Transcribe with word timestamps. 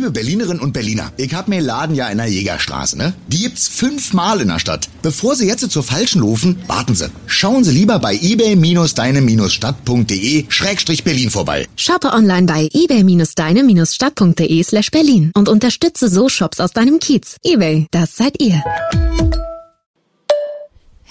Liebe 0.00 0.12
Berlinerinnen 0.12 0.60
und 0.60 0.72
Berliner, 0.72 1.12
ich 1.18 1.34
hab 1.34 1.46
mir 1.46 1.60
Laden 1.60 1.94
ja 1.94 2.08
in 2.08 2.16
der 2.16 2.26
Jägerstraße, 2.26 2.96
ne? 2.96 3.12
Die 3.28 3.42
gibt's 3.42 3.68
fünfmal 3.68 4.40
in 4.40 4.48
der 4.48 4.58
Stadt. 4.58 4.88
Bevor 5.02 5.36
Sie 5.36 5.46
jetzt 5.46 5.70
zur 5.70 5.82
falschen 5.82 6.22
laufen, 6.22 6.56
warten 6.66 6.94
Sie. 6.94 7.10
Schauen 7.26 7.64
Sie 7.64 7.72
lieber 7.72 7.98
bei 7.98 8.18
ebay-deine-stadt.de 8.18 10.46
Schrägstrich 10.48 11.04
Berlin 11.04 11.28
vorbei. 11.28 11.68
Shoppe 11.76 12.14
online 12.14 12.46
bei 12.46 12.70
ebay-deine-stadt.de 12.72 14.62
slash 14.62 14.90
Berlin 14.90 15.32
und 15.34 15.50
unterstütze 15.50 16.08
so 16.08 16.30
Shops 16.30 16.60
aus 16.60 16.72
deinem 16.72 16.98
Kiez. 16.98 17.36
Ebay, 17.44 17.86
das 17.90 18.16
seid 18.16 18.40
ihr. 18.40 18.62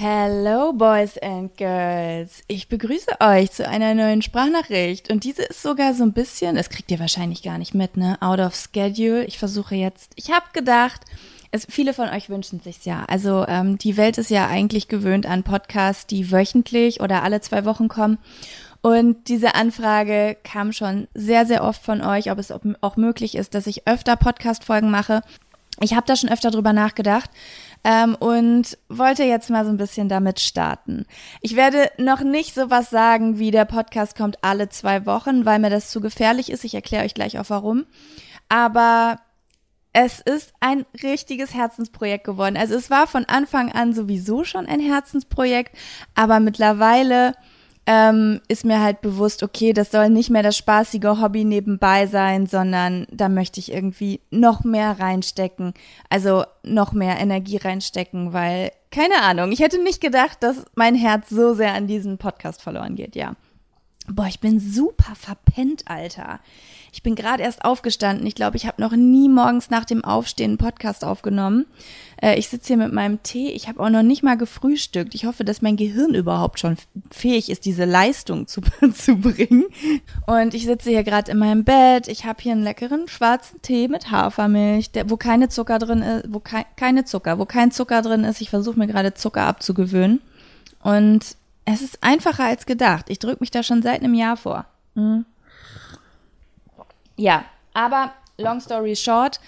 Hello 0.02 0.72
Boys 0.72 1.18
and 1.18 1.58
Girls. 1.58 2.42
Ich 2.48 2.70
begrüße 2.70 3.20
euch 3.20 3.52
zu 3.52 3.68
einer 3.68 3.94
neuen 3.94 4.22
Sprachnachricht 4.22 5.12
und 5.12 5.26
diese 5.26 5.42
ist 5.42 5.62
sogar 5.62 5.94
so 5.94 6.04
ein 6.04 6.14
bisschen, 6.14 6.56
das 6.56 6.70
kriegt 6.70 6.90
ihr 6.90 7.02
wahrscheinlich 7.02 7.44
gar 7.44 7.58
nicht 7.58 7.74
mit, 7.74 7.98
ne? 7.98 8.18
Out 8.22 8.40
of 8.40 8.56
schedule. 8.56 9.26
Ich 9.26 9.38
versuche 9.38 9.76
jetzt, 9.76 10.14
ich 10.16 10.32
habe 10.32 10.46
gedacht, 10.54 11.02
es, 11.52 11.68
viele 11.70 11.94
von 11.94 12.08
euch 12.08 12.30
wünschen 12.30 12.62
sich's 12.62 12.86
ja. 12.86 13.04
Also 13.10 13.46
ähm, 13.50 13.78
die 13.78 13.98
Welt 13.98 14.18
ist 14.18 14.30
ja 14.30 14.48
eigentlich 14.48 14.88
gewöhnt 14.88 15.26
an 15.26 15.44
Podcasts, 15.44 16.08
die 16.08 16.32
wöchentlich 16.32 17.02
oder 17.02 17.22
alle 17.22 17.42
zwei 17.42 17.66
Wochen 17.66 17.90
kommen. 17.90 18.20
Und 18.80 19.28
diese 19.28 19.54
Anfrage 19.54 20.38
kam 20.46 20.72
schon 20.72 21.10
sehr, 21.14 21.46
sehr 21.46 21.62
oft 21.62 21.84
von 21.84 22.02
euch, 22.02 22.32
ob 22.32 22.40
es 22.40 22.54
auch 22.54 22.96
möglich 22.96 23.36
ist, 23.36 23.54
dass 23.54 23.68
ich 23.68 23.86
öfter 23.86 24.16
Podcast-Folgen 24.16 24.92
mache. 24.92 25.24
Ich 25.82 25.94
habe 25.94 26.06
da 26.06 26.16
schon 26.16 26.30
öfter 26.30 26.52
drüber 26.52 26.74
nachgedacht 26.74 27.30
ähm, 27.84 28.16
und 28.16 28.78
wollte 28.90 29.24
jetzt 29.24 29.50
mal 29.50 29.66
so 29.66 29.72
ein 29.72 29.78
bisschen 29.78 30.10
damit 30.10 30.40
starten. 30.40 31.06
Ich 31.42 31.56
werde 31.56 31.90
noch 31.98 32.22
nicht 32.22 32.54
sowas 32.54 32.90
sagen, 32.90 33.40
wie 33.40 33.52
der 33.52 33.66
Podcast 33.66 34.18
kommt 34.18 34.44
alle 34.44 34.70
zwei 34.70 35.06
Wochen, 35.06 35.46
weil 35.46 35.60
mir 35.60 35.70
das 35.70 35.90
zu 35.90 36.02
gefährlich 36.02 36.52
ist. 36.52 36.64
Ich 36.64 36.76
erkläre 36.76 37.06
euch 37.06 37.14
gleich 37.14 37.40
auch 37.40 37.50
warum. 37.50 37.86
Aber 38.50 39.20
es 39.94 40.20
ist 40.20 40.54
ein 40.60 40.86
richtiges 41.02 41.54
Herzensprojekt 41.54 42.24
geworden. 42.24 42.58
Also 42.58 42.76
es 42.76 42.90
war 42.90 43.08
von 43.08 43.26
Anfang 43.26 43.72
an 43.72 43.94
sowieso 43.94 44.44
schon 44.44 44.68
ein 44.68 44.80
Herzensprojekt, 44.80 45.76
aber 46.16 46.40
mittlerweile 46.40 47.34
ähm, 47.92 48.40
ist 48.48 48.66
mir 48.66 48.82
halt 48.82 49.02
bewusst, 49.02 49.42
okay, 49.42 49.74
das 49.74 49.90
soll 49.90 50.12
nicht 50.12 50.30
mehr 50.30 50.44
das 50.44 50.56
spaßige 50.56 51.20
Hobby 51.20 51.44
nebenbei 51.44 52.06
sein, 52.06 52.46
sondern 52.46 53.08
da 53.10 53.30
möchte 53.30 53.60
ich 53.60 53.74
irgendwie 53.74 54.22
noch 54.30 54.64
mehr 54.64 55.00
reinstecken, 55.00 55.74
also 56.08 56.44
noch 56.62 56.94
mehr 56.94 57.18
Energie 57.18 57.58
reinstecken, 57.58 58.32
weil, 58.32 58.72
keine 58.92 59.24
Ahnung, 59.24 59.52
ich 59.52 59.60
hätte 59.60 59.82
nicht 59.82 60.02
gedacht, 60.02 60.38
dass 60.42 60.66
mein 60.76 60.94
Herz 60.94 61.30
so 61.30 61.56
sehr 61.56 61.74
an 61.74 61.88
diesem 61.88 62.20
Podcast 62.20 62.62
verloren 62.62 62.96
geht, 62.96 63.16
ja. 63.16 63.34
Boah, 64.08 64.28
ich 64.28 64.40
bin 64.40 64.60
super 64.60 65.16
verpennt, 65.16 65.88
Alter. 65.88 66.40
Ich 66.92 67.04
bin 67.04 67.16
gerade 67.16 67.44
erst 67.44 67.64
aufgestanden. 67.64 68.26
Ich 68.26 68.34
glaube, 68.34 68.58
ich 68.58 68.66
habe 68.66 68.82
noch 68.82 68.94
nie 68.94 69.30
morgens 69.30 69.70
nach 69.70 69.86
dem 69.86 70.04
Aufstehen 70.04 70.52
einen 70.52 70.58
Podcast 70.58 71.06
aufgenommen. 71.06 71.68
Äh, 72.22 72.38
ich 72.38 72.50
sitze 72.50 72.68
hier 72.68 72.78
mit 72.78 72.94
meinem 72.94 73.22
Tee. 73.24 73.50
Ich 73.50 73.68
habe 73.68 73.80
auch 73.82 73.90
noch 73.90 74.04
nicht 74.04 74.24
mal 74.24 74.38
gefrühstückt. 74.38 75.16
Ich 75.16 75.26
hoffe, 75.26 75.44
dass 75.44 75.62
mein 75.62 75.78
Gehirn 75.78 76.14
überhaupt 76.14 76.60
schon 76.60 76.78
fähig 77.12 77.50
ist, 77.50 77.66
diese 77.66 77.86
Leistung 77.86 78.48
zu, 78.48 78.62
zu 78.94 79.16
bringen. 79.18 79.66
Und 80.26 80.54
ich 80.54 80.66
sitze 80.66 80.90
hier 80.90 81.04
gerade 81.04 81.32
in 81.32 81.38
meinem 81.38 81.64
Bett. 81.64 82.08
Ich 82.08 82.26
habe 82.26 82.42
hier 82.42 82.54
einen 82.54 82.64
leckeren 82.64 83.08
schwarzen 83.08 83.62
Tee 83.62 83.88
mit 83.88 84.12
Hafermilch, 84.12 84.92
der, 84.92 85.10
wo 85.10 85.18
keine 85.18 85.50
Zucker 85.50 85.80
drin 85.80 86.02
ist, 86.02 86.26
wo 86.30 86.40
kei 86.40 86.66
keine 86.76 87.06
Zucker, 87.06 87.40
wo 87.40 87.46
kein 87.46 87.72
Zucker 87.72 88.02
drin 88.02 88.24
ist. 88.24 88.42
Ich 88.42 88.50
versuche 88.50 88.78
mir 88.78 88.88
gerade 88.88 89.14
Zucker 89.14 89.44
abzugewöhnen. 89.44 90.22
Und 90.82 91.36
es 91.66 91.82
ist 91.82 92.00
einfacher 92.02 92.46
als 92.46 92.66
gedacht. 92.66 93.06
Ich 93.10 93.20
drücke 93.20 93.42
mich 93.42 93.52
da 93.52 93.64
schon 93.64 93.82
seit 93.82 94.02
einem 94.02 94.14
Jahr 94.14 94.38
vor. 94.38 94.66
Mhm. 94.96 95.26
Ja, 97.16 97.44
aber 97.74 98.14
long 98.38 98.62
story 98.62 98.96
short, 98.96 99.40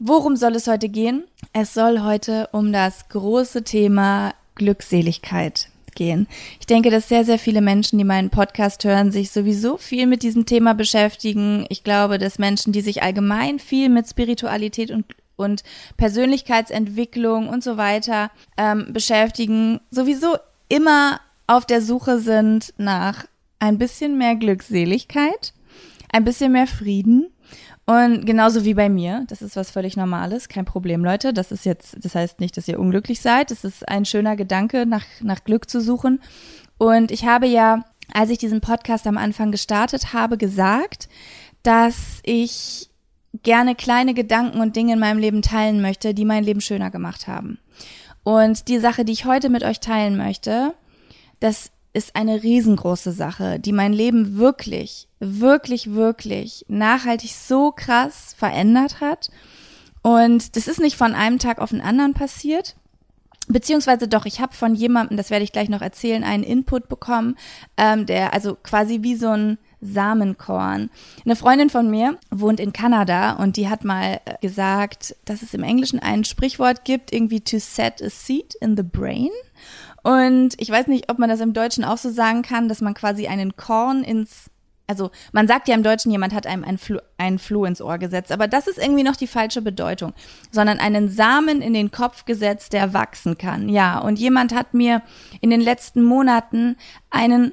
worum 0.00 0.34
soll 0.34 0.56
es 0.56 0.66
heute 0.66 0.88
gehen? 0.88 1.24
Es 1.52 1.74
soll 1.74 2.00
heute 2.02 2.48
um 2.52 2.72
das 2.72 3.08
große 3.08 3.62
Thema 3.62 4.34
Glückseligkeit 4.56 5.68
gehen. 5.94 6.26
Ich 6.58 6.66
denke, 6.66 6.90
dass 6.90 7.08
sehr, 7.08 7.24
sehr 7.24 7.38
viele 7.38 7.60
Menschen, 7.60 7.98
die 7.98 8.04
meinen 8.04 8.30
Podcast 8.30 8.84
hören, 8.84 9.12
sich 9.12 9.30
sowieso 9.30 9.76
viel 9.76 10.06
mit 10.06 10.22
diesem 10.22 10.46
Thema 10.46 10.74
beschäftigen. 10.74 11.66
Ich 11.68 11.84
glaube, 11.84 12.18
dass 12.18 12.38
Menschen, 12.38 12.72
die 12.72 12.80
sich 12.80 13.02
allgemein 13.02 13.58
viel 13.58 13.88
mit 13.88 14.08
Spiritualität 14.08 14.90
und 14.90 15.04
und 15.36 15.62
Persönlichkeitsentwicklung 15.96 17.48
und 17.48 17.64
so 17.64 17.78
weiter 17.78 18.30
ähm, 18.58 18.92
beschäftigen, 18.92 19.80
sowieso 19.90 20.36
immer 20.68 21.18
auf 21.46 21.64
der 21.64 21.80
Suche 21.80 22.18
sind 22.18 22.74
nach 22.76 23.24
ein 23.58 23.78
bisschen 23.78 24.18
mehr 24.18 24.36
Glückseligkeit, 24.36 25.54
ein 26.12 26.24
bisschen 26.24 26.52
mehr 26.52 26.66
Frieden. 26.66 27.32
Und 27.90 28.24
genauso 28.24 28.64
wie 28.64 28.74
bei 28.74 28.88
mir, 28.88 29.24
das 29.26 29.42
ist 29.42 29.56
was 29.56 29.72
völlig 29.72 29.96
Normales, 29.96 30.48
kein 30.48 30.64
Problem, 30.64 31.04
Leute. 31.04 31.32
Das 31.32 31.50
ist 31.50 31.64
jetzt, 31.64 31.96
das 32.04 32.14
heißt 32.14 32.38
nicht, 32.38 32.56
dass 32.56 32.68
ihr 32.68 32.78
unglücklich 32.78 33.20
seid. 33.20 33.50
Es 33.50 33.64
ist 33.64 33.88
ein 33.88 34.04
schöner 34.04 34.36
Gedanke, 34.36 34.86
nach, 34.86 35.04
nach 35.20 35.42
Glück 35.42 35.68
zu 35.68 35.80
suchen. 35.80 36.20
Und 36.78 37.10
ich 37.10 37.26
habe 37.26 37.48
ja, 37.48 37.84
als 38.12 38.30
ich 38.30 38.38
diesen 38.38 38.60
Podcast 38.60 39.08
am 39.08 39.18
Anfang 39.18 39.50
gestartet 39.50 40.12
habe, 40.12 40.38
gesagt, 40.38 41.08
dass 41.64 42.20
ich 42.22 42.90
gerne 43.42 43.74
kleine 43.74 44.14
Gedanken 44.14 44.60
und 44.60 44.76
Dinge 44.76 44.92
in 44.92 45.00
meinem 45.00 45.18
Leben 45.18 45.42
teilen 45.42 45.82
möchte, 45.82 46.14
die 46.14 46.24
mein 46.24 46.44
Leben 46.44 46.60
schöner 46.60 46.92
gemacht 46.92 47.26
haben. 47.26 47.58
Und 48.22 48.68
die 48.68 48.78
Sache, 48.78 49.04
die 49.04 49.14
ich 49.14 49.24
heute 49.24 49.48
mit 49.48 49.64
euch 49.64 49.80
teilen 49.80 50.16
möchte, 50.16 50.74
das 51.40 51.72
ist 51.92 52.14
eine 52.14 52.42
riesengroße 52.42 53.12
Sache, 53.12 53.58
die 53.58 53.72
mein 53.72 53.92
Leben 53.92 54.36
wirklich, 54.38 55.08
wirklich, 55.18 55.92
wirklich 55.92 56.64
nachhaltig 56.68 57.34
so 57.34 57.72
krass 57.72 58.34
verändert 58.36 59.00
hat. 59.00 59.30
Und 60.02 60.56
das 60.56 60.68
ist 60.68 60.80
nicht 60.80 60.96
von 60.96 61.14
einem 61.14 61.38
Tag 61.38 61.58
auf 61.58 61.70
den 61.70 61.80
anderen 61.80 62.14
passiert. 62.14 62.76
Beziehungsweise 63.48 64.06
doch, 64.06 64.26
ich 64.26 64.40
habe 64.40 64.54
von 64.54 64.76
jemandem, 64.76 65.16
das 65.16 65.30
werde 65.30 65.42
ich 65.42 65.52
gleich 65.52 65.68
noch 65.68 65.82
erzählen, 65.82 66.22
einen 66.22 66.44
Input 66.44 66.88
bekommen, 66.88 67.36
ähm, 67.76 68.06
der 68.06 68.32
also 68.32 68.54
quasi 68.54 69.02
wie 69.02 69.16
so 69.16 69.28
ein 69.28 69.58
Samenkorn. 69.80 70.90
Eine 71.24 71.36
Freundin 71.36 71.70
von 71.70 71.90
mir 71.90 72.16
wohnt 72.30 72.60
in 72.60 72.72
Kanada 72.72 73.32
und 73.32 73.56
die 73.56 73.68
hat 73.68 73.84
mal 73.84 74.20
äh, 74.24 74.34
gesagt, 74.40 75.16
dass 75.24 75.42
es 75.42 75.54
im 75.54 75.64
Englischen 75.64 75.98
ein 75.98 76.24
Sprichwort 76.24 76.84
gibt, 76.84 77.12
irgendwie 77.12 77.40
to 77.40 77.58
set 77.58 78.00
a 78.02 78.10
seed 78.10 78.54
in 78.60 78.76
the 78.76 78.84
brain. 78.84 79.30
Und 80.02 80.54
ich 80.58 80.70
weiß 80.70 80.86
nicht, 80.86 81.10
ob 81.10 81.18
man 81.18 81.28
das 81.28 81.40
im 81.40 81.52
Deutschen 81.52 81.84
auch 81.84 81.98
so 81.98 82.10
sagen 82.10 82.42
kann, 82.42 82.68
dass 82.68 82.80
man 82.80 82.94
quasi 82.94 83.26
einen 83.26 83.56
Korn 83.56 84.02
ins 84.02 84.50
also 84.90 85.12
man 85.30 85.46
sagt 85.46 85.68
ja 85.68 85.76
im 85.76 85.84
Deutschen, 85.84 86.10
jemand 86.10 86.34
hat 86.34 86.48
einem 86.48 86.64
ein, 86.64 86.76
Flo, 86.76 86.98
ein 87.16 87.38
Floh 87.38 87.64
ins 87.64 87.80
Ohr 87.80 87.98
gesetzt, 87.98 88.32
aber 88.32 88.48
das 88.48 88.66
ist 88.66 88.76
irgendwie 88.76 89.04
noch 89.04 89.14
die 89.14 89.28
falsche 89.28 89.62
Bedeutung, 89.62 90.14
sondern 90.50 90.80
einen 90.80 91.08
Samen 91.08 91.62
in 91.62 91.74
den 91.74 91.92
Kopf 91.92 92.24
gesetzt, 92.24 92.72
der 92.72 92.92
wachsen 92.92 93.38
kann. 93.38 93.68
Ja, 93.68 94.00
und 94.00 94.18
jemand 94.18 94.52
hat 94.52 94.74
mir 94.74 95.02
in 95.40 95.50
den 95.50 95.60
letzten 95.60 96.02
Monaten 96.02 96.76
einen 97.08 97.52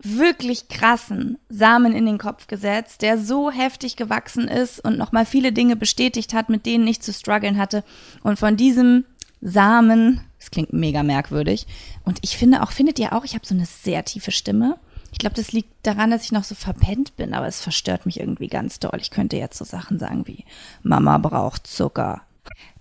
wirklich 0.00 0.68
krassen 0.68 1.38
Samen 1.48 1.94
in 1.94 2.06
den 2.06 2.18
Kopf 2.18 2.48
gesetzt, 2.48 3.02
der 3.02 3.18
so 3.18 3.52
heftig 3.52 3.94
gewachsen 3.94 4.48
ist 4.48 4.84
und 4.84 4.98
nochmal 4.98 5.26
viele 5.26 5.52
Dinge 5.52 5.76
bestätigt 5.76 6.34
hat, 6.34 6.48
mit 6.48 6.66
denen 6.66 6.88
ich 6.88 7.00
zu 7.00 7.12
strugglen 7.12 7.56
hatte. 7.56 7.84
Und 8.24 8.38
von 8.38 8.56
diesem 8.56 9.04
Samen 9.40 10.22
das 10.44 10.50
klingt 10.50 10.74
mega 10.74 11.02
merkwürdig. 11.02 11.66
Und 12.04 12.18
ich 12.20 12.36
finde 12.36 12.62
auch, 12.62 12.70
findet 12.70 12.98
ihr 12.98 13.14
auch, 13.14 13.24
ich 13.24 13.34
habe 13.34 13.46
so 13.46 13.54
eine 13.54 13.64
sehr 13.64 14.04
tiefe 14.04 14.30
Stimme. 14.30 14.76
Ich 15.10 15.18
glaube, 15.18 15.36
das 15.36 15.52
liegt 15.52 15.70
daran, 15.84 16.10
dass 16.10 16.24
ich 16.24 16.32
noch 16.32 16.44
so 16.44 16.54
verpennt 16.54 17.16
bin, 17.16 17.32
aber 17.32 17.46
es 17.46 17.62
verstört 17.62 18.04
mich 18.04 18.20
irgendwie 18.20 18.48
ganz 18.48 18.78
doll. 18.78 18.98
Ich 19.00 19.10
könnte 19.10 19.38
jetzt 19.38 19.56
so 19.56 19.64
Sachen 19.64 19.98
sagen 19.98 20.26
wie 20.26 20.44
Mama 20.82 21.16
braucht 21.16 21.66
Zucker. 21.66 22.22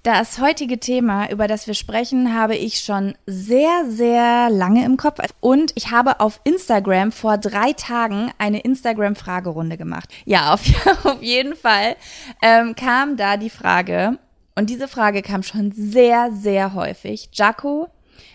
Das 0.02 0.40
heutige 0.40 0.78
Thema, 0.78 1.32
über 1.32 1.48
das 1.48 1.68
wir 1.68 1.74
sprechen, 1.74 2.38
habe 2.38 2.58
ich 2.58 2.80
schon 2.80 3.14
sehr, 3.26 3.86
sehr 3.88 4.50
lange 4.50 4.84
im 4.84 4.98
Kopf. 4.98 5.20
Und 5.40 5.72
ich 5.76 5.92
habe 5.92 6.20
auf 6.20 6.42
Instagram 6.44 7.14
vor 7.14 7.38
drei 7.38 7.72
Tagen 7.72 8.30
eine 8.38 8.60
Instagram-Fragerunde 8.60 9.78
gemacht. 9.78 10.10
Ja, 10.26 10.54
auf, 10.54 10.64
auf 11.06 11.22
jeden 11.22 11.56
Fall 11.56 11.96
ähm, 12.42 12.76
kam 12.76 13.16
da 13.16 13.38
die 13.38 13.50
Frage, 13.50 14.20
und 14.56 14.70
diese 14.70 14.88
Frage 14.88 15.22
kam 15.22 15.44
schon 15.44 15.72
sehr, 15.72 16.32
sehr 16.32 16.74
häufig. 16.74 17.30
Jaco, 17.34 17.90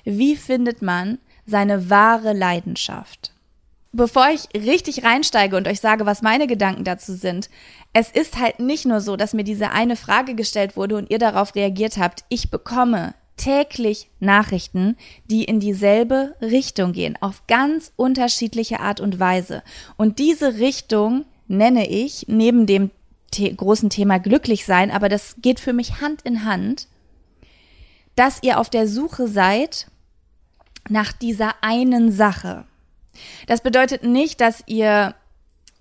wie 0.04 0.36
findet 0.36 0.82
man 0.82 1.18
seine 1.46 1.90
wahre 1.90 2.32
Leidenschaft? 2.32 3.32
Bevor 3.92 4.28
ich 4.28 4.48
richtig 4.54 5.04
reinsteige 5.04 5.56
und 5.56 5.66
euch 5.66 5.80
sage, 5.80 6.04
was 6.04 6.20
meine 6.20 6.46
Gedanken 6.46 6.84
dazu 6.84 7.14
sind, 7.14 7.48
es 7.94 8.10
ist 8.10 8.38
halt 8.38 8.60
nicht 8.60 8.84
nur 8.84 9.00
so, 9.00 9.16
dass 9.16 9.32
mir 9.32 9.44
diese 9.44 9.70
eine 9.70 9.96
Frage 9.96 10.34
gestellt 10.34 10.76
wurde 10.76 10.96
und 10.96 11.10
ihr 11.10 11.18
darauf 11.18 11.54
reagiert 11.54 11.96
habt. 11.96 12.24
Ich 12.28 12.50
bekomme 12.50 13.14
täglich 13.38 14.10
Nachrichten, 14.20 14.96
die 15.30 15.44
in 15.44 15.58
dieselbe 15.58 16.34
Richtung 16.42 16.92
gehen, 16.92 17.16
auf 17.20 17.46
ganz 17.46 17.92
unterschiedliche 17.96 18.80
Art 18.80 19.00
und 19.00 19.18
Weise. 19.18 19.62
Und 19.96 20.18
diese 20.18 20.58
Richtung 20.58 21.24
nenne 21.46 21.88
ich 21.88 22.26
neben 22.28 22.66
dem 22.66 22.90
the 23.34 23.54
großen 23.54 23.90
Thema 23.90 24.18
glücklich 24.18 24.64
sein, 24.64 24.90
aber 24.90 25.08
das 25.08 25.36
geht 25.38 25.60
für 25.60 25.72
mich 25.72 26.00
Hand 26.00 26.22
in 26.22 26.44
Hand, 26.44 26.88
dass 28.16 28.42
ihr 28.42 28.58
auf 28.58 28.70
der 28.70 28.88
Suche 28.88 29.28
seid 29.28 29.86
nach 30.88 31.12
dieser 31.12 31.54
einen 31.62 32.10
Sache. 32.10 32.64
Das 33.46 33.60
bedeutet 33.60 34.02
nicht, 34.02 34.40
dass 34.40 34.62
ihr 34.66 35.14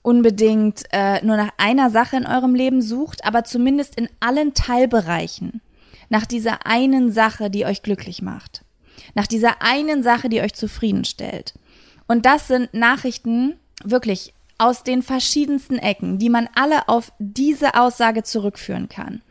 unbedingt 0.02 0.84
äh, 0.92 1.24
nur 1.26 1.38
nach 1.38 1.52
einer 1.58 1.90
Sache 1.90 2.18
in 2.18 2.26
eurem 2.26 2.56
Leben 2.56 2.82
sucht, 2.82 3.26
aber 3.26 3.44
zumindest 3.44 3.96
in 3.96 4.10
allen 4.20 4.54
Teilbereichen 4.54 5.62
nach 6.10 6.26
dieser 6.26 6.66
einen 6.66 7.12
Sache, 7.12 7.50
die 7.50 7.66
euch 7.66 7.84
glücklich 7.84 8.22
macht. 8.22 8.64
Nach 9.16 9.28
dieser 9.28 9.62
einen 9.62 10.04
Sache, 10.04 10.30
die 10.30 10.42
euch 10.42 10.54
zufriedenstellt. 10.54 11.54
Und 12.08 12.26
das 12.26 12.48
sind 12.48 12.74
Nachrichten 12.74 13.60
wirklich 13.84 14.34
aus 14.58 14.84
den 14.84 15.02
verschiedensten 15.02 15.78
Ecken, 15.78 16.18
die 16.18 16.30
man 16.30 16.50
alle 16.56 16.88
auf 16.88 17.12
diese 17.20 17.76
Aussage 17.76 18.24
zurückführen 18.24 18.90
kann. 18.90 19.22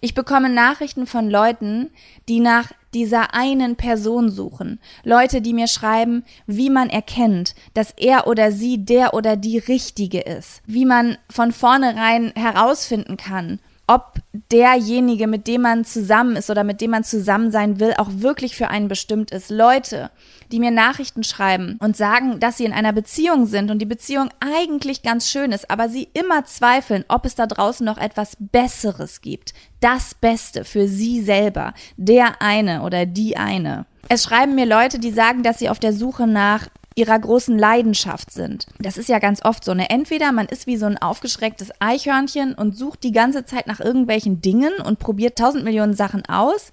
Ich 0.00 0.14
bekomme 0.14 0.50
Nachrichten 0.50 1.06
von 1.06 1.30
Leuten, 1.30 1.90
die 2.28 2.40
nach 2.40 2.72
dieser 2.92 3.34
einen 3.34 3.76
Person 3.76 4.30
suchen. 4.30 4.80
Leute, 5.04 5.40
die 5.40 5.52
mir 5.52 5.68
schreiben, 5.68 6.24
wie 6.46 6.70
man 6.70 6.90
erkennt, 6.90 7.54
dass 7.74 7.92
er 7.92 8.26
oder 8.26 8.50
sie 8.50 8.84
der 8.84 9.14
oder 9.14 9.36
die 9.36 9.58
Richtige 9.58 10.20
ist. 10.20 10.60
Wie 10.66 10.84
man 10.84 11.18
von 11.30 11.52
vornherein 11.52 12.32
herausfinden 12.34 13.16
kann, 13.16 13.60
ob 13.92 14.14
derjenige, 14.50 15.26
mit 15.26 15.46
dem 15.46 15.62
man 15.62 15.84
zusammen 15.84 16.36
ist 16.36 16.48
oder 16.48 16.64
mit 16.64 16.80
dem 16.80 16.92
man 16.92 17.04
zusammen 17.04 17.50
sein 17.50 17.78
will, 17.78 17.92
auch 17.98 18.08
wirklich 18.10 18.56
für 18.56 18.68
einen 18.68 18.88
bestimmt 18.88 19.30
ist. 19.30 19.50
Leute, 19.50 20.10
die 20.50 20.60
mir 20.60 20.70
Nachrichten 20.70 21.24
schreiben 21.24 21.76
und 21.78 21.94
sagen, 21.94 22.40
dass 22.40 22.56
sie 22.56 22.64
in 22.64 22.72
einer 22.72 22.94
Beziehung 22.94 23.44
sind 23.44 23.70
und 23.70 23.80
die 23.80 23.86
Beziehung 23.86 24.30
eigentlich 24.40 25.02
ganz 25.02 25.28
schön 25.28 25.52
ist, 25.52 25.70
aber 25.70 25.90
sie 25.90 26.08
immer 26.14 26.46
zweifeln, 26.46 27.04
ob 27.08 27.26
es 27.26 27.34
da 27.34 27.46
draußen 27.46 27.84
noch 27.84 27.98
etwas 27.98 28.36
Besseres 28.38 29.20
gibt. 29.20 29.52
Das 29.80 30.14
Beste 30.14 30.64
für 30.64 30.88
sie 30.88 31.20
selber. 31.22 31.74
Der 31.98 32.40
eine 32.40 32.82
oder 32.82 33.04
die 33.04 33.36
eine. 33.36 33.84
Es 34.08 34.24
schreiben 34.24 34.54
mir 34.54 34.66
Leute, 34.66 35.00
die 35.00 35.12
sagen, 35.12 35.42
dass 35.42 35.58
sie 35.58 35.68
auf 35.68 35.78
der 35.78 35.92
Suche 35.92 36.26
nach 36.26 36.68
ihrer 36.94 37.18
großen 37.18 37.58
Leidenschaft 37.58 38.30
sind. 38.30 38.66
Das 38.78 38.96
ist 38.96 39.08
ja 39.08 39.18
ganz 39.18 39.44
oft 39.44 39.64
so, 39.64 39.74
ne? 39.74 39.90
Entweder 39.90 40.32
man 40.32 40.46
ist 40.46 40.66
wie 40.66 40.76
so 40.76 40.86
ein 40.86 40.98
aufgeschrecktes 40.98 41.70
Eichhörnchen 41.80 42.54
und 42.54 42.76
sucht 42.76 43.02
die 43.02 43.12
ganze 43.12 43.44
Zeit 43.44 43.66
nach 43.66 43.80
irgendwelchen 43.80 44.40
Dingen 44.40 44.72
und 44.84 44.98
probiert 44.98 45.38
tausend 45.38 45.64
Millionen 45.64 45.94
Sachen 45.94 46.24
aus. 46.26 46.72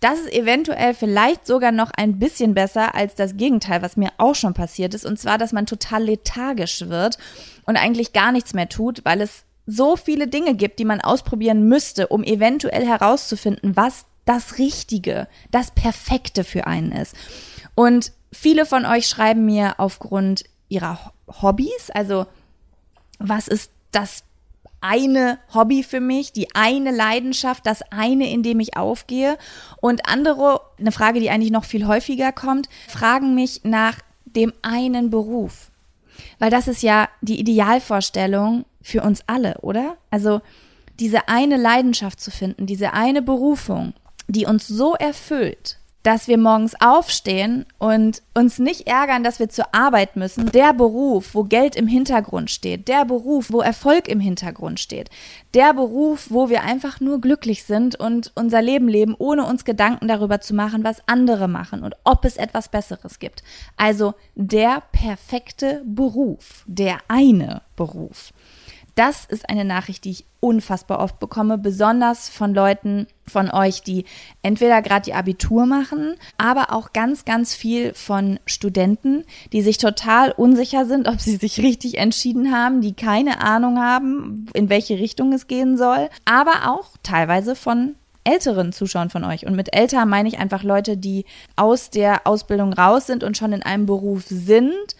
Das 0.00 0.20
ist 0.20 0.32
eventuell 0.32 0.94
vielleicht 0.94 1.46
sogar 1.46 1.72
noch 1.72 1.90
ein 1.96 2.18
bisschen 2.20 2.54
besser 2.54 2.94
als 2.94 3.16
das 3.16 3.36
Gegenteil, 3.36 3.82
was 3.82 3.96
mir 3.96 4.10
auch 4.18 4.34
schon 4.34 4.54
passiert 4.54 4.94
ist. 4.94 5.04
Und 5.04 5.18
zwar, 5.18 5.38
dass 5.38 5.52
man 5.52 5.66
total 5.66 6.04
lethargisch 6.04 6.88
wird 6.88 7.18
und 7.66 7.76
eigentlich 7.76 8.12
gar 8.12 8.30
nichts 8.30 8.54
mehr 8.54 8.68
tut, 8.68 9.04
weil 9.04 9.20
es 9.20 9.42
so 9.66 9.96
viele 9.96 10.28
Dinge 10.28 10.54
gibt, 10.54 10.78
die 10.78 10.84
man 10.84 11.00
ausprobieren 11.00 11.68
müsste, 11.68 12.08
um 12.08 12.22
eventuell 12.22 12.86
herauszufinden, 12.86 13.76
was 13.76 14.06
das 14.24 14.58
Richtige, 14.58 15.26
das 15.50 15.72
Perfekte 15.72 16.44
für 16.44 16.66
einen 16.66 16.92
ist. 16.92 17.14
Und 17.74 18.12
Viele 18.32 18.66
von 18.66 18.84
euch 18.86 19.08
schreiben 19.08 19.44
mir 19.44 19.74
aufgrund 19.78 20.44
ihrer 20.68 21.12
Hobbys, 21.40 21.90
also 21.90 22.26
was 23.18 23.48
ist 23.48 23.70
das 23.90 24.22
eine 24.80 25.38
Hobby 25.54 25.82
für 25.82 26.00
mich, 26.00 26.32
die 26.32 26.54
eine 26.54 26.90
Leidenschaft, 26.90 27.66
das 27.66 27.82
eine, 27.90 28.30
in 28.30 28.42
dem 28.42 28.60
ich 28.60 28.76
aufgehe. 28.76 29.36
Und 29.80 30.08
andere, 30.08 30.60
eine 30.78 30.92
Frage, 30.92 31.20
die 31.20 31.30
eigentlich 31.30 31.50
noch 31.50 31.64
viel 31.64 31.86
häufiger 31.86 32.32
kommt, 32.32 32.68
fragen 32.86 33.34
mich 33.34 33.62
nach 33.64 33.96
dem 34.24 34.52
einen 34.62 35.10
Beruf. 35.10 35.70
Weil 36.38 36.50
das 36.50 36.68
ist 36.68 36.82
ja 36.82 37.08
die 37.20 37.40
Idealvorstellung 37.40 38.64
für 38.82 39.02
uns 39.02 39.22
alle, 39.26 39.58
oder? 39.62 39.96
Also 40.10 40.40
diese 41.00 41.28
eine 41.28 41.56
Leidenschaft 41.56 42.20
zu 42.20 42.30
finden, 42.30 42.66
diese 42.66 42.92
eine 42.92 43.22
Berufung, 43.22 43.94
die 44.26 44.46
uns 44.46 44.66
so 44.66 44.94
erfüllt, 44.94 45.77
dass 46.02 46.28
wir 46.28 46.38
morgens 46.38 46.74
aufstehen 46.80 47.66
und 47.78 48.22
uns 48.34 48.58
nicht 48.58 48.86
ärgern, 48.86 49.24
dass 49.24 49.40
wir 49.40 49.48
zur 49.48 49.74
Arbeit 49.74 50.16
müssen. 50.16 50.50
Der 50.52 50.72
Beruf, 50.72 51.34
wo 51.34 51.44
Geld 51.44 51.76
im 51.76 51.86
Hintergrund 51.86 52.50
steht, 52.50 52.88
der 52.88 53.04
Beruf, 53.04 53.50
wo 53.50 53.60
Erfolg 53.60 54.08
im 54.08 54.20
Hintergrund 54.20 54.80
steht, 54.80 55.10
der 55.54 55.74
Beruf, 55.74 56.28
wo 56.30 56.48
wir 56.48 56.62
einfach 56.62 57.00
nur 57.00 57.20
glücklich 57.20 57.64
sind 57.64 57.96
und 57.98 58.32
unser 58.36 58.62
Leben 58.62 58.88
leben, 58.88 59.14
ohne 59.18 59.44
uns 59.44 59.64
Gedanken 59.64 60.08
darüber 60.08 60.40
zu 60.40 60.54
machen, 60.54 60.84
was 60.84 61.02
andere 61.06 61.48
machen 61.48 61.82
und 61.82 61.94
ob 62.04 62.24
es 62.24 62.36
etwas 62.36 62.68
Besseres 62.68 63.18
gibt. 63.18 63.42
Also 63.76 64.14
der 64.34 64.82
perfekte 64.92 65.82
Beruf, 65.84 66.64
der 66.66 66.98
eine 67.08 67.62
Beruf. 67.76 68.32
Das 68.98 69.26
ist 69.26 69.48
eine 69.48 69.64
Nachricht, 69.64 70.04
die 70.04 70.10
ich 70.10 70.24
unfassbar 70.40 70.98
oft 70.98 71.20
bekomme, 71.20 71.56
besonders 71.56 72.28
von 72.28 72.52
Leuten 72.52 73.06
von 73.28 73.48
euch, 73.48 73.84
die 73.84 74.04
entweder 74.42 74.82
gerade 74.82 75.04
die 75.04 75.14
Abitur 75.14 75.66
machen, 75.66 76.16
aber 76.36 76.72
auch 76.72 76.92
ganz, 76.92 77.24
ganz 77.24 77.54
viel 77.54 77.94
von 77.94 78.40
Studenten, 78.44 79.22
die 79.52 79.62
sich 79.62 79.78
total 79.78 80.32
unsicher 80.32 80.84
sind, 80.84 81.06
ob 81.06 81.20
sie 81.20 81.36
sich 81.36 81.60
richtig 81.60 81.98
entschieden 81.98 82.52
haben, 82.52 82.80
die 82.80 82.92
keine 82.92 83.40
Ahnung 83.40 83.78
haben, 83.78 84.46
in 84.52 84.68
welche 84.68 84.98
Richtung 84.98 85.32
es 85.32 85.46
gehen 85.46 85.76
soll, 85.76 86.08
aber 86.24 86.68
auch 86.68 86.96
teilweise 87.04 87.54
von 87.54 87.94
älteren 88.24 88.72
Zuschauern 88.72 89.10
von 89.10 89.22
euch. 89.22 89.46
Und 89.46 89.54
mit 89.54 89.76
älter 89.76 90.06
meine 90.06 90.28
ich 90.28 90.40
einfach 90.40 90.64
Leute, 90.64 90.96
die 90.96 91.24
aus 91.54 91.90
der 91.90 92.26
Ausbildung 92.26 92.72
raus 92.72 93.06
sind 93.06 93.22
und 93.22 93.36
schon 93.36 93.52
in 93.52 93.62
einem 93.62 93.86
Beruf 93.86 94.24
sind 94.26 94.96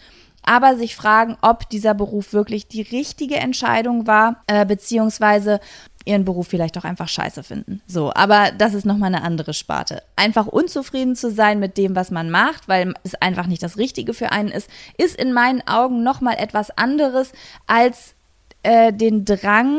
aber 0.49 0.75
sich 0.75 0.95
fragen, 0.95 1.37
ob 1.41 1.69
dieser 1.69 1.93
Beruf 1.93 2.33
wirklich 2.33 2.67
die 2.67 2.81
richtige 2.81 3.35
Entscheidung 3.35 4.07
war, 4.07 4.41
äh, 4.47 4.65
beziehungsweise 4.65 5.59
ihren 6.05 6.25
Beruf 6.25 6.47
vielleicht 6.47 6.75
auch 6.75 6.85
einfach 6.85 7.07
scheiße 7.07 7.43
finden. 7.43 7.83
So, 7.85 8.11
aber 8.15 8.49
das 8.57 8.73
ist 8.73 8.83
nochmal 8.83 9.13
eine 9.13 9.23
andere 9.23 9.53
Sparte. 9.53 10.01
Einfach 10.15 10.47
unzufrieden 10.47 11.15
zu 11.15 11.29
sein 11.29 11.59
mit 11.59 11.77
dem, 11.77 11.95
was 11.95 12.09
man 12.09 12.31
macht, 12.31 12.67
weil 12.67 12.95
es 13.03 13.13
einfach 13.13 13.45
nicht 13.45 13.61
das 13.61 13.77
Richtige 13.77 14.15
für 14.15 14.31
einen 14.31 14.49
ist, 14.49 14.71
ist 14.97 15.17
in 15.17 15.33
meinen 15.33 15.61
Augen 15.67 16.01
nochmal 16.01 16.37
etwas 16.39 16.75
anderes 16.75 17.31
als 17.67 18.15
äh, 18.63 18.91
den 18.91 19.25
Drang, 19.25 19.77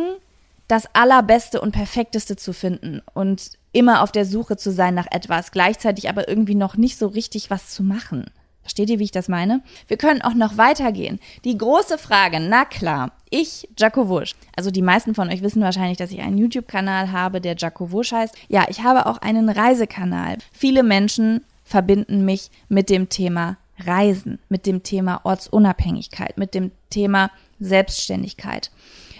das 0.69 0.84
Allerbeste 0.94 1.61
und 1.61 1.73
Perfekteste 1.73 2.37
zu 2.37 2.52
finden 2.52 3.02
und 3.12 3.50
immer 3.73 4.02
auf 4.02 4.12
der 4.12 4.25
Suche 4.25 4.56
zu 4.56 4.70
sein 4.70 4.94
nach 4.94 5.08
etwas, 5.11 5.50
gleichzeitig 5.50 6.08
aber 6.08 6.28
irgendwie 6.28 6.55
noch 6.55 6.76
nicht 6.76 6.96
so 6.96 7.08
richtig 7.08 7.50
was 7.50 7.70
zu 7.70 7.82
machen. 7.82 8.31
Versteht 8.70 8.90
ihr, 8.90 9.00
wie 9.00 9.05
ich 9.05 9.11
das 9.11 9.28
meine? 9.28 9.62
Wir 9.88 9.96
können 9.96 10.22
auch 10.22 10.34
noch 10.34 10.56
weitergehen. 10.56 11.19
Die 11.43 11.58
große 11.58 11.99
Frage, 11.99 12.38
na 12.38 12.64
klar, 12.64 13.11
ich, 13.28 13.69
Jaco 13.76 14.08
Wusch. 14.08 14.37
Also 14.55 14.70
die 14.70 14.81
meisten 14.81 15.17
von 15.17 15.28
euch 15.28 15.43
wissen 15.43 15.61
wahrscheinlich, 15.61 15.99
dass 15.99 16.12
ich 16.12 16.20
einen 16.20 16.38
YouTube-Kanal 16.38 17.11
habe, 17.11 17.40
der 17.40 17.56
Jaco 17.56 17.90
Wusch 17.90 18.12
heißt. 18.12 18.37
Ja, 18.46 18.67
ich 18.69 18.84
habe 18.84 19.06
auch 19.06 19.19
einen 19.19 19.49
Reisekanal. 19.49 20.38
Viele 20.52 20.84
Menschen 20.84 21.40
verbinden 21.64 22.25
mich 22.25 22.49
mit 22.69 22.90
dem 22.90 23.08
Thema 23.08 23.56
Reisen, 23.84 24.38
mit 24.49 24.67
dem 24.67 24.84
Thema 24.84 25.20
Ortsunabhängigkeit, 25.25 26.38
mit 26.38 26.55
dem 26.55 26.70
Thema 26.90 27.32
Selbstständigkeit. 27.58 28.70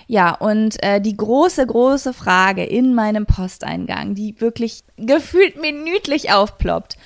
Ja, 0.07 0.33
und 0.33 0.81
äh, 0.85 1.01
die 1.01 1.17
große, 1.17 1.67
große 1.67 2.13
Frage 2.13 2.63
in 2.63 2.95
meinem 2.95 3.27
Posteingang, 3.27 4.15
die 4.15 4.41
wirklich 4.41 4.85
gefühlt 4.97 5.61
minütlich 5.61 6.33
aufploppt, 6.33 6.97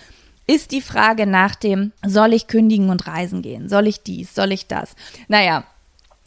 ist 0.46 0.72
die 0.72 0.82
Frage 0.82 1.26
nach 1.26 1.54
dem, 1.54 1.92
soll 2.04 2.32
ich 2.32 2.46
kündigen 2.46 2.90
und 2.90 3.06
reisen 3.06 3.42
gehen? 3.42 3.68
Soll 3.68 3.86
ich 3.86 4.02
dies? 4.02 4.34
Soll 4.34 4.52
ich 4.52 4.66
das? 4.66 4.94
Naja, 5.28 5.64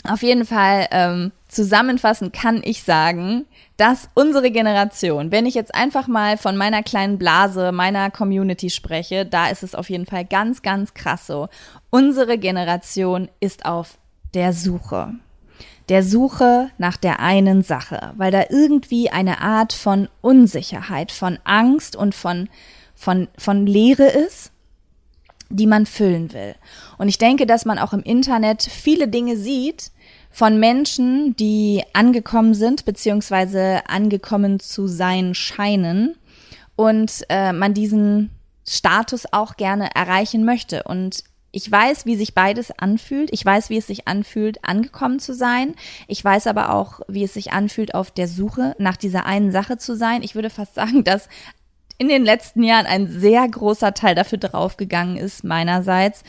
auf 0.03 0.23
jeden 0.23 0.45
Fall 0.45 0.87
ähm, 0.91 1.31
zusammenfassend 1.47 2.33
kann 2.33 2.61
ich 2.63 2.83
sagen, 2.83 3.45
dass 3.77 4.09
unsere 4.13 4.51
Generation, 4.51 5.31
wenn 5.31 5.45
ich 5.45 5.53
jetzt 5.53 5.75
einfach 5.75 6.07
mal 6.07 6.37
von 6.37 6.57
meiner 6.57 6.81
kleinen 6.81 7.17
Blase, 7.17 7.71
meiner 7.71 8.09
Community 8.09 8.69
spreche, 8.69 9.25
da 9.25 9.49
ist 9.49 9.63
es 9.63 9.75
auf 9.75 9.89
jeden 9.89 10.05
Fall 10.05 10.25
ganz, 10.25 10.61
ganz 10.61 10.93
krass 10.93 11.27
so. 11.27 11.49
Unsere 11.89 12.37
Generation 12.37 13.29
ist 13.39 13.65
auf 13.65 13.97
der 14.33 14.53
Suche. 14.53 15.13
Der 15.89 16.03
Suche 16.03 16.69
nach 16.77 16.97
der 16.97 17.19
einen 17.19 17.63
Sache, 17.63 18.13
weil 18.17 18.31
da 18.31 18.43
irgendwie 18.49 19.09
eine 19.09 19.41
Art 19.41 19.73
von 19.73 20.09
Unsicherheit, 20.21 21.11
von 21.11 21.39
Angst 21.45 21.95
und 21.95 22.13
von 22.13 22.49
von, 22.97 23.27
von 23.37 23.65
Leere 23.65 24.07
ist, 24.07 24.51
die 25.49 25.67
man 25.67 25.85
füllen 25.85 26.33
will. 26.33 26.55
Und 26.97 27.07
ich 27.07 27.17
denke, 27.17 27.45
dass 27.45 27.63
man 27.63 27.79
auch 27.79 27.93
im 27.93 28.01
Internet 28.01 28.63
viele 28.63 29.07
Dinge 29.07 29.37
sieht 29.37 29.91
von 30.29 30.59
Menschen, 30.59 31.35
die 31.37 31.83
angekommen 31.93 32.53
sind, 32.53 32.83
beziehungsweise 32.83 33.81
angekommen 33.87 34.59
zu 34.59 34.87
sein 34.87 35.33
scheinen 35.35 36.15
und 36.75 37.23
äh, 37.29 37.53
man 37.53 37.73
diesen 37.73 38.31
Status 38.67 39.25
auch 39.31 39.55
gerne 39.55 39.95
erreichen 39.95 40.43
möchte. 40.43 40.83
Und 40.83 41.23
ich 41.51 41.71
weiß, 41.71 42.05
wie 42.05 42.15
sich 42.15 42.35
beides 42.35 42.71
anfühlt. 42.77 43.29
Ich 43.31 43.43
weiß, 43.43 43.69
wie 43.69 43.77
es 43.77 43.87
sich 43.87 44.07
anfühlt, 44.07 44.63
angekommen 44.63 45.19
zu 45.19 45.33
sein. 45.33 45.75
Ich 46.07 46.23
weiß 46.23 46.45
aber 46.45 46.73
auch, 46.73 46.99
wie 47.07 47.23
es 47.23 47.33
sich 47.33 47.51
anfühlt, 47.51 47.95
auf 47.95 48.11
der 48.11 48.27
Suche 48.27 48.75
nach 48.77 48.97
dieser 48.97 49.25
einen 49.25 49.51
Sache 49.51 49.77
zu 49.77 49.95
sein. 49.95 50.21
Ich 50.21 50.35
würde 50.35 50.49
fast 50.49 50.75
sagen, 50.75 51.03
dass 51.03 51.29
in 51.97 52.07
den 52.07 52.25
letzten 52.25 52.63
Jahren 52.63 52.85
ein 52.85 53.07
sehr 53.07 53.47
großer 53.47 53.93
Teil 53.93 54.15
dafür 54.15 54.37
draufgegangen 54.37 55.17
ist, 55.17 55.43
meinerseits, 55.43 56.23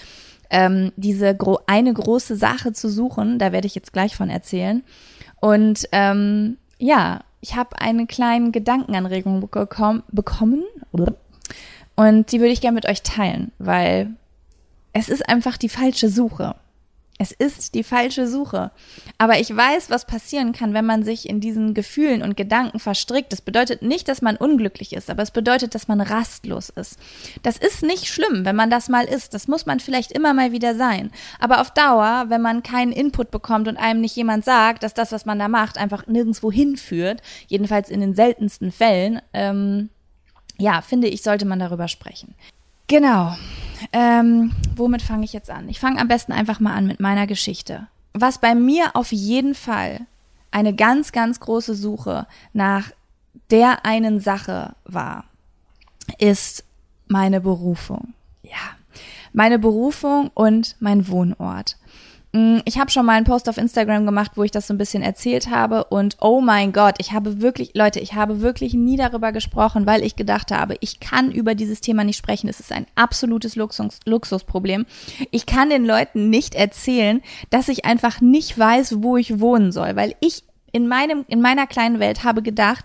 ähm, 0.51 0.93
diese 0.97 1.35
gro 1.35 1.61
eine 1.67 1.93
große 1.93 2.37
Sache 2.37 2.73
zu 2.73 2.89
suchen. 2.89 3.39
Da 3.39 3.53
werde 3.53 3.67
ich 3.67 3.75
jetzt 3.75 3.93
gleich 3.93 4.17
von 4.17 4.31
erzählen. 4.31 4.83
Und 5.41 5.89
ähm, 5.93 6.57
ja, 6.79 7.21
ich 7.41 7.55
habe 7.55 7.81
eine 7.81 8.07
kleine 8.07 8.51
Gedankenanregung 8.51 9.41
bekommen, 9.41 10.03
bekommen 10.11 10.65
und 11.95 12.33
die 12.33 12.41
würde 12.41 12.53
ich 12.53 12.61
gerne 12.61 12.75
mit 12.77 12.89
euch 12.89 13.03
teilen, 13.03 13.53
weil 13.59 14.11
es 14.93 15.09
ist 15.09 15.29
einfach 15.29 15.57
die 15.57 15.69
falsche 15.69 16.09
Suche. 16.09 16.55
Es 17.21 17.33
ist 17.33 17.75
die 17.75 17.83
falsche 17.83 18.29
Suche. 18.29 18.71
Aber 19.19 19.41
ich 19.41 19.55
weiß, 19.55 19.91
was 19.91 20.07
passieren 20.07 20.53
kann, 20.53 20.73
wenn 20.73 20.87
man 20.87 21.03
sich 21.03 21.29
in 21.29 21.41
diesen 21.41 21.75
Gefühlen 21.75 22.23
und 22.23 22.37
Gedanken 22.37 22.79
verstrickt. 22.79 23.33
Das 23.33 23.41
bedeutet 23.41 23.83
nicht, 23.83 24.07
dass 24.07 24.23
man 24.23 24.37
unglücklich 24.37 24.93
ist, 24.93 25.11
aber 25.11 25.25
es 25.25 25.33
bedeutet, 25.33 25.75
dass 25.75 25.89
man 25.89 26.01
rastlos 26.01 26.69
ist. 26.69 26.97
Das 27.43 27.59
ist 27.59 27.83
nicht 27.83 28.07
schlimm, 28.07 28.45
wenn 28.45 28.55
man 28.55 28.71
das 28.71 28.89
mal 28.89 29.05
ist. 29.05 29.35
Das 29.35 29.49
muss 29.49 29.67
man 29.67 29.81
vielleicht 29.81 30.13
immer 30.13 30.33
mal 30.33 30.53
wieder 30.53 30.77
sein. 30.77 31.11
Aber 31.41 31.61
auf 31.61 31.73
Dauer, 31.73 32.27
wenn 32.29 32.41
man 32.41 32.63
keinen 32.63 32.93
Input 32.93 33.33
bekommt 33.33 33.67
und 33.67 33.77
einem 33.79 34.01
nicht 34.01 34.15
jemand 34.15 34.45
sagt, 34.45 34.85
dass 34.85 34.95
das, 34.95 35.11
was 35.11 35.27
man 35.27 35.41
da 35.41 35.49
macht, 35.49 35.77
einfach 35.77 36.07
nirgendwo 36.07 36.53
hinführt, 36.53 37.21
jedenfalls 37.49 37.91
in 37.91 38.01
den 38.01 38.15
seltensten 38.15 38.71
Fällen, 38.71 39.21
ähm, 39.33 39.91
ja, 40.57 40.83
finde 40.83 41.09
ich, 41.09 41.23
sollte 41.23 41.47
man 41.47 41.59
darüber 41.59 41.89
sprechen. 41.89 42.37
Genau. 42.87 43.37
Ähm, 43.93 44.53
womit 44.77 45.03
fange 45.03 45.25
ich 45.25 45.33
jetzt 45.33 45.51
an? 45.51 45.69
Ich 45.69 45.81
fange 45.81 46.01
am 46.01 46.09
besten 46.09 46.33
einfach 46.33 46.61
mal 46.61 46.75
an 46.75 46.87
mit 46.87 47.01
meiner 47.01 47.27
Geschichte. 47.27 47.89
Was 48.15 48.41
bei 48.41 48.55
mir 48.55 48.97
auf 48.97 49.13
jeden 49.13 49.55
Fall 49.55 50.07
eine 50.51 50.75
ganz, 50.75 51.13
ganz 51.13 51.41
große 51.41 51.75
Suche 51.75 52.27
nach 52.53 52.91
der 53.51 53.85
einen 53.85 54.21
Sache 54.21 54.75
war, 54.85 55.25
ist 56.19 56.65
meine 57.07 57.41
Berufung. 57.41 58.15
Ja, 58.43 58.77
meine 59.33 59.59
Berufung 59.59 60.31
und 60.35 60.77
mein 60.81 61.09
Wohnort. 61.09 61.77
Mm, 62.33 62.59
ich 62.67 62.79
habe 62.79 62.91
schon 62.91 63.07
mal 63.07 63.15
einen 63.15 63.25
Post 63.25 63.49
auf 63.49 63.57
Instagram 63.57 64.05
gemacht, 64.05 64.33
wo 64.35 64.43
ich 64.43 64.51
das 64.51 64.67
so 64.67 64.75
ein 64.75 64.79
bisschen 64.79 65.03
erzählt 65.03 65.51
habe 65.51 65.85
und 65.85 66.19
oh 66.21 66.41
mein 66.41 66.73
Gott, 66.73 66.97
ich 66.99 67.13
habe 67.13 67.41
wirklich, 67.41 67.71
Leute, 67.75 68.01
ich 68.01 68.15
habe 68.15 68.43
wirklich 68.43 68.75
nie 68.75 68.97
darüber 68.97 69.33
gesprochen, 69.33 69.87
weil 69.87 70.05
ich 70.05 70.15
gedacht 70.15 70.51
habe, 70.51 70.77
ich 70.81 71.01
kann 71.01 71.33
über 71.33 71.55
dieses 71.55 71.81
Thema 71.81 72.05
nicht 72.05 72.19
sprechen. 72.19 72.49
Es 72.49 72.61
ist 72.61 72.73
ein 72.73 72.87
absolutes 72.97 73.57
Luxus, 73.57 74.01
Luxusproblem. 74.05 74.85
Ich 75.31 75.47
kann 75.47 75.71
den 75.71 75.87
Leuten 75.87 76.29
nicht 76.29 76.55
erzählen, 76.55 77.23
dass 77.49 77.69
ich 77.69 77.87
einfach 77.87 78.21
nicht 78.21 78.59
weiß, 78.59 79.03
wo 79.03 79.17
ich 79.17 79.41
wohnen 79.41 79.73
soll, 79.73 79.97
weil 79.97 80.15
ich 80.21 80.45
in 80.73 80.87
meinem, 80.87 81.25
in 81.29 81.41
meiner 81.41 81.67
kleinen 81.67 81.99
Welt 81.99 82.25
habe 82.25 82.43
gedacht, 82.43 82.85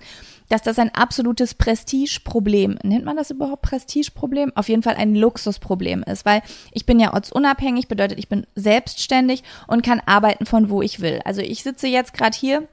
dass 0.53 0.61
das 0.61 0.77
ein 0.77 0.93
absolutes 0.93 1.55
Prestigeproblem, 1.55 2.77
nennt 2.83 3.05
man 3.05 3.17
das 3.17 3.31
überhaupt 3.31 3.63
Prestigeproblem? 3.63 4.51
Auf 4.53 4.69
jeden 4.69 4.83
Fall 4.83 4.95
ein 4.95 5.15
Luxusproblem 5.15 6.03
ist, 6.03 6.25
weil 6.27 6.43
ich 6.71 6.85
bin 6.85 6.99
ja 6.99 7.11
ortsunabhängig, 7.11 7.87
bedeutet, 7.87 8.19
ich 8.19 8.29
bin 8.29 8.45
selbstständig 8.53 9.43
und 9.65 9.83
kann 9.83 9.99
arbeiten 10.05 10.45
von 10.45 10.69
wo 10.69 10.83
ich 10.83 10.99
will. 10.99 11.21
Also 11.25 11.41
ich 11.41 11.63
sitze 11.63 11.87
jetzt 11.87 12.13
gerade 12.13 12.37
hier 12.37 12.67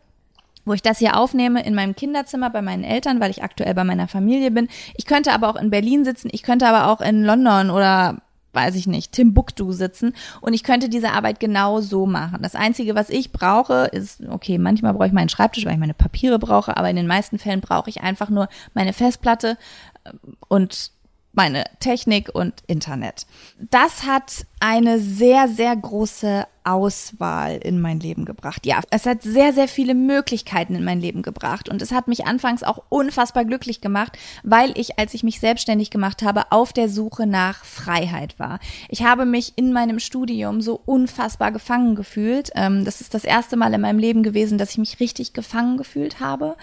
wo 0.66 0.74
ich 0.74 0.82
das 0.82 0.98
hier 0.98 1.16
aufnehme 1.16 1.64
in 1.64 1.74
meinem 1.74 1.96
Kinderzimmer 1.96 2.50
bei 2.50 2.60
meinen 2.60 2.84
Eltern, 2.84 3.18
weil 3.18 3.30
ich 3.30 3.42
aktuell 3.42 3.74
bei 3.74 3.82
meiner 3.82 4.08
Familie 4.08 4.50
bin. 4.50 4.68
Ich 4.94 5.06
könnte 5.06 5.32
aber 5.32 5.48
auch 5.48 5.56
in 5.56 5.70
Berlin 5.70 6.04
sitzen, 6.04 6.28
ich 6.30 6.42
könnte 6.42 6.68
aber 6.68 6.92
auch 6.92 7.00
in 7.00 7.24
London 7.24 7.70
oder 7.70 8.18
weiß 8.52 8.74
ich 8.74 8.86
nicht, 8.86 9.12
Timbuktu 9.12 9.72
sitzen 9.72 10.14
und 10.40 10.54
ich 10.54 10.64
könnte 10.64 10.88
diese 10.88 11.12
Arbeit 11.12 11.40
genau 11.40 11.80
so 11.80 12.06
machen. 12.06 12.42
Das 12.42 12.54
Einzige, 12.54 12.94
was 12.94 13.10
ich 13.10 13.32
brauche, 13.32 13.86
ist, 13.92 14.22
okay, 14.28 14.58
manchmal 14.58 14.94
brauche 14.94 15.06
ich 15.06 15.12
meinen 15.12 15.28
Schreibtisch, 15.28 15.64
weil 15.64 15.74
ich 15.74 15.78
meine 15.78 15.94
Papiere 15.94 16.38
brauche, 16.38 16.76
aber 16.76 16.90
in 16.90 16.96
den 16.96 17.06
meisten 17.06 17.38
Fällen 17.38 17.60
brauche 17.60 17.90
ich 17.90 18.00
einfach 18.00 18.30
nur 18.30 18.48
meine 18.74 18.92
Festplatte 18.92 19.56
äh, 20.04 20.10
und 20.48 20.92
meine 21.32 21.64
Technik 21.78 22.34
und 22.34 22.54
Internet. 22.66 23.26
Das 23.58 24.04
hat 24.04 24.46
eine 24.58 24.98
sehr, 24.98 25.48
sehr 25.48 25.76
große 25.76 26.46
Auswahl 26.64 27.56
in 27.56 27.80
mein 27.80 28.00
Leben 28.00 28.24
gebracht. 28.24 28.66
Ja, 28.66 28.80
es 28.90 29.06
hat 29.06 29.22
sehr, 29.22 29.52
sehr 29.52 29.68
viele 29.68 29.94
Möglichkeiten 29.94 30.74
in 30.74 30.84
mein 30.84 31.00
Leben 31.00 31.22
gebracht 31.22 31.68
und 31.68 31.80
es 31.80 31.92
hat 31.92 32.08
mich 32.08 32.26
anfangs 32.26 32.62
auch 32.62 32.82
unfassbar 32.88 33.44
glücklich 33.44 33.80
gemacht, 33.80 34.18
weil 34.42 34.76
ich, 34.78 34.98
als 34.98 35.14
ich 35.14 35.22
mich 35.22 35.40
selbstständig 35.40 35.90
gemacht 35.90 36.22
habe, 36.22 36.52
auf 36.52 36.72
der 36.72 36.88
Suche 36.88 37.26
nach 37.26 37.64
Freiheit 37.64 38.38
war. 38.38 38.60
Ich 38.88 39.02
habe 39.02 39.24
mich 39.24 39.54
in 39.56 39.72
meinem 39.72 39.98
Studium 39.98 40.60
so 40.60 40.80
unfassbar 40.84 41.52
gefangen 41.52 41.94
gefühlt. 41.94 42.50
Ähm, 42.54 42.84
das 42.84 43.00
ist 43.00 43.14
das 43.14 43.24
erste 43.24 43.56
Mal 43.56 43.72
in 43.72 43.80
meinem 43.80 43.98
Leben 43.98 44.22
gewesen, 44.22 44.58
dass 44.58 44.72
ich 44.72 44.78
mich 44.78 45.00
richtig 45.00 45.32
gefangen 45.32 45.76
gefühlt 45.76 46.20
habe. 46.20 46.56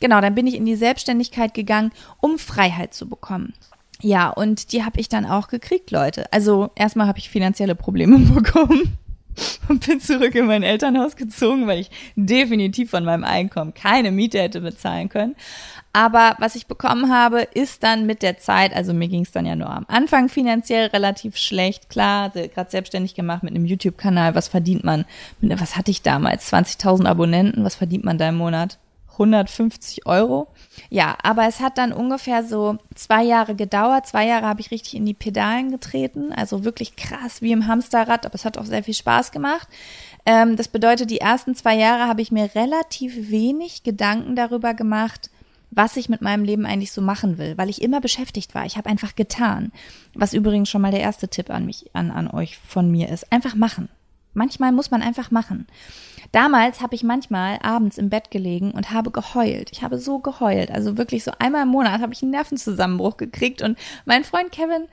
Genau, 0.00 0.20
dann 0.20 0.34
bin 0.34 0.46
ich 0.46 0.54
in 0.54 0.66
die 0.66 0.76
Selbstständigkeit 0.76 1.54
gegangen, 1.54 1.92
um 2.20 2.38
Freiheit 2.38 2.94
zu 2.94 3.08
bekommen. 3.08 3.54
Ja, 4.00 4.28
und 4.28 4.72
die 4.72 4.84
habe 4.84 5.00
ich 5.00 5.08
dann 5.08 5.24
auch 5.24 5.48
gekriegt, 5.48 5.90
Leute. 5.90 6.30
Also 6.30 6.70
erstmal 6.74 7.06
habe 7.06 7.18
ich 7.18 7.30
finanzielle 7.30 7.74
Probleme 7.74 8.18
bekommen 8.34 8.98
und 9.68 9.86
bin 9.86 10.00
zurück 10.00 10.34
in 10.34 10.46
mein 10.46 10.62
Elternhaus 10.62 11.16
gezogen, 11.16 11.66
weil 11.66 11.80
ich 11.80 11.90
definitiv 12.16 12.90
von 12.90 13.04
meinem 13.04 13.24
Einkommen 13.24 13.74
keine 13.74 14.10
Miete 14.10 14.40
hätte 14.40 14.60
bezahlen 14.60 15.08
können. 15.08 15.36
Aber 15.92 16.34
was 16.40 16.56
ich 16.56 16.66
bekommen 16.66 17.12
habe, 17.12 17.42
ist 17.42 17.84
dann 17.84 18.04
mit 18.04 18.22
der 18.22 18.38
Zeit, 18.38 18.74
also 18.74 18.92
mir 18.92 19.06
ging 19.06 19.22
es 19.22 19.30
dann 19.30 19.46
ja 19.46 19.54
nur 19.54 19.70
am 19.70 19.86
Anfang 19.88 20.28
finanziell 20.28 20.86
relativ 20.86 21.36
schlecht. 21.36 21.88
Klar, 21.88 22.30
gerade 22.30 22.70
selbstständig 22.70 23.14
gemacht 23.14 23.44
mit 23.44 23.54
einem 23.54 23.64
YouTube-Kanal. 23.64 24.34
Was 24.34 24.48
verdient 24.48 24.82
man? 24.82 25.04
Was 25.40 25.76
hatte 25.76 25.92
ich 25.92 26.02
damals? 26.02 26.52
20.000 26.52 27.06
Abonnenten. 27.06 27.64
Was 27.64 27.76
verdient 27.76 28.04
man 28.04 28.18
da 28.18 28.28
im 28.28 28.36
Monat? 28.36 28.78
150 29.14 30.06
Euro. 30.06 30.48
Ja, 30.90 31.16
aber 31.22 31.46
es 31.46 31.60
hat 31.60 31.78
dann 31.78 31.92
ungefähr 31.92 32.44
so 32.44 32.78
zwei 32.94 33.24
Jahre 33.24 33.54
gedauert. 33.54 34.06
Zwei 34.06 34.26
Jahre 34.26 34.46
habe 34.46 34.60
ich 34.60 34.70
richtig 34.70 34.94
in 34.94 35.06
die 35.06 35.14
Pedalen 35.14 35.70
getreten. 35.70 36.32
Also 36.32 36.64
wirklich 36.64 36.96
krass 36.96 37.42
wie 37.42 37.52
im 37.52 37.66
Hamsterrad, 37.66 38.26
aber 38.26 38.34
es 38.34 38.44
hat 38.44 38.58
auch 38.58 38.64
sehr 38.64 38.84
viel 38.84 38.94
Spaß 38.94 39.32
gemacht. 39.32 39.68
Ähm, 40.26 40.56
das 40.56 40.68
bedeutet, 40.68 41.10
die 41.10 41.20
ersten 41.20 41.54
zwei 41.54 41.76
Jahre 41.76 42.08
habe 42.08 42.22
ich 42.22 42.32
mir 42.32 42.54
relativ 42.54 43.30
wenig 43.30 43.82
Gedanken 43.82 44.36
darüber 44.36 44.74
gemacht, 44.74 45.30
was 45.70 45.96
ich 45.96 46.08
mit 46.08 46.22
meinem 46.22 46.44
Leben 46.44 46.66
eigentlich 46.66 46.92
so 46.92 47.02
machen 47.02 47.38
will, 47.38 47.58
weil 47.58 47.68
ich 47.68 47.82
immer 47.82 48.00
beschäftigt 48.00 48.54
war. 48.54 48.64
Ich 48.64 48.76
habe 48.76 48.88
einfach 48.88 49.16
getan. 49.16 49.72
Was 50.14 50.32
übrigens 50.32 50.70
schon 50.70 50.82
mal 50.82 50.92
der 50.92 51.00
erste 51.00 51.28
Tipp 51.28 51.50
an 51.50 51.66
mich, 51.66 51.90
an, 51.94 52.10
an 52.10 52.30
euch 52.30 52.58
von 52.58 52.90
mir 52.90 53.08
ist. 53.08 53.30
Einfach 53.32 53.54
machen. 53.54 53.88
Manchmal 54.34 54.72
muss 54.72 54.90
man 54.90 55.02
einfach 55.02 55.30
machen. 55.30 55.66
Damals 56.34 56.80
habe 56.80 56.96
ich 56.96 57.04
manchmal 57.04 57.60
abends 57.62 57.96
im 57.96 58.10
Bett 58.10 58.32
gelegen 58.32 58.72
und 58.72 58.90
habe 58.90 59.12
geheult. 59.12 59.70
Ich 59.70 59.84
habe 59.84 60.00
so 60.00 60.18
geheult. 60.18 60.72
Also 60.72 60.98
wirklich 60.98 61.22
so 61.22 61.30
einmal 61.38 61.62
im 61.62 61.68
Monat 61.68 62.00
habe 62.00 62.12
ich 62.12 62.22
einen 62.22 62.32
Nervenzusammenbruch 62.32 63.18
gekriegt 63.18 63.62
und 63.62 63.78
mein 64.04 64.24
Freund 64.24 64.50
Kevin 64.50 64.88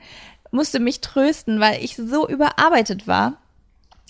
musste 0.51 0.79
mich 0.79 1.01
trösten, 1.01 1.59
weil 1.59 1.83
ich 1.83 1.95
so 1.95 2.29
überarbeitet 2.29 3.07
war. 3.07 3.37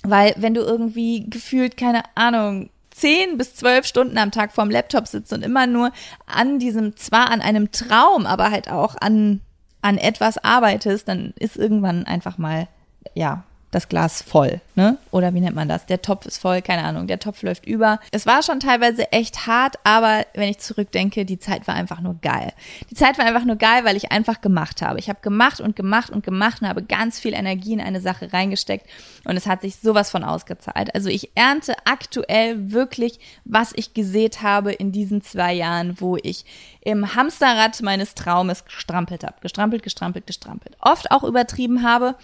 Weil 0.03 0.33
wenn 0.35 0.53
du 0.53 0.59
irgendwie 0.59 1.29
gefühlt, 1.29 1.77
keine 1.77 2.03
Ahnung, 2.15 2.69
zehn 2.89 3.37
bis 3.37 3.55
zwölf 3.55 3.85
Stunden 3.85 4.17
am 4.17 4.31
Tag 4.31 4.51
vorm 4.51 4.69
Laptop 4.69 5.07
sitzt 5.07 5.31
und 5.31 5.41
immer 5.41 5.67
nur 5.67 5.93
an 6.25 6.59
diesem, 6.59 6.97
zwar 6.97 7.29
an 7.31 7.39
einem 7.39 7.71
Traum, 7.71 8.25
aber 8.25 8.51
halt 8.51 8.69
auch 8.69 8.95
an, 8.99 9.39
an 9.81 9.97
etwas 9.97 10.37
arbeitest, 10.37 11.07
dann 11.07 11.33
ist 11.39 11.55
irgendwann 11.55 12.05
einfach 12.05 12.37
mal, 12.37 12.67
ja, 13.13 13.45
das 13.71 13.87
Glas 13.87 14.21
voll, 14.21 14.59
ne? 14.75 14.97
Oder 15.11 15.33
wie 15.33 15.39
nennt 15.39 15.55
man 15.55 15.69
das? 15.69 15.85
Der 15.85 16.01
Topf 16.01 16.25
ist 16.25 16.37
voll, 16.37 16.61
keine 16.61 16.83
Ahnung, 16.83 17.07
der 17.07 17.19
Topf 17.19 17.41
läuft 17.41 17.65
über. 17.65 17.99
Es 18.11 18.25
war 18.25 18.43
schon 18.43 18.59
teilweise 18.59 19.11
echt 19.13 19.47
hart, 19.47 19.77
aber 19.85 20.25
wenn 20.33 20.49
ich 20.49 20.59
zurückdenke, 20.59 21.23
die 21.25 21.39
Zeit 21.39 21.67
war 21.67 21.75
einfach 21.75 22.01
nur 22.01 22.15
geil. 22.21 22.51
Die 22.89 22.95
Zeit 22.95 23.17
war 23.17 23.25
einfach 23.25 23.45
nur 23.45 23.55
geil, 23.55 23.85
weil 23.85 23.95
ich 23.95 24.11
einfach 24.11 24.41
gemacht 24.41 24.81
habe. 24.81 24.99
Ich 24.99 25.09
habe 25.09 25.19
gemacht 25.21 25.61
und 25.61 25.77
gemacht 25.77 26.09
und 26.09 26.23
gemacht 26.25 26.61
und 26.61 26.67
habe 26.67 26.83
ganz 26.83 27.19
viel 27.19 27.33
Energie 27.33 27.73
in 27.73 27.81
eine 27.81 28.01
Sache 28.01 28.33
reingesteckt 28.33 28.87
und 29.23 29.37
es 29.37 29.47
hat 29.47 29.61
sich 29.61 29.77
sowas 29.77 30.11
von 30.11 30.23
ausgezahlt. 30.23 30.93
Also 30.93 31.09
ich 31.09 31.31
ernte 31.35 31.73
aktuell 31.85 32.71
wirklich, 32.71 33.19
was 33.45 33.71
ich 33.73 33.93
gesät 33.93 34.41
habe 34.41 34.73
in 34.73 34.91
diesen 34.91 35.21
zwei 35.21 35.53
Jahren, 35.53 35.99
wo 36.01 36.17
ich 36.21 36.45
im 36.81 37.15
Hamsterrad 37.15 37.81
meines 37.81 38.15
Traumes 38.15 38.65
gestrampelt 38.65 39.23
habe. 39.23 39.35
Gestrampelt, 39.41 39.83
gestrampelt, 39.83 40.27
gestrampelt. 40.27 40.75
Oft 40.81 41.11
auch 41.11 41.23
übertrieben 41.23 41.83
habe, 41.83 42.15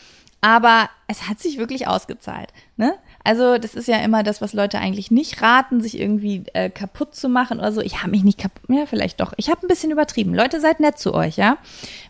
aber 0.47 0.89
es 1.07 1.27
hat 1.27 1.41
sich 1.41 1.57
wirklich 1.57 1.87
ausgezahlt. 1.87 2.53
Ne? 2.77 2.93
Also 3.21 3.57
das 3.57 3.75
ist 3.75 3.89
ja 3.89 3.97
immer 3.97 4.23
das, 4.23 4.39
was 4.39 4.53
Leute 4.53 4.79
eigentlich 4.79 5.11
nicht 5.11 5.41
raten, 5.41 5.81
sich 5.81 5.99
irgendwie 5.99 6.43
äh, 6.53 6.69
kaputt 6.69 7.15
zu 7.15 7.27
machen 7.27 7.59
oder 7.59 7.73
so. 7.73 7.81
Ich 7.81 7.99
habe 8.01 8.11
mich 8.11 8.23
nicht 8.23 8.39
kaputt, 8.39 8.63
ja 8.69 8.85
vielleicht 8.85 9.19
doch. 9.19 9.33
Ich 9.35 9.49
habe 9.49 9.65
ein 9.65 9.67
bisschen 9.67 9.91
übertrieben. 9.91 10.33
Leute, 10.33 10.61
seid 10.61 10.79
nett 10.79 10.99
zu 10.99 11.13
euch, 11.13 11.35
ja. 11.35 11.57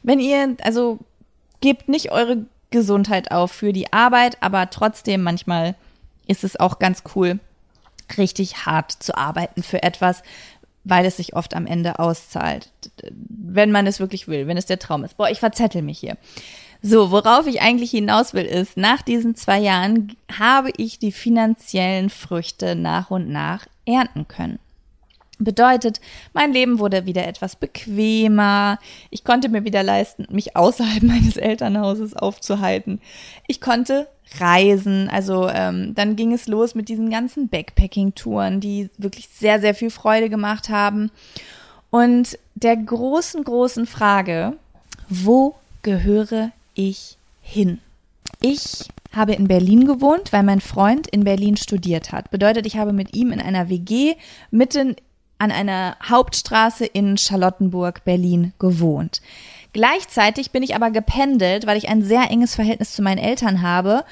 Wenn 0.04 0.20
ihr, 0.20 0.56
also 0.62 1.00
gebt 1.62 1.90
nicht 1.90 2.12
eure 2.12 2.46
Gesundheit 2.70 3.32
auf 3.32 3.52
für 3.52 3.74
die 3.74 3.92
Arbeit, 3.92 4.38
aber 4.40 4.70
trotzdem 4.70 5.24
manchmal 5.24 5.74
ist 6.28 6.44
es 6.44 6.60
auch 6.60 6.78
ganz 6.78 7.02
cool, 7.16 7.40
richtig 8.20 8.68
hart 8.68 8.92
zu 8.92 9.18
arbeiten 9.18 9.64
für 9.64 9.82
etwas, 9.82 10.22
weil 10.84 11.08
es 11.08 11.18
sich 11.18 11.36
oft 11.36 11.56
am 11.56 11.66
Ende 11.66 11.98
auszahlt, 11.98 12.70
wenn 13.12 13.72
man 13.72 13.88
es 13.88 14.00
wirklich 14.00 14.28
will, 14.28 14.46
wenn 14.46 14.58
es 14.58 14.68
der 14.68 14.78
Traum 14.78 15.04
ist. 15.04 15.18
Boah, 15.18 15.32
ich 15.32 15.40
verzettel 15.40 15.82
mich 15.82 15.98
hier. 15.98 16.18
So, 16.82 17.12
worauf 17.12 17.48
ich 17.48 17.62
eigentlich 17.62 17.92
hinaus 17.92 18.34
will, 18.34 18.46
ist, 18.46 18.78
nach 18.78 19.02
diesen 19.02 19.36
zwei 19.36 19.60
Jahren 19.60 20.16
habe 20.38 20.72
ich 20.78 21.00
die 21.00 21.12
finanziellen 21.12 22.10
Früchte 22.10 22.76
nach 22.76 23.10
und 23.10 23.30
nach 23.30 23.66
ernten 23.86 24.28
können. 24.28 24.60
Bedeutet, 25.40 26.02
mein 26.34 26.52
Leben 26.52 26.80
wurde 26.80 27.06
wieder 27.06 27.28
etwas 27.28 27.56
bequemer. 27.56 28.80
Ich 29.12 29.24
konnte 29.24 29.50
mir 29.50 29.66
wieder 29.66 29.84
leisten, 29.84 30.26
mich 30.32 30.56
außerhalb 30.56 31.04
meines 31.04 31.38
Elternhauses 31.38 32.16
aufzuhalten. 32.16 33.02
Ich 33.48 33.62
konnte 33.62 34.08
reisen. 34.40 35.10
Also 35.10 35.48
ähm, 35.50 35.94
dann 35.96 36.16
ging 36.16 36.34
es 36.34 36.48
los 36.48 36.76
mit 36.76 36.90
diesen 36.90 37.10
ganzen 37.10 37.50
Backpacking-Touren, 37.50 38.60
die 38.60 38.90
wirklich 38.98 39.30
sehr, 39.30 39.60
sehr 39.62 39.76
viel 39.76 39.90
Freude 39.90 40.30
gemacht 40.30 40.70
haben. 40.70 41.12
Und 41.90 42.38
der 42.56 42.76
großen, 42.76 43.44
großen 43.44 43.86
Frage, 43.86 44.54
wo 45.08 45.56
gehöre 45.84 46.52
ich 46.78 47.18
hin? 47.42 47.80
Ich 48.40 48.90
habe 49.14 49.34
in 49.34 49.48
Berlin 49.48 49.88
gewohnt, 49.88 50.32
weil 50.32 50.44
mein 50.44 50.62
Freund 50.62 51.08
in 51.08 51.24
Berlin 51.24 51.58
studiert 51.58 52.12
hat. 52.12 52.30
Bedeutet, 52.30 52.66
ich 52.66 52.78
habe 52.78 52.94
mit 52.94 53.16
ihm 53.16 53.32
in 53.32 53.42
einer 53.42 53.70
WG 53.70 54.16
mitten 54.52 54.96
an 55.40 55.52
einer 55.52 55.98
Hauptstraße 56.08 56.86
in 56.86 57.18
Charlottenburg, 57.18 58.04
Berlin 58.04 58.54
gewohnt. 58.60 59.22
Gleichzeitig 59.74 60.52
bin 60.52 60.64
ich 60.64 60.76
aber 60.76 60.92
gependelt, 60.92 61.68
weil 61.68 61.78
ich 61.78 61.90
ein 61.90 62.02
sehr 62.02 62.32
enges 62.32 62.56
Verhältnis 62.56 62.94
zu 62.94 63.02
meinen 63.02 63.20
Eltern 63.20 63.62
habe 63.62 64.04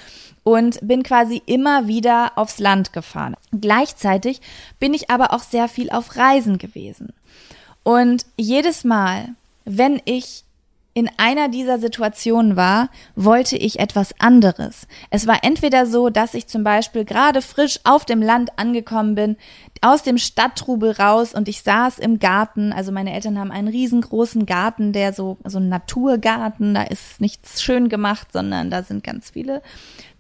und 0.43 0.79
bin 0.88 1.01
quasi 1.01 1.41
immer 1.45 1.88
wieder 1.88 2.34
aufs 2.36 2.60
Land 2.60 2.93
gefahren. 2.93 3.36
Gleichzeitig 3.51 4.41
bin 4.79 4.93
ich 4.93 5.10
aber 5.10 5.34
auch 5.34 5.41
sehr 5.41 5.67
viel 5.67 5.89
auf 5.89 6.15
Reisen 6.17 6.60
gewesen. 6.60 7.13
Und 7.84 8.25
jedes 8.38 8.84
Mal, 8.84 9.29
wenn 9.65 10.01
ich 10.05 10.44
in 10.97 11.09
einer 11.17 11.49
dieser 11.49 11.77
Situationen 11.77 12.55
war, 12.55 12.89
wollte 13.17 13.57
ich 13.57 13.79
etwas 13.79 14.17
anderes. 14.17 14.87
Es 15.09 15.27
war 15.27 15.43
entweder 15.43 15.85
so, 15.85 16.09
dass 16.09 16.33
ich 16.33 16.47
zum 16.47 16.63
Beispiel 16.63 17.03
gerade 17.03 17.41
frisch 17.41 17.81
auf 17.83 18.05
dem 18.05 18.21
Land 18.21 18.57
angekommen 18.57 19.13
bin, 19.13 19.35
aus 19.81 20.03
dem 20.03 20.17
Stadttrubel 20.17 20.91
raus 20.91 21.33
und 21.33 21.49
ich 21.49 21.63
saß 21.63 21.99
im 21.99 22.17
Garten. 22.19 22.71
Also 22.71 22.93
meine 22.93 23.13
Eltern 23.13 23.37
haben 23.37 23.51
einen 23.51 23.67
riesengroßen 23.67 24.45
Garten, 24.45 24.93
der 24.93 25.11
so, 25.11 25.37
so 25.43 25.59
ein 25.59 25.67
Naturgarten, 25.67 26.73
da 26.73 26.83
ist 26.83 27.19
nichts 27.19 27.61
schön 27.61 27.89
gemacht, 27.89 28.29
sondern 28.31 28.71
da 28.71 28.81
sind 28.81 29.03
ganz 29.03 29.31
viele 29.31 29.61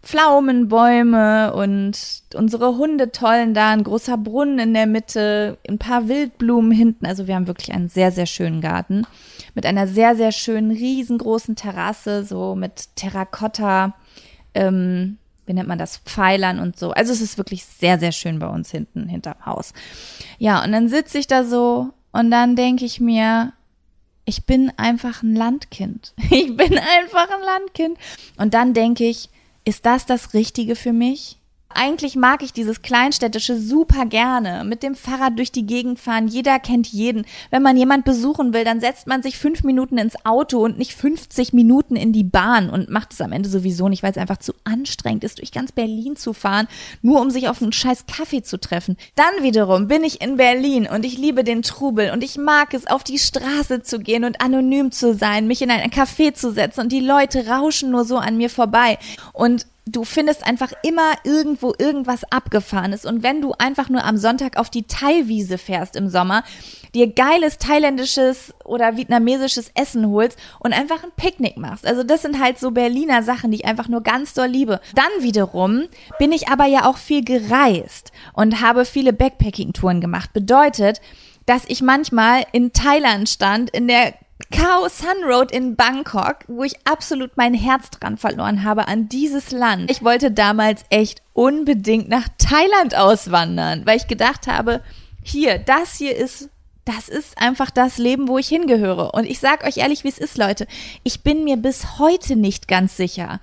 Pflaumenbäume 0.05 1.51
und 1.53 1.97
unsere 2.35 2.77
Hunde 2.77 3.11
tollen 3.11 3.55
da, 3.55 3.71
ein 3.71 3.83
großer 3.83 4.17
Brunnen 4.17 4.59
in 4.59 4.73
der 4.75 4.85
Mitte, 4.85 5.57
ein 5.67 5.79
paar 5.79 6.07
Wildblumen 6.07 6.71
hinten. 6.71 7.07
Also 7.07 7.25
wir 7.25 7.33
haben 7.33 7.47
wirklich 7.47 7.73
einen 7.73 7.89
sehr, 7.89 8.11
sehr 8.11 8.27
schönen 8.27 8.61
Garten 8.61 9.07
mit 9.55 9.65
einer 9.65 9.87
sehr, 9.87 10.15
sehr 10.15 10.31
schönen, 10.31 10.69
riesengroßen 10.69 11.55
Terrasse, 11.55 12.23
so 12.23 12.55
mit 12.55 12.95
Terrakotta, 12.95 13.95
ähm, 14.53 15.17
wie 15.47 15.53
nennt 15.53 15.67
man 15.67 15.79
das, 15.79 15.97
Pfeilern 15.97 16.59
und 16.59 16.77
so. 16.77 16.91
Also 16.91 17.11
es 17.11 17.21
ist 17.21 17.39
wirklich 17.39 17.65
sehr, 17.65 17.97
sehr 17.97 18.11
schön 18.11 18.37
bei 18.37 18.47
uns 18.47 18.69
hinten, 18.69 19.07
hinterm 19.07 19.43
Haus. 19.43 19.73
Ja, 20.37 20.63
und 20.63 20.71
dann 20.71 20.87
sitze 20.87 21.17
ich 21.17 21.25
da 21.25 21.43
so 21.43 21.89
und 22.11 22.29
dann 22.29 22.55
denke 22.55 22.85
ich 22.85 22.99
mir, 22.99 23.53
ich 24.25 24.45
bin 24.45 24.71
einfach 24.77 25.23
ein 25.23 25.35
Landkind. 25.35 26.13
Ich 26.29 26.55
bin 26.55 26.77
einfach 26.77 27.27
ein 27.31 27.41
Landkind. 27.43 27.97
Und 28.37 28.53
dann 28.53 28.73
denke 28.73 29.05
ich, 29.05 29.29
ist 29.65 29.85
das 29.85 30.05
das 30.05 30.33
Richtige 30.33 30.75
für 30.75 30.93
mich? 30.93 31.39
Eigentlich 31.77 32.15
mag 32.15 32.41
ich 32.41 32.53
dieses 32.53 32.81
Kleinstädtische 32.81 33.59
super 33.59 34.05
gerne. 34.05 34.63
Mit 34.63 34.81
dem 34.81 34.95
Fahrrad 34.95 35.37
durch 35.37 35.51
die 35.51 35.65
Gegend 35.65 35.99
fahren. 35.99 36.27
Jeder 36.27 36.57
kennt 36.57 36.87
jeden. 36.87 37.25
Wenn 37.51 37.61
man 37.61 37.75
jemand 37.75 38.05
besuchen 38.05 38.53
will, 38.53 38.63
dann 38.63 38.79
setzt 38.79 39.07
man 39.07 39.21
sich 39.21 39.37
fünf 39.37 39.63
Minuten 39.63 39.97
ins 39.97 40.15
Auto 40.25 40.63
und 40.63 40.77
nicht 40.77 40.93
50 40.93 41.51
Minuten 41.51 41.97
in 41.97 42.13
die 42.13 42.23
Bahn 42.23 42.69
und 42.69 42.89
macht 42.89 43.11
es 43.11 43.19
am 43.19 43.33
Ende 43.33 43.49
sowieso 43.49 43.89
nicht, 43.89 44.03
weil 44.03 44.11
es 44.11 44.17
einfach 44.17 44.37
zu 44.37 44.53
anstrengend 44.63 45.25
ist, 45.25 45.39
durch 45.39 45.51
ganz 45.51 45.73
Berlin 45.73 46.15
zu 46.15 46.31
fahren, 46.31 46.67
nur 47.01 47.19
um 47.19 47.29
sich 47.29 47.49
auf 47.49 47.61
einen 47.61 47.73
scheiß 47.73 48.05
Kaffee 48.07 48.41
zu 48.41 48.57
treffen. 48.57 48.95
Dann 49.15 49.43
wiederum 49.43 49.89
bin 49.89 50.05
ich 50.05 50.21
in 50.21 50.37
Berlin 50.37 50.87
und 50.87 51.05
ich 51.05 51.17
liebe 51.17 51.43
den 51.43 51.61
Trubel 51.61 52.11
und 52.11 52.23
ich 52.23 52.37
mag 52.37 52.73
es, 52.73 52.87
auf 52.87 53.03
die 53.03 53.19
Straße 53.19 53.83
zu 53.83 53.99
gehen 53.99 54.23
und 54.23 54.39
anonym 54.39 54.91
zu 54.91 55.13
sein, 55.13 55.45
mich 55.47 55.61
in 55.61 55.71
ein 55.71 55.91
Café 55.91 56.33
zu 56.33 56.53
setzen 56.53 56.81
und 56.81 56.91
die 56.91 57.01
Leute 57.01 57.47
rauschen 57.47 57.91
nur 57.91 58.05
so 58.05 58.17
an 58.17 58.37
mir 58.37 58.49
vorbei. 58.49 58.97
Und 59.33 59.65
du 59.85 60.03
findest 60.03 60.45
einfach 60.45 60.73
immer 60.83 61.13
irgendwo 61.23 61.73
irgendwas 61.77 62.23
abgefahrenes. 62.31 63.05
Und 63.05 63.21
wenn 63.23 63.41
du 63.41 63.53
einfach 63.53 63.89
nur 63.89 64.03
am 64.03 64.17
Sonntag 64.17 64.57
auf 64.57 64.69
die 64.69 64.83
Thai-Wiese 64.83 65.57
fährst 65.57 65.95
im 65.95 66.09
Sommer, 66.09 66.43
dir 66.95 67.11
geiles 67.11 67.59
thailändisches 67.59 68.53
oder 68.63 68.97
vietnamesisches 68.97 69.69
Essen 69.75 70.09
holst 70.09 70.39
und 70.59 70.73
einfach 70.73 71.03
ein 71.03 71.11
Picknick 71.15 71.57
machst. 71.57 71.85
Also 71.85 72.03
das 72.03 72.23
sind 72.23 72.39
halt 72.41 72.57
so 72.57 72.71
Berliner 72.71 73.21
Sachen, 73.21 73.51
die 73.51 73.57
ich 73.57 73.65
einfach 73.65 73.87
nur 73.87 74.01
ganz 74.01 74.33
doll 74.33 74.47
liebe. 74.47 74.79
Dann 74.95 75.05
wiederum 75.19 75.83
bin 76.17 76.31
ich 76.31 76.47
aber 76.47 76.65
ja 76.65 76.85
auch 76.85 76.97
viel 76.97 77.23
gereist 77.23 78.11
und 78.33 78.61
habe 78.61 78.85
viele 78.85 79.13
Backpacking-Touren 79.13 80.01
gemacht. 80.01 80.33
Bedeutet, 80.33 80.99
dass 81.45 81.63
ich 81.67 81.83
manchmal 81.83 82.43
in 82.53 82.73
Thailand 82.73 83.29
stand, 83.29 83.69
in 83.69 83.87
der 83.87 84.15
Khao 84.51 84.89
Sun 84.89 85.23
Road 85.23 85.51
in 85.51 85.75
Bangkok, 85.75 86.39
wo 86.47 86.63
ich 86.63 86.75
absolut 86.85 87.37
mein 87.37 87.53
Herz 87.53 87.89
dran 87.89 88.17
verloren 88.17 88.63
habe 88.63 88.87
an 88.87 89.07
dieses 89.07 89.51
Land. 89.51 89.89
Ich 89.89 90.03
wollte 90.03 90.31
damals 90.31 90.83
echt 90.89 91.21
unbedingt 91.33 92.09
nach 92.09 92.27
Thailand 92.37 92.95
auswandern, 92.95 93.85
weil 93.85 93.97
ich 93.97 94.07
gedacht 94.07 94.47
habe, 94.47 94.81
hier, 95.23 95.57
das 95.57 95.97
hier 95.97 96.15
ist 96.15 96.49
das 96.85 97.09
ist 97.09 97.39
einfach 97.39 97.71
das 97.71 97.97
Leben, 97.97 98.27
wo 98.27 98.37
ich 98.37 98.47
hingehöre. 98.47 99.15
Und 99.15 99.25
ich 99.25 99.39
sag 99.39 99.65
euch 99.65 99.77
ehrlich, 99.77 100.03
wie 100.03 100.09
es 100.09 100.19
ist, 100.19 100.37
Leute. 100.37 100.67
Ich 101.01 101.23
bin 101.23 101.43
mir 101.43 101.57
bis 101.57 101.97
heute 101.97 102.35
nicht 102.35 102.67
ganz 102.67 102.95
sicher, 102.95 103.41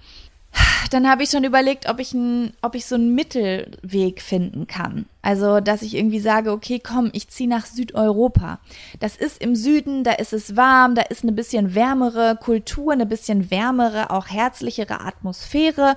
dann 0.93 1.09
habe 1.09 1.23
ich 1.23 1.31
schon 1.31 1.45
überlegt, 1.45 1.89
ob 1.89 2.01
ich, 2.01 2.13
ein, 2.13 2.53
ob 2.61 2.75
ich 2.75 2.87
so 2.87 2.97
einen 2.97 3.15
Mittelweg 3.15 4.21
finden 4.21 4.67
kann. 4.67 5.07
Also, 5.23 5.61
dass 5.61 5.83
ich 5.83 5.95
irgendwie 5.95 6.19
sage, 6.19 6.51
okay, 6.51 6.81
komm, 6.81 7.11
ich 7.13 7.29
ziehe 7.29 7.49
nach 7.49 7.65
Südeuropa. 7.65 8.59
Das 9.01 9.17
ist 9.17 9.41
im 9.41 9.55
Süden, 9.55 10.05
da 10.05 10.13
ist 10.13 10.33
es 10.33 10.57
warm, 10.57 10.95
da 10.95 11.03
ist 11.03 11.23
eine 11.23 11.33
bisschen 11.33 11.75
wärmere 11.75 12.37
Kultur, 12.37 12.93
eine 12.93 13.07
bisschen 13.07 13.51
wärmere, 13.51 14.11
auch 14.11 14.29
herzlichere 14.29 15.01
Atmosphäre. 15.01 15.97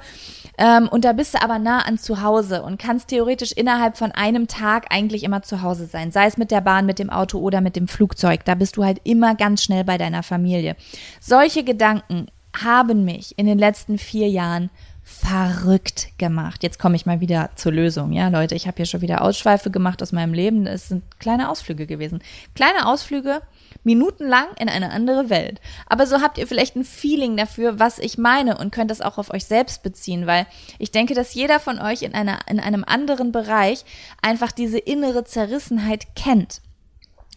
Ähm, 0.57 0.87
und 0.87 1.03
da 1.05 1.13
bist 1.13 1.33
du 1.33 1.41
aber 1.41 1.59
nah 1.59 1.79
an 1.79 1.97
zu 1.97 2.21
Hause 2.21 2.61
und 2.61 2.79
kannst 2.79 3.09
theoretisch 3.09 3.51
innerhalb 3.51 3.97
von 3.97 4.11
einem 4.11 4.47
Tag 4.47 4.85
eigentlich 4.91 5.23
immer 5.23 5.41
zu 5.41 5.61
Hause 5.61 5.87
sein. 5.87 6.11
Sei 6.11 6.27
es 6.27 6.37
mit 6.37 6.51
der 6.51 6.61
Bahn, 6.61 6.85
mit 6.85 6.99
dem 6.99 7.09
Auto 7.09 7.39
oder 7.39 7.61
mit 7.61 7.75
dem 7.75 7.87
Flugzeug. 7.87 8.45
Da 8.45 8.55
bist 8.55 8.77
du 8.77 8.85
halt 8.85 9.01
immer 9.03 9.35
ganz 9.35 9.63
schnell 9.63 9.83
bei 9.83 9.97
deiner 9.97 10.23
Familie. 10.23 10.75
Solche 11.19 11.63
Gedanken 11.63 12.27
haben 12.63 13.05
mich 13.05 13.37
in 13.37 13.45
den 13.45 13.59
letzten 13.59 13.97
vier 13.97 14.29
Jahren 14.29 14.69
verrückt 15.07 16.17
gemacht. 16.17 16.63
Jetzt 16.63 16.79
komme 16.79 16.95
ich 16.95 17.05
mal 17.05 17.21
wieder 17.21 17.51
zur 17.55 17.71
Lösung, 17.71 18.11
ja, 18.11 18.27
Leute. 18.29 18.55
Ich 18.55 18.65
habe 18.65 18.77
hier 18.77 18.87
schon 18.87 19.01
wieder 19.01 19.21
Ausschweife 19.21 19.69
gemacht 19.69 20.01
aus 20.01 20.11
meinem 20.11 20.33
Leben. 20.33 20.65
Es 20.65 20.87
sind 20.87 21.03
kleine 21.19 21.51
Ausflüge 21.51 21.85
gewesen. 21.85 22.23
Kleine 22.55 22.87
Ausflüge, 22.87 23.43
minutenlang 23.83 24.47
in 24.59 24.67
eine 24.67 24.89
andere 24.89 25.29
Welt. 25.29 25.61
Aber 25.85 26.07
so 26.07 26.21
habt 26.21 26.39
ihr 26.39 26.47
vielleicht 26.47 26.75
ein 26.75 26.83
Feeling 26.83 27.37
dafür, 27.37 27.79
was 27.79 27.99
ich 27.99 28.17
meine 28.17 28.57
und 28.57 28.71
könnt 28.71 28.89
das 28.89 29.01
auch 29.01 29.19
auf 29.19 29.31
euch 29.31 29.45
selbst 29.45 29.83
beziehen, 29.83 30.25
weil 30.25 30.47
ich 30.79 30.89
denke, 30.89 31.13
dass 31.13 31.35
jeder 31.35 31.59
von 31.59 31.79
euch 31.79 32.01
in 32.01 32.15
einer, 32.15 32.39
in 32.49 32.59
einem 32.59 32.83
anderen 32.83 33.31
Bereich 33.31 33.85
einfach 34.23 34.51
diese 34.51 34.79
innere 34.79 35.23
Zerrissenheit 35.23 36.15
kennt. 36.15 36.61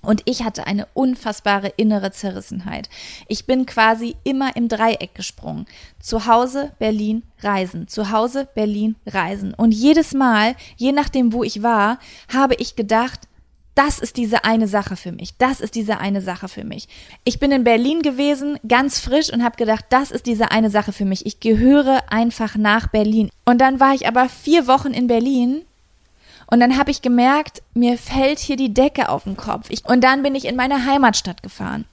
Und 0.02 0.22
ich 0.26 0.44
hatte 0.44 0.66
eine 0.66 0.86
unfassbare 0.94 1.72
innere 1.76 2.12
Zerrissenheit. 2.12 2.88
Ich 3.26 3.46
bin 3.46 3.66
quasi 3.66 4.16
immer 4.24 4.56
im 4.56 4.68
Dreieck 4.68 5.14
gesprungen. 5.14 5.66
Zu 6.00 6.26
Hause, 6.26 6.72
Berlin, 6.78 7.24
Reisen. 7.40 7.88
Zu 7.88 8.10
Hause, 8.10 8.48
Berlin, 8.54 8.96
Reisen. 9.06 9.54
Und 9.54 9.72
jedes 9.72 10.14
Mal, 10.14 10.54
je 10.76 10.92
nachdem, 10.92 11.32
wo 11.32 11.42
ich 11.42 11.62
war, 11.62 11.98
habe 12.32 12.54
ich 12.54 12.76
gedacht, 12.76 13.28
das 13.78 14.00
ist 14.00 14.16
diese 14.16 14.42
eine 14.44 14.66
Sache 14.66 14.96
für 14.96 15.12
mich. 15.12 15.36
Das 15.38 15.60
ist 15.60 15.76
diese 15.76 15.98
eine 15.98 16.20
Sache 16.20 16.48
für 16.48 16.64
mich. 16.64 16.88
Ich 17.22 17.38
bin 17.38 17.52
in 17.52 17.62
Berlin 17.62 18.02
gewesen, 18.02 18.58
ganz 18.66 18.98
frisch 18.98 19.32
und 19.32 19.44
habe 19.44 19.56
gedacht, 19.56 19.84
das 19.90 20.10
ist 20.10 20.26
diese 20.26 20.50
eine 20.50 20.68
Sache 20.68 20.92
für 20.92 21.04
mich. 21.04 21.26
Ich 21.26 21.38
gehöre 21.38 22.02
einfach 22.10 22.56
nach 22.56 22.88
Berlin. 22.88 23.30
Und 23.44 23.60
dann 23.60 23.78
war 23.78 23.94
ich 23.94 24.08
aber 24.08 24.28
vier 24.28 24.66
Wochen 24.66 24.92
in 24.92 25.06
Berlin 25.06 25.62
und 26.50 26.60
dann 26.60 26.78
habe 26.78 26.90
ich 26.90 27.02
gemerkt, 27.02 27.62
mir 27.74 27.98
fällt 27.98 28.38
hier 28.38 28.56
die 28.56 28.72
Decke 28.72 29.10
auf 29.10 29.24
den 29.24 29.36
Kopf. 29.36 29.66
Ich, 29.68 29.84
und 29.84 30.02
dann 30.02 30.22
bin 30.22 30.34
ich 30.34 30.46
in 30.46 30.56
meine 30.56 30.86
Heimatstadt 30.86 31.42
gefahren. 31.42 31.84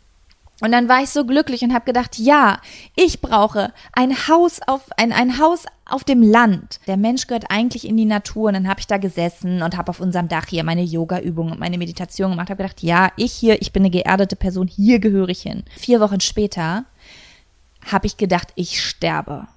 Und 0.62 0.72
dann 0.72 0.88
war 0.88 1.04
ich 1.04 1.10
so 1.10 1.26
glücklich 1.26 1.64
und 1.64 1.74
habe 1.74 1.84
gedacht, 1.84 2.18
ja, 2.18 2.62
ich 2.96 3.20
brauche 3.20 3.74
ein 3.92 4.28
Haus 4.30 4.62
auf 4.66 4.84
ein, 4.96 5.12
ein 5.12 5.38
Haus 5.38 5.66
auf 5.86 6.06
dem 6.06 6.24
Land. 6.24 6.80
Der 6.88 6.96
Mensch 6.96 7.28
gehört 7.28 7.52
eigentlich 7.52 7.86
in 7.86 7.98
die 7.98 8.06
Natur. 8.06 8.48
Und 8.48 8.54
dann 8.54 8.70
habe 8.70 8.80
ich 8.80 8.88
da 8.88 8.98
gesessen 8.98 9.62
und 9.62 9.76
habe 9.76 9.90
auf 9.90 10.00
unserem 10.00 10.30
Dach 10.30 10.46
hier 10.48 10.64
meine 10.64 10.84
Yoga-Übungen 10.84 11.52
und 11.52 11.60
meine 11.60 11.78
Meditation 11.78 12.32
gemacht. 12.32 12.50
Habe 12.50 12.64
gedacht, 12.64 12.82
ja, 12.82 13.12
ich 13.18 13.34
hier, 13.34 13.62
ich 13.62 13.74
bin 13.74 13.82
eine 13.82 13.90
geerdete 13.90 14.38
Person, 14.38 14.68
hier 14.68 15.00
gehöre 15.00 15.28
ich 15.28 15.42
hin. 15.42 15.64
Vier 15.78 16.00
Wochen 16.00 16.22
später 16.22 16.86
habe 17.92 18.08
ich 18.08 18.16
gedacht, 18.16 18.54
ich 18.56 18.82
sterbe 18.82 19.48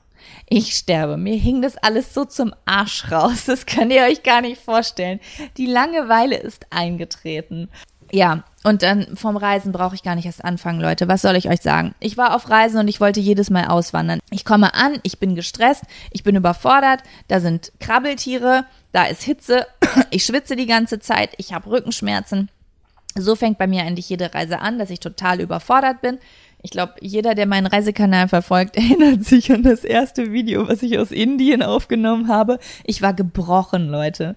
ich 0.51 0.75
sterbe. 0.75 1.17
Mir 1.17 1.37
hing 1.37 1.63
das 1.63 1.77
alles 1.77 2.15
so 2.15 2.25
zum 2.25 2.55
Arsch 2.65 3.11
raus. 3.11 3.45
Das 3.47 3.67
könnt 3.67 3.93
ihr 3.93 4.03
euch 4.03 4.23
gar 4.23 4.41
nicht 4.41 4.61
vorstellen. 4.61 5.21
Die 5.57 5.67
Langeweile 5.67 6.37
ist 6.37 6.67
eingetreten. 6.71 7.69
Ja, 8.11 8.45
und 8.65 8.83
dann 8.83 9.17
vom 9.17 9.37
Reisen 9.37 9.73
brauche 9.73 9.95
ich 9.95 10.03
gar 10.03 10.15
nicht 10.15 10.25
erst 10.25 10.45
anfangen, 10.45 10.81
Leute. 10.81 11.09
Was 11.09 11.23
soll 11.23 11.37
ich 11.37 11.49
euch 11.49 11.61
sagen? 11.61 11.95
Ich 12.01 12.17
war 12.17 12.35
auf 12.35 12.49
Reisen 12.49 12.81
und 12.81 12.89
ich 12.89 13.01
wollte 13.01 13.21
jedes 13.21 13.51
Mal 13.51 13.67
auswandern. 13.67 14.21
Ich 14.31 14.45
komme 14.47 14.75
an, 14.75 14.99
ich 15.03 15.19
bin 15.19 15.35
gestresst, 15.35 15.85
ich 16.11 16.23
bin 16.23 16.37
überfordert, 16.37 17.03
da 17.29 17.41
sind 17.41 17.73
Krabbeltiere, 17.81 18.65
da 18.93 19.05
ist 19.05 19.23
Hitze, 19.23 19.67
ich 20.11 20.25
schwitze 20.25 20.57
die 20.57 20.67
ganze 20.67 21.01
Zeit, 21.01 21.35
ich 21.37 21.53
habe 21.53 21.71
Rückenschmerzen. 21.71 22.49
So 23.15 23.37
fängt 23.37 23.59
bei 23.59 23.67
mir 23.67 23.83
eigentlich 23.83 24.09
jede 24.09 24.33
Reise 24.33 24.61
an, 24.61 24.79
dass 24.79 24.91
ich 24.91 25.01
total 25.01 25.41
überfordert 25.41 26.01
bin. 26.01 26.19
Ich 26.69 26.73
glaube, 26.73 26.97
jeder, 27.01 27.35
der 27.35 27.47
meinen 27.47 27.67
Reisekanal 27.67 28.29
verfolgt, 28.29 28.77
erinnert 28.77 29.25
sich 29.25 29.51
an 29.51 29.63
das 29.63 29.85
erste 29.85 30.33
Video, 30.33 30.69
was 30.69 30.83
ich 30.83 30.99
aus 30.99 31.13
Indien 31.13 31.63
aufgenommen 31.63 32.29
habe. 32.29 32.59
Ich 32.85 33.01
war 33.01 33.15
gebrochen, 33.15 33.89
Leute. 33.89 34.37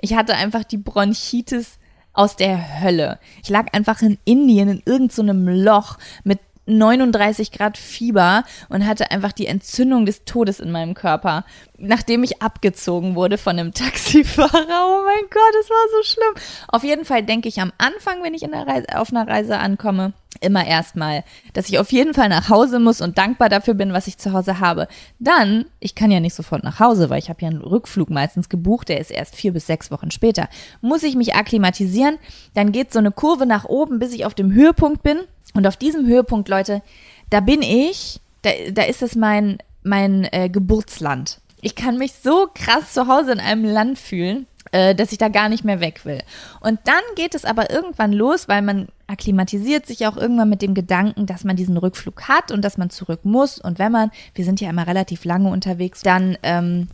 Ich 0.00 0.14
hatte 0.14 0.36
einfach 0.36 0.62
die 0.62 0.76
Bronchitis 0.76 1.80
aus 2.12 2.36
der 2.36 2.80
Hölle. 2.82 3.18
Ich 3.42 3.48
lag 3.48 3.72
einfach 3.72 4.00
in 4.00 4.16
Indien 4.24 4.68
in 4.68 4.82
irgendeinem 4.84 5.44
so 5.44 5.64
Loch 5.64 5.98
mit 6.22 6.38
39 6.66 7.50
Grad 7.52 7.76
Fieber 7.76 8.44
und 8.68 8.86
hatte 8.86 9.10
einfach 9.10 9.32
die 9.32 9.46
Entzündung 9.46 10.06
des 10.06 10.24
Todes 10.24 10.60
in 10.60 10.70
meinem 10.70 10.94
Körper, 10.94 11.44
nachdem 11.78 12.22
ich 12.22 12.40
abgezogen 12.40 13.14
wurde 13.14 13.38
von 13.38 13.58
einem 13.58 13.74
Taxifahrer. 13.74 14.50
Oh 14.52 15.02
mein 15.04 15.28
Gott, 15.30 15.54
es 15.60 15.70
war 15.70 15.88
so 15.96 16.02
schlimm. 16.02 16.44
Auf 16.68 16.84
jeden 16.84 17.04
Fall 17.04 17.22
denke 17.22 17.48
ich 17.48 17.60
am 17.60 17.72
Anfang, 17.78 18.22
wenn 18.22 18.34
ich 18.34 18.42
in 18.42 18.52
der 18.52 18.66
Reise, 18.66 18.86
auf 18.96 19.10
einer 19.10 19.26
Reise 19.26 19.58
ankomme, 19.58 20.12
immer 20.40 20.66
erstmal, 20.66 21.24
dass 21.52 21.68
ich 21.68 21.78
auf 21.78 21.92
jeden 21.92 22.14
Fall 22.14 22.28
nach 22.28 22.48
Hause 22.48 22.78
muss 22.78 23.00
und 23.00 23.18
dankbar 23.18 23.48
dafür 23.48 23.74
bin, 23.74 23.92
was 23.92 24.06
ich 24.06 24.18
zu 24.18 24.32
Hause 24.32 24.60
habe. 24.60 24.88
Dann, 25.18 25.66
ich 25.80 25.94
kann 25.94 26.10
ja 26.10 26.20
nicht 26.20 26.34
sofort 26.34 26.64
nach 26.64 26.80
Hause, 26.80 27.10
weil 27.10 27.18
ich 27.18 27.28
habe 27.28 27.42
ja 27.42 27.48
einen 27.48 27.60
Rückflug 27.60 28.10
meistens 28.10 28.48
gebucht, 28.48 28.88
der 28.88 29.00
ist 29.00 29.10
erst 29.10 29.34
vier 29.34 29.52
bis 29.52 29.66
sechs 29.66 29.90
Wochen 29.90 30.10
später. 30.10 30.48
Muss 30.80 31.02
ich 31.02 31.16
mich 31.16 31.34
akklimatisieren, 31.34 32.18
dann 32.54 32.72
geht 32.72 32.92
so 32.92 32.98
eine 32.98 33.12
Kurve 33.12 33.46
nach 33.46 33.64
oben, 33.64 33.98
bis 33.98 34.12
ich 34.12 34.24
auf 34.24 34.34
dem 34.34 34.52
Höhepunkt 34.52 35.02
bin. 35.02 35.20
Und 35.54 35.66
auf 35.66 35.76
diesem 35.76 36.06
Höhepunkt, 36.06 36.48
Leute, 36.48 36.82
da 37.30 37.40
bin 37.40 37.62
ich, 37.62 38.20
da, 38.42 38.50
da 38.72 38.82
ist 38.82 39.02
es 39.02 39.16
mein, 39.16 39.58
mein 39.82 40.24
äh, 40.32 40.48
Geburtsland. 40.48 41.40
Ich 41.60 41.74
kann 41.74 41.98
mich 41.98 42.12
so 42.14 42.48
krass 42.54 42.92
zu 42.92 43.06
Hause 43.06 43.32
in 43.32 43.40
einem 43.40 43.64
Land 43.64 43.98
fühlen 43.98 44.46
äh, 44.72 44.94
dass 44.94 45.12
ich 45.12 45.18
da 45.18 45.28
gar 45.28 45.48
nicht 45.48 45.64
mehr 45.64 45.80
weg 45.80 46.04
will. 46.04 46.22
Und 46.60 46.80
dann 46.84 47.02
geht 47.14 47.34
es 47.34 47.44
aber 47.44 47.70
irgendwann 47.70 48.12
los, 48.12 48.48
weil 48.48 48.62
man 48.62 48.88
akklimatisiert 49.06 49.86
sich 49.86 50.06
auch 50.06 50.16
irgendwann 50.16 50.48
mit 50.48 50.62
dem 50.62 50.74
Gedanken, 50.74 51.26
dass 51.26 51.44
man 51.44 51.56
diesen 51.56 51.76
Rückflug 51.76 52.28
hat 52.28 52.50
und 52.50 52.64
dass 52.64 52.78
man 52.78 52.90
zurück 52.90 53.20
muss. 53.24 53.58
Und 53.58 53.78
wenn 53.78 53.92
man, 53.92 54.10
wir 54.34 54.44
sind 54.44 54.60
ja 54.60 54.70
immer 54.70 54.86
relativ 54.86 55.24
lange 55.24 55.50
unterwegs, 55.50 56.00
dann 56.02 56.38
ähm, 56.42 56.88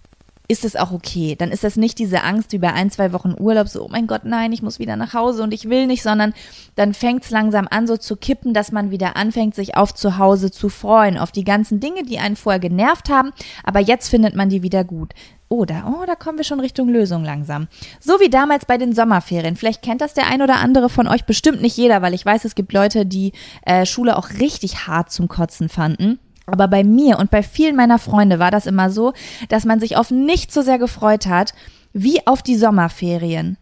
ist 0.48 0.64
es 0.64 0.76
auch 0.76 0.92
okay. 0.92 1.36
Dann 1.38 1.50
ist 1.50 1.62
das 1.62 1.76
nicht 1.76 1.98
diese 1.98 2.22
Angst 2.22 2.52
wie 2.52 2.58
bei 2.58 2.72
ein, 2.72 2.90
zwei 2.90 3.12
Wochen 3.12 3.34
Urlaub, 3.38 3.68
so, 3.68 3.84
oh 3.84 3.88
mein 3.90 4.06
Gott, 4.06 4.24
nein, 4.24 4.52
ich 4.52 4.62
muss 4.62 4.78
wieder 4.78 4.96
nach 4.96 5.12
Hause 5.12 5.42
und 5.42 5.52
ich 5.52 5.68
will 5.68 5.86
nicht, 5.86 6.02
sondern 6.02 6.32
dann 6.74 6.94
fängt 6.94 7.24
es 7.24 7.30
langsam 7.30 7.68
an, 7.70 7.86
so 7.86 7.98
zu 7.98 8.16
kippen, 8.16 8.54
dass 8.54 8.72
man 8.72 8.90
wieder 8.90 9.16
anfängt, 9.16 9.54
sich 9.54 9.76
auf 9.76 9.94
zu 9.94 10.16
Hause 10.16 10.50
zu 10.50 10.70
freuen, 10.70 11.18
auf 11.18 11.32
die 11.32 11.44
ganzen 11.44 11.80
Dinge, 11.80 12.02
die 12.02 12.18
einen 12.18 12.36
vorher 12.36 12.60
genervt 12.60 13.10
haben, 13.10 13.32
aber 13.62 13.80
jetzt 13.80 14.08
findet 14.08 14.34
man 14.34 14.48
die 14.48 14.62
wieder 14.62 14.84
gut. 14.84 15.12
Da, 15.50 15.86
oh, 15.86 16.04
da 16.06 16.14
kommen 16.14 16.36
wir 16.36 16.44
schon 16.44 16.60
Richtung 16.60 16.90
Lösung 16.90 17.24
langsam. 17.24 17.68
So 18.00 18.20
wie 18.20 18.28
damals 18.28 18.66
bei 18.66 18.76
den 18.76 18.92
Sommerferien. 18.92 19.56
Vielleicht 19.56 19.80
kennt 19.80 20.02
das 20.02 20.12
der 20.12 20.26
ein 20.26 20.42
oder 20.42 20.56
andere 20.56 20.90
von 20.90 21.08
euch, 21.08 21.24
bestimmt 21.24 21.62
nicht 21.62 21.76
jeder, 21.76 22.02
weil 22.02 22.12
ich 22.12 22.24
weiß, 22.24 22.44
es 22.44 22.54
gibt 22.54 22.74
Leute, 22.74 23.06
die 23.06 23.32
äh, 23.64 23.86
Schule 23.86 24.18
auch 24.18 24.28
richtig 24.40 24.86
hart 24.86 25.10
zum 25.10 25.26
Kotzen 25.26 25.70
fanden. 25.70 26.18
Aber 26.50 26.66
bei 26.66 26.82
mir 26.82 27.18
und 27.18 27.30
bei 27.30 27.42
vielen 27.42 27.76
meiner 27.76 27.98
Freunde 27.98 28.38
war 28.38 28.50
das 28.50 28.66
immer 28.66 28.90
so, 28.90 29.12
dass 29.50 29.66
man 29.66 29.80
sich 29.80 29.96
auf 29.96 30.10
nicht 30.10 30.50
so 30.50 30.62
sehr 30.62 30.78
gefreut 30.78 31.26
hat, 31.26 31.52
wie 31.92 32.26
auf 32.26 32.42
die 32.42 32.56
Sommerferien. 32.56 33.58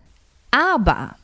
Aber 0.53 1.16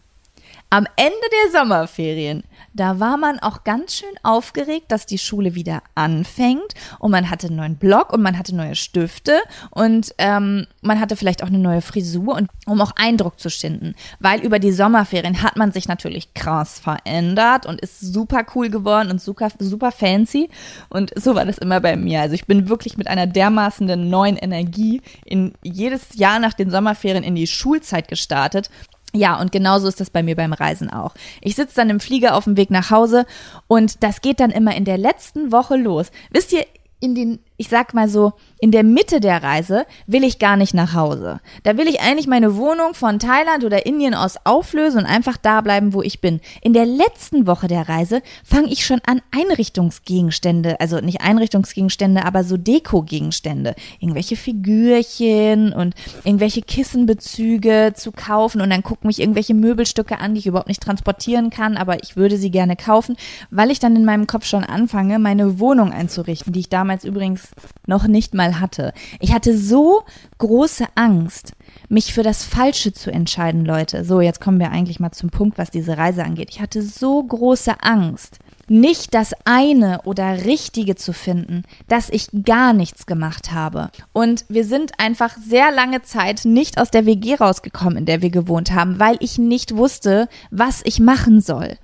am 0.70 0.86
Ende 0.96 1.14
der 1.44 1.60
Sommerferien 1.60 2.42
da 2.74 3.00
war 3.00 3.16
man 3.16 3.38
auch 3.38 3.64
ganz 3.64 3.94
schön 3.94 4.14
aufgeregt, 4.22 4.86
dass 4.90 5.06
die 5.06 5.18
Schule 5.18 5.54
wieder 5.54 5.82
anfängt 5.94 6.74
und 6.98 7.10
man 7.10 7.30
hatte 7.30 7.48
einen 7.48 7.56
neuen 7.56 7.76
Block 7.76 8.12
und 8.12 8.22
man 8.22 8.38
hatte 8.38 8.54
neue 8.54 8.74
Stifte 8.74 9.40
und 9.70 10.14
ähm, 10.18 10.66
man 10.80 11.00
hatte 11.00 11.16
vielleicht 11.16 11.42
auch 11.42 11.48
eine 11.48 11.58
neue 11.58 11.82
Frisur 11.82 12.34
und 12.36 12.48
um 12.66 12.80
auch 12.80 12.92
Eindruck 12.96 13.38
zu 13.38 13.50
schinden, 13.50 13.94
weil 14.20 14.40
über 14.40 14.58
die 14.58 14.72
Sommerferien 14.72 15.42
hat 15.42 15.56
man 15.56 15.72
sich 15.72 15.88
natürlich 15.88 16.34
krass 16.34 16.78
verändert 16.78 17.66
und 17.66 17.80
ist 17.80 18.00
super 18.00 18.44
cool 18.54 18.70
geworden 18.70 19.10
und 19.10 19.20
super 19.20 19.50
super 19.58 19.92
fancy. 19.92 20.50
Und 20.88 21.12
so 21.16 21.34
war 21.34 21.44
das 21.44 21.58
immer 21.58 21.80
bei 21.80 21.96
mir. 21.96 22.20
Also 22.20 22.34
ich 22.34 22.46
bin 22.46 22.68
wirklich 22.68 22.96
mit 22.96 23.08
einer 23.08 23.26
dermaßenen 23.26 24.08
neuen 24.08 24.36
Energie 24.36 25.02
in 25.24 25.52
jedes 25.62 26.14
Jahr 26.14 26.38
nach 26.38 26.54
den 26.54 26.70
Sommerferien 26.70 27.24
in 27.24 27.34
die 27.34 27.46
Schulzeit 27.46 28.08
gestartet 28.08 28.70
ja, 29.14 29.38
und 29.40 29.52
genauso 29.52 29.88
ist 29.88 30.00
das 30.00 30.10
bei 30.10 30.22
mir 30.22 30.36
beim 30.36 30.52
Reisen 30.52 30.90
auch. 30.90 31.14
Ich 31.40 31.54
sitze 31.54 31.76
dann 31.76 31.90
im 31.90 32.00
Flieger 32.00 32.34
auf 32.34 32.44
dem 32.44 32.56
Weg 32.56 32.70
nach 32.70 32.90
Hause 32.90 33.26
und 33.66 34.02
das 34.02 34.22
geht 34.22 34.40
dann 34.40 34.50
immer 34.50 34.74
in 34.74 34.84
der 34.84 34.98
letzten 34.98 35.52
Woche 35.52 35.76
los. 35.76 36.10
Wisst 36.30 36.52
ihr, 36.52 36.64
in 37.00 37.14
den, 37.14 37.40
ich 37.56 37.68
sag 37.68 37.94
mal 37.94 38.08
so, 38.08 38.32
in 38.60 38.70
der 38.70 38.82
Mitte 38.82 39.20
der 39.20 39.42
Reise 39.42 39.86
will 40.06 40.24
ich 40.24 40.38
gar 40.38 40.56
nicht 40.56 40.74
nach 40.74 40.94
Hause. 40.94 41.40
Da 41.62 41.76
will 41.76 41.86
ich 41.86 42.00
eigentlich 42.00 42.26
meine 42.26 42.56
Wohnung 42.56 42.94
von 42.94 43.18
Thailand 43.18 43.64
oder 43.64 43.86
Indien 43.86 44.14
aus 44.14 44.36
auflösen 44.44 45.00
und 45.00 45.06
einfach 45.06 45.36
da 45.36 45.60
bleiben, 45.60 45.92
wo 45.92 46.02
ich 46.02 46.20
bin. 46.20 46.40
In 46.62 46.72
der 46.72 46.86
letzten 46.86 47.46
Woche 47.46 47.68
der 47.68 47.88
Reise 47.88 48.22
fange 48.44 48.68
ich 48.68 48.84
schon 48.84 49.00
an, 49.06 49.20
Einrichtungsgegenstände, 49.30 50.80
also 50.80 51.00
nicht 51.00 51.20
Einrichtungsgegenstände, 51.20 52.24
aber 52.24 52.42
so 52.42 52.56
Deko-Gegenstände, 52.56 53.74
irgendwelche 54.00 54.36
Figürchen 54.36 55.72
und 55.72 55.94
irgendwelche 56.24 56.62
Kissenbezüge 56.62 57.92
zu 57.94 58.12
kaufen 58.12 58.60
und 58.60 58.70
dann 58.70 58.82
gucken 58.82 59.06
mich 59.06 59.20
irgendwelche 59.20 59.54
Möbelstücke 59.54 60.18
an, 60.18 60.34
die 60.34 60.40
ich 60.40 60.46
überhaupt 60.46 60.68
nicht 60.68 60.82
transportieren 60.82 61.50
kann, 61.50 61.76
aber 61.76 62.02
ich 62.02 62.16
würde 62.16 62.38
sie 62.38 62.50
gerne 62.50 62.76
kaufen, 62.76 63.16
weil 63.50 63.70
ich 63.70 63.78
dann 63.78 63.94
in 63.94 64.04
meinem 64.04 64.26
Kopf 64.26 64.46
schon 64.46 64.64
anfange, 64.64 65.18
meine 65.18 65.60
Wohnung 65.60 65.92
einzurichten, 65.92 66.52
die 66.52 66.60
ich 66.60 66.68
damals 66.68 67.04
übrigens 67.04 67.51
noch 67.86 68.06
nicht 68.06 68.34
mal 68.34 68.60
hatte. 68.60 68.92
Ich 69.20 69.32
hatte 69.32 69.56
so 69.56 70.02
große 70.38 70.86
Angst, 70.94 71.52
mich 71.88 72.12
für 72.12 72.22
das 72.22 72.44
Falsche 72.44 72.92
zu 72.92 73.10
entscheiden, 73.10 73.64
Leute. 73.64 74.04
So, 74.04 74.20
jetzt 74.20 74.40
kommen 74.40 74.60
wir 74.60 74.70
eigentlich 74.70 75.00
mal 75.00 75.12
zum 75.12 75.30
Punkt, 75.30 75.58
was 75.58 75.70
diese 75.70 75.98
Reise 75.98 76.24
angeht. 76.24 76.50
Ich 76.50 76.60
hatte 76.60 76.82
so 76.82 77.22
große 77.22 77.82
Angst, 77.82 78.38
nicht 78.68 79.14
das 79.14 79.32
eine 79.44 80.00
oder 80.04 80.44
Richtige 80.44 80.96
zu 80.96 81.12
finden, 81.12 81.64
dass 81.88 82.08
ich 82.08 82.28
gar 82.44 82.72
nichts 82.72 83.06
gemacht 83.06 83.52
habe. 83.52 83.90
Und 84.12 84.44
wir 84.48 84.64
sind 84.64 84.92
einfach 84.98 85.36
sehr 85.36 85.72
lange 85.72 86.02
Zeit 86.02 86.44
nicht 86.44 86.78
aus 86.78 86.90
der 86.90 87.04
WG 87.04 87.34
rausgekommen, 87.34 87.98
in 87.98 88.06
der 88.06 88.22
wir 88.22 88.30
gewohnt 88.30 88.72
haben, 88.72 88.98
weil 88.98 89.16
ich 89.20 89.38
nicht 89.38 89.76
wusste, 89.76 90.28
was 90.50 90.80
ich 90.84 91.00
machen 91.00 91.40
soll. 91.40 91.76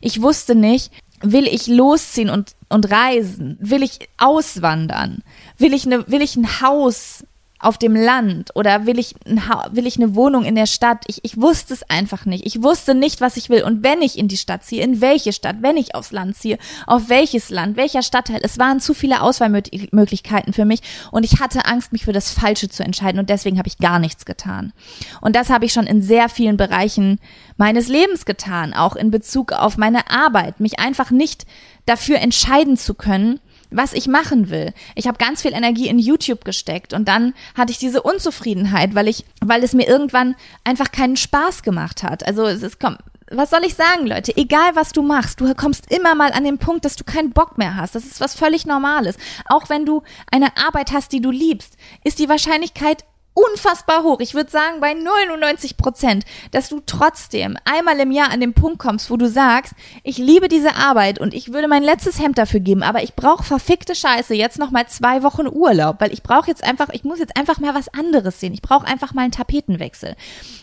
Ich 0.00 0.22
wusste 0.22 0.54
nicht, 0.54 0.92
will 1.32 1.46
ich 1.46 1.66
losziehen 1.66 2.30
und, 2.30 2.54
und 2.68 2.90
reisen? 2.90 3.56
Will 3.60 3.82
ich 3.82 4.08
auswandern? 4.18 5.22
Will 5.58 5.74
ich, 5.74 5.86
ne, 5.86 6.04
will 6.08 6.22
ich 6.22 6.36
ein 6.36 6.60
Haus 6.60 7.24
auf 7.66 7.78
dem 7.78 7.96
Land 7.96 8.52
oder 8.54 8.86
will 8.86 8.96
ich, 8.96 9.16
will 9.24 9.86
ich 9.88 9.96
eine 9.96 10.14
Wohnung 10.14 10.44
in 10.44 10.54
der 10.54 10.66
Stadt? 10.66 11.02
Ich, 11.08 11.24
ich 11.24 11.40
wusste 11.40 11.74
es 11.74 11.82
einfach 11.90 12.24
nicht. 12.24 12.46
Ich 12.46 12.62
wusste 12.62 12.94
nicht, 12.94 13.20
was 13.20 13.36
ich 13.36 13.50
will. 13.50 13.64
Und 13.64 13.82
wenn 13.82 14.02
ich 14.02 14.16
in 14.16 14.28
die 14.28 14.36
Stadt 14.36 14.62
ziehe, 14.62 14.84
in 14.84 15.00
welche 15.00 15.32
Stadt? 15.32 15.56
Wenn 15.62 15.76
ich 15.76 15.96
aufs 15.96 16.12
Land 16.12 16.36
ziehe, 16.36 16.58
auf 16.86 17.08
welches 17.08 17.50
Land? 17.50 17.76
Welcher 17.76 18.02
Stadtteil? 18.02 18.38
Es 18.44 18.58
waren 18.58 18.78
zu 18.78 18.94
viele 18.94 19.20
Auswahlmöglichkeiten 19.20 20.52
für 20.52 20.64
mich 20.64 20.80
und 21.10 21.24
ich 21.24 21.40
hatte 21.40 21.66
Angst, 21.66 21.90
mich 21.90 22.04
für 22.04 22.12
das 22.12 22.30
Falsche 22.30 22.68
zu 22.68 22.84
entscheiden 22.84 23.18
und 23.18 23.30
deswegen 23.30 23.58
habe 23.58 23.68
ich 23.68 23.78
gar 23.78 23.98
nichts 23.98 24.24
getan. 24.24 24.72
Und 25.20 25.34
das 25.34 25.50
habe 25.50 25.64
ich 25.64 25.72
schon 25.72 25.88
in 25.88 26.02
sehr 26.02 26.28
vielen 26.28 26.56
Bereichen 26.56 27.18
meines 27.56 27.88
Lebens 27.88 28.26
getan, 28.26 28.74
auch 28.74 28.94
in 28.94 29.10
Bezug 29.10 29.50
auf 29.50 29.76
meine 29.76 30.08
Arbeit, 30.08 30.60
mich 30.60 30.78
einfach 30.78 31.10
nicht 31.10 31.46
dafür 31.84 32.18
entscheiden 32.18 32.76
zu 32.76 32.94
können, 32.94 33.40
was 33.70 33.92
ich 33.92 34.06
machen 34.06 34.50
will. 34.50 34.72
Ich 34.94 35.06
habe 35.06 35.18
ganz 35.18 35.42
viel 35.42 35.52
Energie 35.52 35.88
in 35.88 35.98
YouTube 35.98 36.44
gesteckt 36.44 36.92
und 36.92 37.06
dann 37.06 37.34
hatte 37.56 37.72
ich 37.72 37.78
diese 37.78 38.02
Unzufriedenheit, 38.02 38.94
weil 38.94 39.08
ich, 39.08 39.24
weil 39.40 39.62
es 39.62 39.72
mir 39.72 39.86
irgendwann 39.86 40.36
einfach 40.64 40.92
keinen 40.92 41.16
Spaß 41.16 41.62
gemacht 41.62 42.02
hat. 42.02 42.26
Also 42.26 42.46
es 42.46 42.62
ist, 42.62 42.80
komm, 42.80 42.96
was 43.30 43.50
soll 43.50 43.64
ich 43.64 43.74
sagen, 43.74 44.06
Leute? 44.06 44.36
Egal 44.36 44.74
was 44.74 44.92
du 44.92 45.02
machst, 45.02 45.40
du 45.40 45.52
kommst 45.54 45.90
immer 45.90 46.14
mal 46.14 46.32
an 46.32 46.44
den 46.44 46.58
Punkt, 46.58 46.84
dass 46.84 46.96
du 46.96 47.04
keinen 47.04 47.32
Bock 47.32 47.58
mehr 47.58 47.76
hast. 47.76 47.94
Das 47.94 48.04
ist 48.04 48.20
was 48.20 48.36
völlig 48.36 48.66
Normales. 48.66 49.16
Auch 49.46 49.68
wenn 49.68 49.84
du 49.84 50.02
eine 50.30 50.56
Arbeit 50.56 50.92
hast, 50.92 51.12
die 51.12 51.20
du 51.20 51.30
liebst, 51.30 51.76
ist 52.04 52.18
die 52.18 52.28
Wahrscheinlichkeit 52.28 53.04
unfassbar 53.36 54.02
hoch. 54.02 54.20
Ich 54.20 54.34
würde 54.34 54.50
sagen 54.50 54.80
bei 54.80 54.94
99 54.94 55.76
Prozent, 55.76 56.24
dass 56.52 56.70
du 56.70 56.80
trotzdem 56.84 57.58
einmal 57.64 58.00
im 58.00 58.10
Jahr 58.10 58.30
an 58.30 58.40
den 58.40 58.54
Punkt 58.54 58.78
kommst, 58.78 59.10
wo 59.10 59.18
du 59.18 59.28
sagst, 59.28 59.74
ich 60.02 60.16
liebe 60.16 60.48
diese 60.48 60.74
Arbeit 60.74 61.18
und 61.18 61.34
ich 61.34 61.52
würde 61.52 61.68
mein 61.68 61.82
letztes 61.82 62.18
Hemd 62.18 62.38
dafür 62.38 62.60
geben, 62.60 62.82
aber 62.82 63.02
ich 63.02 63.14
brauche 63.14 63.44
verfickte 63.44 63.94
Scheiße 63.94 64.34
jetzt 64.34 64.58
noch 64.58 64.70
mal 64.70 64.86
zwei 64.88 65.22
Wochen 65.22 65.46
Urlaub, 65.46 65.96
weil 66.00 66.14
ich 66.14 66.22
brauche 66.22 66.48
jetzt 66.48 66.64
einfach, 66.64 66.88
ich 66.92 67.04
muss 67.04 67.18
jetzt 67.18 67.36
einfach 67.36 67.60
mal 67.60 67.74
was 67.74 67.88
anderes 67.88 68.40
sehen. 68.40 68.54
Ich 68.54 68.62
brauche 68.62 68.86
einfach 68.86 69.12
mal 69.12 69.22
einen 69.22 69.32
Tapetenwechsel. 69.32 70.16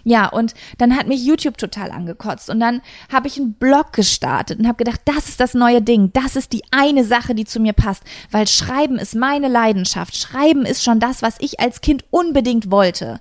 Ja, 0.03 0.29
und 0.29 0.55
dann 0.79 0.97
hat 0.97 1.07
mich 1.07 1.23
YouTube 1.23 1.59
total 1.59 1.91
angekotzt 1.91 2.49
und 2.49 2.59
dann 2.59 2.81
habe 3.11 3.27
ich 3.27 3.37
einen 3.37 3.53
Blog 3.53 3.93
gestartet 3.93 4.57
und 4.57 4.67
habe 4.67 4.83
gedacht, 4.83 5.01
das 5.05 5.29
ist 5.29 5.39
das 5.39 5.53
neue 5.53 5.83
Ding, 5.83 6.11
das 6.13 6.35
ist 6.35 6.53
die 6.53 6.63
eine 6.71 7.03
Sache, 7.03 7.35
die 7.35 7.45
zu 7.45 7.59
mir 7.59 7.73
passt, 7.73 8.01
weil 8.31 8.47
Schreiben 8.47 8.97
ist 8.97 9.13
meine 9.13 9.47
Leidenschaft. 9.47 10.15
Schreiben 10.15 10.65
ist 10.65 10.83
schon 10.83 10.99
das, 10.99 11.21
was 11.21 11.35
ich 11.39 11.59
als 11.59 11.81
Kind 11.81 12.03
unbedingt 12.09 12.62
unbedingt 12.63 12.71
wollte. 12.71 13.19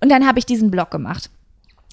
Und 0.00 0.10
dann 0.10 0.26
habe 0.26 0.38
ich 0.38 0.46
diesen 0.46 0.70
Blog 0.70 0.90
gemacht. 0.90 1.30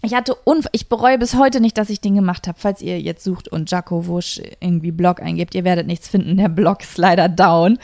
Ich 0.03 0.15
hatte 0.15 0.33
unf 0.33 0.65
ich 0.71 0.89
bereue 0.89 1.19
bis 1.19 1.35
heute 1.35 1.61
nicht, 1.61 1.77
dass 1.77 1.91
ich 1.91 2.01
den 2.01 2.15
gemacht 2.15 2.47
habe. 2.47 2.57
Falls 2.59 2.81
ihr 2.81 2.99
jetzt 2.99 3.23
sucht 3.23 3.47
und 3.47 3.69
Jaco 3.69 4.07
Wusch 4.07 4.41
irgendwie 4.59 4.91
Blog 4.91 5.21
eingebt, 5.21 5.53
ihr 5.53 5.63
werdet 5.63 5.85
nichts 5.85 6.07
finden. 6.07 6.37
Der 6.37 6.49
Blog 6.49 6.81
ist 6.81 6.97
leider 6.97 7.29
down. 7.29 7.77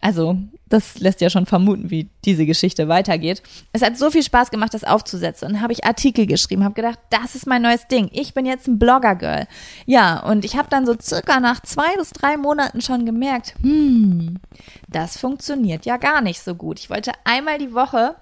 Also, 0.00 0.36
das 0.68 0.98
lässt 0.98 1.20
ja 1.20 1.30
schon 1.30 1.46
vermuten, 1.46 1.90
wie 1.90 2.08
diese 2.24 2.46
Geschichte 2.46 2.88
weitergeht. 2.88 3.42
Es 3.72 3.82
hat 3.82 3.96
so 3.96 4.10
viel 4.10 4.22
Spaß 4.22 4.50
gemacht, 4.50 4.74
das 4.74 4.82
aufzusetzen. 4.82 5.48
Und 5.48 5.60
habe 5.60 5.72
ich 5.72 5.84
Artikel 5.84 6.26
geschrieben, 6.26 6.64
habe 6.64 6.74
gedacht, 6.74 6.98
das 7.10 7.36
ist 7.36 7.46
mein 7.46 7.62
neues 7.62 7.86
Ding. 7.86 8.08
Ich 8.10 8.34
bin 8.34 8.46
jetzt 8.46 8.66
ein 8.66 8.80
Blogger-Girl. 8.80 9.46
Ja, 9.86 10.18
und 10.20 10.44
ich 10.44 10.56
habe 10.56 10.68
dann 10.70 10.86
so 10.86 10.96
circa 11.00 11.38
nach 11.38 11.60
zwei 11.60 11.94
bis 11.96 12.10
drei 12.10 12.36
Monaten 12.36 12.80
schon 12.80 13.06
gemerkt, 13.06 13.54
hm, 13.62 14.38
das 14.88 15.18
funktioniert 15.18 15.86
ja 15.86 15.98
gar 15.98 16.22
nicht 16.22 16.40
so 16.42 16.54
gut. 16.54 16.80
Ich 16.80 16.90
wollte 16.90 17.12
einmal 17.24 17.58
die 17.58 17.74
Woche 17.74 18.16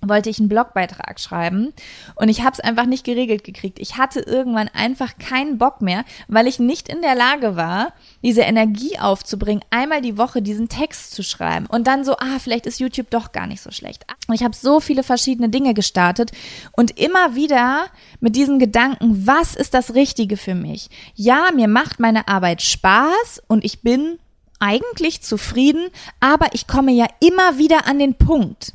wollte 0.00 0.30
ich 0.30 0.38
einen 0.38 0.48
Blogbeitrag 0.48 1.18
schreiben 1.18 1.72
und 2.14 2.28
ich 2.28 2.42
habe 2.42 2.52
es 2.52 2.60
einfach 2.60 2.86
nicht 2.86 3.04
geregelt 3.04 3.44
gekriegt. 3.44 3.78
Ich 3.78 3.96
hatte 3.96 4.20
irgendwann 4.20 4.68
einfach 4.68 5.18
keinen 5.18 5.58
Bock 5.58 5.82
mehr, 5.82 6.04
weil 6.28 6.46
ich 6.46 6.58
nicht 6.58 6.88
in 6.88 7.02
der 7.02 7.14
Lage 7.14 7.56
war, 7.56 7.92
diese 8.22 8.42
Energie 8.42 8.98
aufzubringen, 8.98 9.64
einmal 9.70 10.00
die 10.00 10.18
Woche 10.18 10.42
diesen 10.42 10.68
Text 10.68 11.12
zu 11.12 11.22
schreiben 11.22 11.66
und 11.66 11.86
dann 11.86 12.04
so, 12.04 12.16
ah, 12.16 12.38
vielleicht 12.38 12.66
ist 12.66 12.80
YouTube 12.80 13.10
doch 13.10 13.32
gar 13.32 13.46
nicht 13.46 13.62
so 13.62 13.70
schlecht. 13.70 14.04
Und 14.28 14.34
ich 14.34 14.44
habe 14.44 14.54
so 14.54 14.80
viele 14.80 15.02
verschiedene 15.02 15.48
Dinge 15.48 15.74
gestartet 15.74 16.30
und 16.72 16.98
immer 16.98 17.34
wieder 17.34 17.86
mit 18.20 18.36
diesem 18.36 18.58
Gedanken, 18.58 19.26
was 19.26 19.56
ist 19.56 19.74
das 19.74 19.94
Richtige 19.94 20.36
für 20.36 20.54
mich? 20.54 20.90
Ja, 21.14 21.50
mir 21.54 21.68
macht 21.68 22.00
meine 22.00 22.28
Arbeit 22.28 22.62
Spaß 22.62 23.42
und 23.48 23.64
ich 23.64 23.82
bin 23.82 24.18
eigentlich 24.60 25.22
zufrieden, 25.22 25.88
aber 26.20 26.48
ich 26.52 26.66
komme 26.66 26.92
ja 26.92 27.06
immer 27.20 27.58
wieder 27.58 27.86
an 27.86 27.98
den 27.98 28.14
Punkt, 28.14 28.72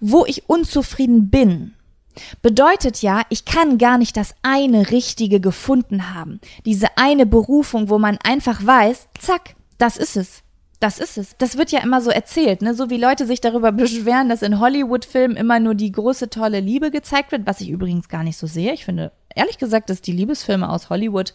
wo 0.00 0.24
ich 0.26 0.48
unzufrieden 0.48 1.30
bin, 1.30 1.74
bedeutet 2.42 3.02
ja, 3.02 3.22
ich 3.28 3.44
kann 3.44 3.78
gar 3.78 3.98
nicht 3.98 4.16
das 4.16 4.34
eine 4.42 4.90
Richtige 4.90 5.40
gefunden 5.40 6.14
haben. 6.14 6.40
Diese 6.64 6.96
eine 6.96 7.26
Berufung, 7.26 7.88
wo 7.88 7.98
man 7.98 8.18
einfach 8.22 8.64
weiß, 8.64 9.08
zack, 9.18 9.54
das 9.78 9.96
ist 9.96 10.16
es. 10.16 10.42
Das 10.78 10.98
ist 10.98 11.16
es. 11.16 11.36
Das 11.38 11.56
wird 11.56 11.72
ja 11.72 11.80
immer 11.80 12.02
so 12.02 12.10
erzählt, 12.10 12.60
ne? 12.60 12.74
So 12.74 12.90
wie 12.90 12.98
Leute 12.98 13.26
sich 13.26 13.40
darüber 13.40 13.72
beschweren, 13.72 14.28
dass 14.28 14.42
in 14.42 14.60
Hollywood-Filmen 14.60 15.36
immer 15.36 15.58
nur 15.58 15.74
die 15.74 15.92
große, 15.92 16.28
tolle 16.28 16.60
Liebe 16.60 16.90
gezeigt 16.90 17.32
wird, 17.32 17.46
was 17.46 17.60
ich 17.60 17.70
übrigens 17.70 18.08
gar 18.08 18.22
nicht 18.22 18.36
so 18.36 18.46
sehe. 18.46 18.74
Ich 18.74 18.84
finde, 18.84 19.12
ehrlich 19.34 19.58
gesagt, 19.58 19.88
dass 19.88 20.02
die 20.02 20.12
Liebesfilme 20.12 20.68
aus 20.68 20.90
Hollywood 20.90 21.34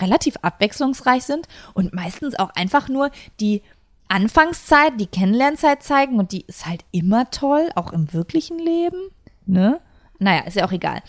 relativ 0.00 0.36
abwechslungsreich 0.42 1.24
sind 1.24 1.48
und 1.74 1.92
meistens 1.92 2.38
auch 2.38 2.50
einfach 2.50 2.88
nur 2.88 3.10
die 3.40 3.62
Anfangszeit, 4.08 4.92
die 4.98 5.06
Kennenlernzeit 5.06 5.82
zeigen 5.82 6.18
und 6.18 6.32
die 6.32 6.44
ist 6.46 6.66
halt 6.66 6.84
immer 6.92 7.30
toll, 7.30 7.68
auch 7.74 7.92
im 7.92 8.12
wirklichen 8.12 8.58
Leben, 8.58 9.10
ne? 9.46 9.80
Naja, 10.18 10.40
ist 10.42 10.56
ja 10.56 10.66
auch 10.66 10.72
egal. 10.72 11.02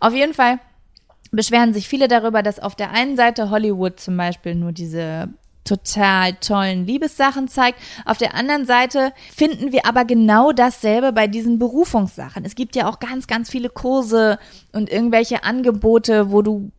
Auf 0.00 0.12
jeden 0.12 0.34
Fall 0.34 0.58
beschweren 1.30 1.74
sich 1.74 1.88
viele 1.88 2.08
darüber, 2.08 2.42
dass 2.42 2.58
auf 2.58 2.74
der 2.74 2.90
einen 2.90 3.16
Seite 3.16 3.50
Hollywood 3.50 4.00
zum 4.00 4.16
Beispiel 4.16 4.54
nur 4.54 4.72
diese 4.72 5.28
total 5.66 6.34
tollen 6.34 6.86
Liebessachen 6.86 7.48
zeigt. 7.48 7.78
Auf 8.04 8.18
der 8.18 8.34
anderen 8.34 8.64
Seite 8.64 9.12
finden 9.34 9.72
wir 9.72 9.86
aber 9.86 10.04
genau 10.04 10.52
dasselbe 10.52 11.12
bei 11.12 11.26
diesen 11.26 11.58
Berufungssachen. 11.58 12.44
Es 12.44 12.54
gibt 12.54 12.76
ja 12.76 12.88
auch 12.88 12.98
ganz, 12.98 13.26
ganz 13.26 13.50
viele 13.50 13.68
Kurse 13.68 14.38
und 14.72 14.90
irgendwelche 14.90 15.44
Angebote, 15.44 16.30
wo 16.30 16.42
du 16.42 16.70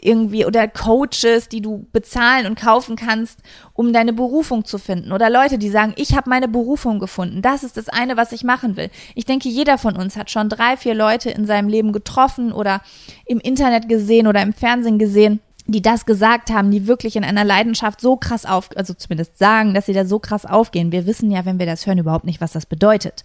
irgendwie 0.00 0.46
oder 0.46 0.68
Coaches, 0.68 1.48
die 1.48 1.60
du 1.60 1.86
bezahlen 1.92 2.46
und 2.46 2.58
kaufen 2.58 2.96
kannst, 2.96 3.40
um 3.72 3.92
deine 3.92 4.12
Berufung 4.12 4.64
zu 4.64 4.78
finden. 4.78 5.12
Oder 5.12 5.30
Leute, 5.30 5.58
die 5.58 5.70
sagen, 5.70 5.94
ich 5.96 6.14
habe 6.14 6.30
meine 6.30 6.48
Berufung 6.48 6.98
gefunden. 6.98 7.42
Das 7.42 7.64
ist 7.64 7.76
das 7.76 7.88
eine, 7.88 8.16
was 8.16 8.32
ich 8.32 8.44
machen 8.44 8.76
will. 8.76 8.90
Ich 9.14 9.24
denke, 9.24 9.48
jeder 9.48 9.78
von 9.78 9.96
uns 9.96 10.16
hat 10.16 10.30
schon 10.30 10.48
drei, 10.48 10.76
vier 10.76 10.94
Leute 10.94 11.30
in 11.30 11.46
seinem 11.46 11.68
Leben 11.68 11.92
getroffen 11.92 12.52
oder 12.52 12.82
im 13.26 13.40
Internet 13.40 13.88
gesehen 13.88 14.26
oder 14.26 14.42
im 14.42 14.52
Fernsehen 14.52 14.98
gesehen, 14.98 15.40
die 15.66 15.82
das 15.82 16.04
gesagt 16.04 16.50
haben, 16.50 16.70
die 16.70 16.86
wirklich 16.86 17.16
in 17.16 17.24
einer 17.24 17.44
Leidenschaft 17.44 18.00
so 18.00 18.16
krass 18.16 18.44
auf, 18.44 18.68
also 18.76 18.92
zumindest 18.92 19.38
sagen, 19.38 19.72
dass 19.72 19.86
sie 19.86 19.94
da 19.94 20.04
so 20.04 20.18
krass 20.18 20.44
aufgehen. 20.44 20.92
Wir 20.92 21.06
wissen 21.06 21.30
ja, 21.30 21.44
wenn 21.44 21.58
wir 21.58 21.66
das 21.66 21.86
hören, 21.86 21.98
überhaupt 21.98 22.26
nicht, 22.26 22.40
was 22.40 22.52
das 22.52 22.66
bedeutet. 22.66 23.22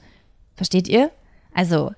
Versteht 0.56 0.88
ihr? 0.88 1.12
Also, 1.54 1.92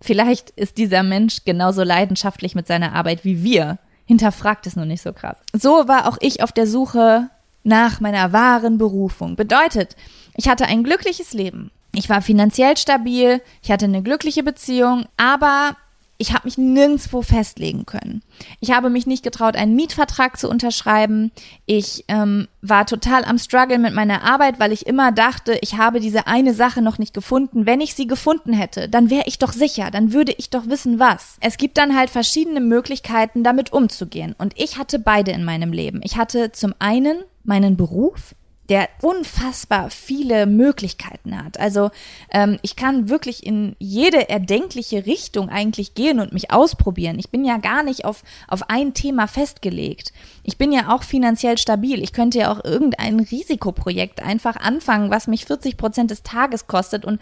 vielleicht 0.00 0.50
ist 0.50 0.78
dieser 0.78 1.02
Mensch 1.02 1.44
genauso 1.44 1.82
leidenschaftlich 1.84 2.54
mit 2.54 2.66
seiner 2.66 2.94
Arbeit 2.94 3.24
wie 3.24 3.42
wir. 3.42 3.78
Hinterfragt 4.06 4.66
es 4.66 4.76
nur 4.76 4.86
nicht 4.86 5.02
so 5.02 5.12
krass. 5.12 5.36
So 5.52 5.88
war 5.88 6.08
auch 6.08 6.18
ich 6.20 6.42
auf 6.42 6.52
der 6.52 6.66
Suche 6.66 7.28
nach 7.62 8.00
meiner 8.00 8.32
wahren 8.32 8.78
Berufung. 8.78 9.36
Bedeutet, 9.36 9.96
ich 10.36 10.48
hatte 10.48 10.66
ein 10.66 10.84
glückliches 10.84 11.32
Leben. 11.32 11.70
Ich 11.92 12.08
war 12.08 12.22
finanziell 12.22 12.76
stabil, 12.76 13.40
ich 13.62 13.70
hatte 13.70 13.86
eine 13.86 14.02
glückliche 14.02 14.42
Beziehung, 14.42 15.06
aber 15.16 15.76
ich 16.18 16.32
habe 16.32 16.46
mich 16.46 16.58
nirgendwo 16.58 17.22
festlegen 17.22 17.86
können. 17.86 18.22
Ich 18.60 18.70
habe 18.70 18.90
mich 18.90 19.06
nicht 19.06 19.22
getraut, 19.22 19.56
einen 19.56 19.76
Mietvertrag 19.76 20.38
zu 20.38 20.48
unterschreiben. 20.48 21.30
Ich 21.66 22.04
ähm, 22.08 22.48
war 22.62 22.86
total 22.86 23.24
am 23.24 23.38
Struggle 23.38 23.78
mit 23.78 23.94
meiner 23.94 24.22
Arbeit, 24.22 24.58
weil 24.58 24.72
ich 24.72 24.86
immer 24.86 25.12
dachte, 25.12 25.58
ich 25.60 25.76
habe 25.76 26.00
diese 26.00 26.26
eine 26.26 26.54
Sache 26.54 26.82
noch 26.82 26.98
nicht 26.98 27.14
gefunden. 27.14 27.66
Wenn 27.66 27.80
ich 27.80 27.94
sie 27.94 28.06
gefunden 28.06 28.52
hätte, 28.52 28.88
dann 28.88 29.10
wäre 29.10 29.24
ich 29.26 29.38
doch 29.38 29.52
sicher, 29.52 29.90
dann 29.90 30.12
würde 30.12 30.34
ich 30.36 30.50
doch 30.50 30.68
wissen, 30.68 30.98
was. 30.98 31.36
Es 31.40 31.58
gibt 31.58 31.78
dann 31.78 31.96
halt 31.96 32.10
verschiedene 32.10 32.60
Möglichkeiten, 32.60 33.44
damit 33.44 33.72
umzugehen. 33.72 34.34
Und 34.38 34.54
ich 34.56 34.78
hatte 34.78 34.98
beide 34.98 35.32
in 35.32 35.44
meinem 35.44 35.72
Leben. 35.72 36.00
Ich 36.02 36.16
hatte 36.16 36.52
zum 36.52 36.74
einen 36.78 37.18
meinen 37.44 37.76
Beruf, 37.76 38.34
der 38.68 38.88
unfassbar 39.00 39.90
viele 39.90 40.46
Möglichkeiten 40.46 41.42
hat. 41.42 41.58
Also 41.60 41.90
ähm, 42.32 42.58
ich 42.62 42.74
kann 42.74 43.08
wirklich 43.08 43.46
in 43.46 43.76
jede 43.78 44.28
erdenkliche 44.28 45.06
Richtung 45.06 45.48
eigentlich 45.48 45.94
gehen 45.94 46.18
und 46.18 46.32
mich 46.32 46.50
ausprobieren. 46.50 47.18
Ich 47.18 47.30
bin 47.30 47.44
ja 47.44 47.58
gar 47.58 47.82
nicht 47.82 48.04
auf, 48.04 48.24
auf 48.48 48.68
ein 48.68 48.94
Thema 48.94 49.28
festgelegt. 49.28 50.12
Ich 50.42 50.58
bin 50.58 50.72
ja 50.72 50.94
auch 50.94 51.04
finanziell 51.04 51.58
stabil. 51.58 52.02
Ich 52.02 52.12
könnte 52.12 52.38
ja 52.38 52.52
auch 52.52 52.64
irgendein 52.64 53.20
Risikoprojekt 53.20 54.22
einfach 54.22 54.56
anfangen, 54.56 55.10
was 55.10 55.28
mich 55.28 55.44
40 55.44 55.76
Prozent 55.76 56.10
des 56.10 56.22
Tages 56.22 56.66
kostet 56.66 57.04
und 57.04 57.20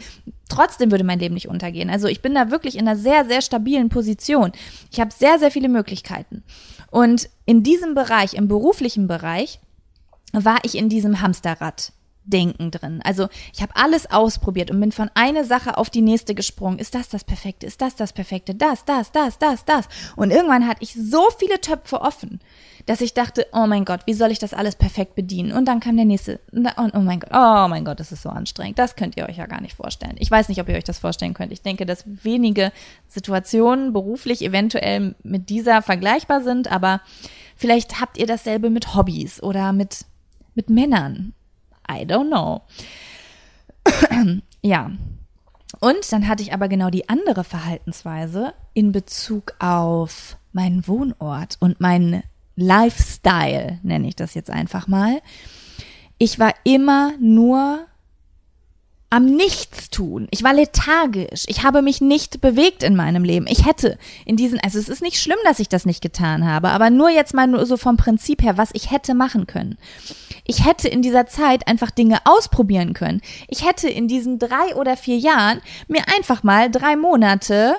trotzdem 0.48 0.90
würde 0.90 1.04
mein 1.04 1.18
Leben 1.18 1.34
nicht 1.34 1.48
untergehen. 1.48 1.90
Also 1.90 2.08
ich 2.08 2.22
bin 2.22 2.34
da 2.34 2.50
wirklich 2.50 2.76
in 2.76 2.88
einer 2.88 2.96
sehr, 2.96 3.26
sehr 3.26 3.42
stabilen 3.42 3.88
Position. 3.88 4.52
Ich 4.90 5.00
habe 5.00 5.10
sehr, 5.12 5.38
sehr 5.38 5.50
viele 5.50 5.68
Möglichkeiten. 5.68 6.42
Und 6.90 7.28
in 7.44 7.62
diesem 7.62 7.94
Bereich, 7.94 8.34
im 8.34 8.46
beruflichen 8.48 9.08
Bereich, 9.08 9.60
war 10.42 10.58
ich 10.62 10.76
in 10.76 10.88
diesem 10.88 11.20
Hamsterrad. 11.20 11.92
Denken 12.26 12.70
drin. 12.70 13.02
Also 13.04 13.28
ich 13.52 13.60
habe 13.60 13.76
alles 13.76 14.10
ausprobiert 14.10 14.70
und 14.70 14.80
bin 14.80 14.92
von 14.92 15.10
einer 15.12 15.44
Sache 15.44 15.76
auf 15.76 15.90
die 15.90 16.00
nächste 16.00 16.34
gesprungen. 16.34 16.78
Ist 16.78 16.94
das 16.94 17.10
das 17.10 17.22
Perfekte? 17.22 17.66
Ist 17.66 17.82
das 17.82 17.96
das 17.96 18.14
Perfekte? 18.14 18.54
Das, 18.54 18.86
das, 18.86 19.12
das, 19.12 19.38
das, 19.38 19.66
das. 19.66 19.88
Und 20.16 20.30
irgendwann 20.30 20.66
hatte 20.66 20.82
ich 20.82 20.94
so 20.94 21.28
viele 21.38 21.60
Töpfe 21.60 22.00
offen, 22.00 22.40
dass 22.86 23.02
ich 23.02 23.12
dachte, 23.12 23.46
oh 23.52 23.66
mein 23.66 23.84
Gott, 23.84 24.06
wie 24.06 24.14
soll 24.14 24.30
ich 24.30 24.38
das 24.38 24.54
alles 24.54 24.74
perfekt 24.74 25.14
bedienen? 25.16 25.52
Und 25.52 25.66
dann 25.66 25.80
kam 25.80 25.96
der 25.96 26.06
nächste. 26.06 26.40
Und 26.50 26.94
oh 26.94 27.00
mein 27.00 27.20
Gott, 27.20 27.30
oh 27.30 27.68
mein 27.68 27.84
Gott, 27.84 28.00
das 28.00 28.10
ist 28.10 28.22
so 28.22 28.30
anstrengend. 28.30 28.78
Das 28.78 28.96
könnt 28.96 29.18
ihr 29.18 29.28
euch 29.28 29.36
ja 29.36 29.44
gar 29.44 29.60
nicht 29.60 29.76
vorstellen. 29.76 30.16
Ich 30.18 30.30
weiß 30.30 30.48
nicht, 30.48 30.62
ob 30.62 30.68
ihr 30.70 30.76
euch 30.76 30.84
das 30.84 30.98
vorstellen 30.98 31.34
könnt. 31.34 31.52
Ich 31.52 31.60
denke, 31.60 31.84
dass 31.84 32.04
wenige 32.06 32.72
Situationen 33.06 33.92
beruflich 33.92 34.42
eventuell 34.42 35.14
mit 35.22 35.50
dieser 35.50 35.82
vergleichbar 35.82 36.42
sind, 36.42 36.72
aber 36.72 37.02
vielleicht 37.54 38.00
habt 38.00 38.16
ihr 38.16 38.26
dasselbe 38.26 38.70
mit 38.70 38.94
Hobbys 38.94 39.42
oder 39.42 39.74
mit 39.74 40.06
mit 40.54 40.70
Männern. 40.70 41.34
I 41.90 42.04
don't 42.04 42.28
know. 42.28 42.62
ja. 44.62 44.90
Und 45.80 46.12
dann 46.12 46.28
hatte 46.28 46.42
ich 46.42 46.52
aber 46.52 46.68
genau 46.68 46.90
die 46.90 47.08
andere 47.08 47.44
Verhaltensweise 47.44 48.54
in 48.72 48.92
Bezug 48.92 49.54
auf 49.58 50.36
meinen 50.52 50.86
Wohnort 50.86 51.56
und 51.60 51.80
meinen 51.80 52.22
Lifestyle, 52.56 53.80
nenne 53.82 54.08
ich 54.08 54.16
das 54.16 54.34
jetzt 54.34 54.50
einfach 54.50 54.86
mal. 54.86 55.20
Ich 56.18 56.38
war 56.38 56.54
immer 56.62 57.12
nur 57.20 57.86
am 59.10 59.26
Nichtstun. 59.26 60.26
Ich 60.30 60.42
war 60.42 60.52
lethargisch. 60.52 61.44
Ich 61.46 61.62
habe 61.62 61.82
mich 61.82 62.00
nicht 62.00 62.40
bewegt 62.40 62.82
in 62.82 62.96
meinem 62.96 63.22
Leben. 63.22 63.46
Ich 63.48 63.64
hätte 63.64 63.96
in 64.24 64.36
diesen, 64.36 64.58
also 64.60 64.78
es 64.78 64.88
ist 64.88 65.02
nicht 65.02 65.20
schlimm, 65.20 65.38
dass 65.44 65.60
ich 65.60 65.68
das 65.68 65.86
nicht 65.86 66.02
getan 66.02 66.44
habe, 66.44 66.70
aber 66.70 66.90
nur 66.90 67.10
jetzt 67.10 67.32
mal 67.32 67.46
nur 67.46 67.64
so 67.64 67.76
vom 67.76 67.96
Prinzip 67.96 68.42
her, 68.42 68.58
was 68.58 68.70
ich 68.72 68.90
hätte 68.90 69.14
machen 69.14 69.46
können. 69.46 69.78
Ich 70.46 70.66
hätte 70.66 70.88
in 70.88 71.00
dieser 71.00 71.26
Zeit 71.26 71.68
einfach 71.68 71.90
Dinge 71.90 72.18
ausprobieren 72.24 72.92
können. 72.92 73.20
Ich 73.48 73.64
hätte 73.64 73.88
in 73.88 74.08
diesen 74.08 74.38
drei 74.38 74.74
oder 74.74 74.96
vier 74.96 75.16
Jahren 75.16 75.62
mir 75.86 76.02
einfach 76.16 76.42
mal 76.42 76.70
drei 76.70 76.96
Monate, 76.96 77.76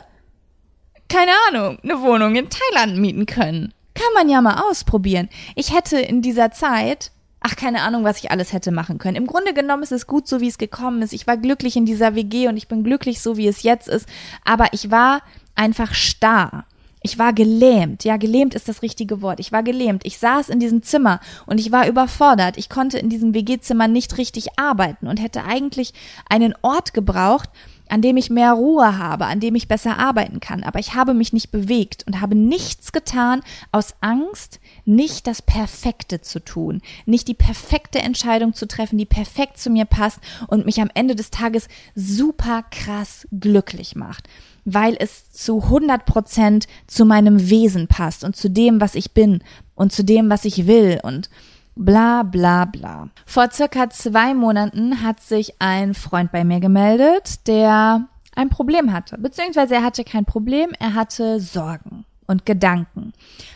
keine 1.10 1.32
Ahnung, 1.50 1.80
eine 1.84 2.02
Wohnung 2.02 2.36
in 2.36 2.50
Thailand 2.50 2.98
mieten 2.98 3.26
können. 3.26 3.74
Kann 3.94 4.14
man 4.14 4.30
ja 4.30 4.42
mal 4.42 4.64
ausprobieren. 4.70 5.30
Ich 5.56 5.74
hätte 5.74 6.00
in 6.00 6.22
dieser 6.22 6.52
Zeit 6.52 7.12
ach, 7.46 7.56
keine 7.56 7.84
Ahnung, 7.84 8.04
was 8.04 8.18
ich 8.24 8.32
alles 8.32 8.54
hätte 8.54 8.72
machen 8.72 8.98
können. 8.98 9.16
Im 9.16 9.28
Grunde 9.28 9.54
genommen 9.54 9.84
ist 9.84 9.92
es 9.92 10.08
gut 10.08 10.28
so, 10.28 10.42
wie 10.42 10.48
es 10.48 10.58
gekommen 10.58 11.04
ist. 11.04 11.14
Ich 11.14 11.28
war 11.28 11.38
glücklich 11.38 11.76
in 11.76 11.86
dieser 11.86 12.16
WG 12.16 12.48
und 12.48 12.58
ich 12.58 12.68
bin 12.68 12.84
glücklich 12.84 13.22
so, 13.22 13.38
wie 13.38 13.48
es 13.48 13.62
jetzt 13.62 13.88
ist. 13.88 14.10
Aber 14.44 14.70
ich 14.72 14.90
war 14.90 15.22
einfach 15.54 15.94
starr. 15.94 16.66
Ich 17.04 17.20
war 17.20 17.34
gelähmt. 17.34 18.04
Ja, 18.04 18.18
gelähmt 18.18 18.56
ist 18.56 18.68
das 18.68 18.82
richtige 18.82 19.22
Wort. 19.22 19.40
Ich 19.40 19.52
war 19.52 19.62
gelähmt. 19.62 20.02
Ich 20.08 20.18
saß 20.18 20.50
in 20.50 20.60
diesem 20.60 20.82
Zimmer 20.82 21.20
und 21.46 21.60
ich 21.60 21.72
war 21.72 21.88
überfordert. 21.88 22.58
Ich 22.58 22.68
konnte 22.68 22.98
in 22.98 23.10
diesem 23.10 23.36
WG-Zimmer 23.36 23.88
nicht 23.88 24.18
richtig 24.18 24.58
arbeiten 24.58 25.06
und 25.06 25.22
hätte 25.22 25.44
eigentlich 25.44 25.94
einen 26.28 26.56
Ort 26.64 26.96
gebraucht, 26.96 27.52
an 27.90 28.02
dem 28.02 28.18
ich 28.18 28.30
mehr 28.30 28.54
Ruhe 28.54 28.98
habe, 28.98 29.26
an 29.26 29.40
dem 29.40 29.56
ich 29.56 29.68
besser 29.68 29.98
arbeiten 30.00 30.40
kann. 30.40 30.64
Aber 30.64 30.80
ich 30.80 30.96
habe 30.96 31.14
mich 31.14 31.34
nicht 31.34 31.52
bewegt 31.52 32.04
und 32.08 32.22
habe 32.22 32.36
nichts 32.36 32.92
getan 32.92 33.42
aus 33.72 33.96
Angst, 34.02 34.60
nicht 34.86 35.28
das 35.28 35.42
Perfekte 35.42 36.22
zu 36.22 36.40
tun, 36.40 36.82
nicht 37.06 37.28
die 37.28 37.34
perfekte 37.34 38.00
Entscheidung 38.00 38.54
zu 38.54 38.68
treffen, 38.68 38.98
die 38.98 39.06
perfekt 39.06 39.58
zu 39.58 39.70
mir 39.70 39.86
passt 39.86 40.20
und 40.48 40.66
mich 40.66 40.82
am 40.82 40.90
Ende 40.94 41.16
des 41.16 41.32
Tages 41.32 41.68
super 41.96 42.64
krass 42.72 43.28
glücklich 43.32 43.96
macht, 43.96 44.28
weil 44.64 44.96
es 45.00 45.32
zu 45.32 45.64
100 45.64 46.06
Prozent 46.06 46.68
zu 46.88 47.06
meinem 47.06 47.50
Wesen 47.50 47.88
passt 47.88 48.24
und 48.24 48.36
zu 48.36 48.50
dem, 48.50 48.82
was 48.82 48.96
ich 48.96 49.14
bin 49.14 49.44
und 49.76 49.92
zu 49.92 50.04
dem, 50.04 50.30
was 50.30 50.46
ich 50.46 50.68
will 50.68 51.00
und 51.04 51.30
bla 51.76 52.24
bla 52.24 52.66
bla. 52.66 53.10
Vor 53.26 53.52
circa 53.52 53.90
zwei 53.90 54.34
Monaten 54.34 55.04
hat 55.04 55.22
sich 55.22 55.56
ein 55.60 55.94
Freund 55.94 56.32
bei 56.32 56.44
mir 56.44 56.60
gemeldet, 56.60 57.48
der 57.48 58.08
ein 58.36 58.50
Problem 58.50 58.94
hatte. 58.94 59.18
Beziehungsweise 59.18 59.76
er 59.76 59.84
hatte 59.84 60.04
kein 60.04 60.26
Problem, 60.26 60.72
er 60.80 60.94
hatte 60.94 61.40
Sorgen 61.40 62.06
und 62.28 62.46
Gedanken, 62.46 63.14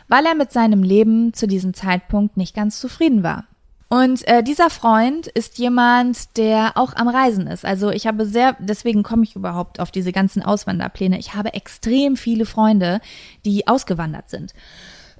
weil 0.08 0.25
er 0.25 0.36
mit 0.36 0.51
seinem 0.51 0.84
Leben 0.84 1.34
zu 1.34 1.47
diesem 1.47 1.73
Zeitpunkt 1.73 2.38
nicht 2.38 2.55
ganz 2.55 2.79
zufrieden 2.79 3.23
war. 3.23 3.45
Und 3.91 4.27
äh, 4.27 4.43
dieser 4.43 4.69
Freund 4.69 5.25
ist 5.25 5.58
jemand, 5.58 6.38
der 6.38 6.77
auch 6.77 6.95
am 6.95 7.08
Reisen 7.08 7.47
ist. 7.47 7.65
Also 7.65 7.89
ich 7.89 8.05
habe 8.05 8.27
sehr, 8.27 8.55
deswegen 8.60 9.01
komme 9.01 9.23
ich 9.23 9.36
überhaupt 9.36 9.79
auf 9.79 9.89
diese 9.89 10.12
ganzen 10.12 10.43
Auswanderpläne. 10.43 11.17
Ich 11.17 11.34
habe 11.34 11.55
extrem 11.55 12.15
viele 12.15 12.45
Freunde, 12.45 13.01
die 13.45 13.67
ausgewandert 13.67 14.29
sind. 14.29 14.53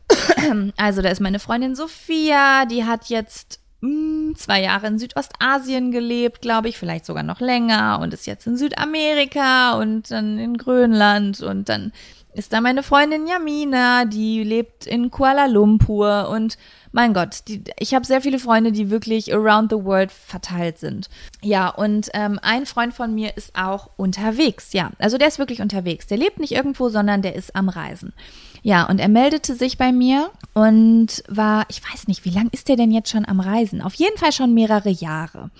Also 0.78 1.02
da 1.02 1.10
ist 1.10 1.22
meine 1.22 1.40
Freundin 1.40 1.76
Sophia, 1.76 2.66
die 2.66 2.86
hat 2.86 3.06
jetzt 3.10 3.60
mh, 3.82 3.90
hm, 3.90 4.36
zwei 4.36 4.62
Jahre 4.62 4.88
in 4.88 5.00
Südostasien 5.00 5.92
gelebt, 5.92 6.42
glaube 6.42 6.70
ich, 6.70 6.78
vielleicht 6.78 7.06
sogar 7.06 7.24
noch 7.24 7.40
länger 7.40 8.00
und 8.02 8.14
ist 8.14 8.28
jetzt 8.28 8.48
in 8.48 8.58
Südamerika 8.58 9.78
und 9.80 10.12
dann 10.12 10.38
in 10.38 10.58
Grönland 10.58 11.42
und 11.42 11.70
dann 11.70 11.92
ist 12.34 12.54
da 12.54 12.62
meine 12.62 12.84
Freundin 12.84 13.28
Jamina, 13.28 14.06
die 14.06 14.44
lebt 14.44 14.86
in 14.86 15.10
Kuala 15.10 15.48
Lumpur 15.48 16.30
und 16.30 16.58
mein 16.92 17.14
Gott, 17.14 17.42
die, 17.48 17.64
ich 17.80 17.94
habe 17.94 18.06
sehr 18.06 18.22
viele 18.22 18.40
Freunde, 18.40 18.72
die 18.72 18.90
wirklich 18.90 19.34
around 19.34 19.72
the 19.72 19.84
world 19.84 20.12
verteilt 20.12 20.78
sind. 20.78 21.10
Ja, 21.42 21.70
und 21.70 22.10
ähm, 22.14 22.40
ein 22.42 22.66
Freund 22.66 22.94
von 22.94 23.14
mir 23.14 23.36
ist 23.36 23.56
auch 23.56 23.90
unterwegs. 23.98 24.74
Ja, 24.74 24.92
also 25.00 25.18
der 25.18 25.28
ist 25.28 25.40
wirklich 25.40 25.62
unterwegs. 25.62 26.08
Der 26.08 26.18
lebt 26.18 26.40
nicht 26.40 26.54
irgendwo, 26.54 26.90
sondern 26.90 27.22
der 27.22 27.36
ist 27.36 27.56
am 27.56 27.68
Reisen. 27.70 28.14
Ja, 28.62 28.86
und 28.86 29.00
er 29.00 29.08
meldete 29.08 29.56
sich 29.56 29.78
bei 29.78 29.92
mir 29.92 30.32
und 30.54 31.24
war, 31.28 31.66
ich 31.70 31.82
weiß 31.84 32.08
nicht, 32.08 32.26
wie 32.26 32.32
lange 32.32 32.50
ist 32.52 32.68
der 32.68 32.76
denn 32.76 32.92
jetzt 32.92 33.10
schon 33.10 33.26
am 33.26 33.40
Reisen? 33.40 33.82
Auf 33.82 33.94
jeden 33.94 34.18
Fall 34.18 34.32
schon 34.32 34.54
mehrere 34.54 34.90
Jahre. 34.90 35.52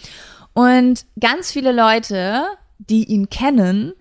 Und 0.54 1.06
ganz 1.20 1.52
viele 1.52 1.72
Leute, 1.72 2.44
die 2.80 3.06
ihn 3.06 3.30
kennen, 3.30 3.94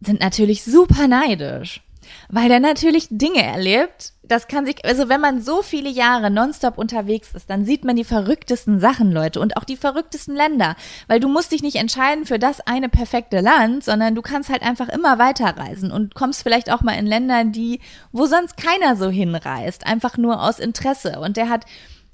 sind 0.00 0.20
natürlich 0.20 0.64
super 0.64 1.08
neidisch, 1.08 1.82
weil 2.28 2.48
der 2.48 2.60
natürlich 2.60 3.08
Dinge 3.10 3.42
erlebt, 3.42 4.12
das 4.22 4.48
kann 4.48 4.64
sich, 4.64 4.84
also 4.84 5.08
wenn 5.08 5.20
man 5.20 5.42
so 5.42 5.62
viele 5.62 5.90
Jahre 5.90 6.30
nonstop 6.30 6.78
unterwegs 6.78 7.34
ist, 7.34 7.50
dann 7.50 7.64
sieht 7.64 7.84
man 7.84 7.96
die 7.96 8.04
verrücktesten 8.04 8.80
Sachen, 8.80 9.12
Leute, 9.12 9.40
und 9.40 9.56
auch 9.56 9.64
die 9.64 9.76
verrücktesten 9.76 10.34
Länder, 10.34 10.76
weil 11.08 11.20
du 11.20 11.28
musst 11.28 11.52
dich 11.52 11.62
nicht 11.62 11.76
entscheiden 11.76 12.24
für 12.24 12.38
das 12.38 12.60
eine 12.60 12.88
perfekte 12.88 13.40
Land, 13.40 13.84
sondern 13.84 14.14
du 14.14 14.22
kannst 14.22 14.48
halt 14.50 14.62
einfach 14.62 14.88
immer 14.88 15.18
weiterreisen 15.18 15.92
und 15.92 16.14
kommst 16.14 16.42
vielleicht 16.42 16.72
auch 16.72 16.80
mal 16.80 16.98
in 16.98 17.06
Länder, 17.06 17.44
die, 17.44 17.80
wo 18.12 18.26
sonst 18.26 18.56
keiner 18.56 18.96
so 18.96 19.10
hinreist, 19.10 19.86
einfach 19.86 20.16
nur 20.16 20.42
aus 20.42 20.58
Interesse. 20.58 21.20
Und 21.20 21.36
der 21.36 21.48
hat 21.48 21.64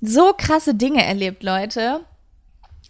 so 0.01 0.33
krasse 0.37 0.75
Dinge 0.75 1.05
erlebt, 1.05 1.43
Leute. 1.43 2.01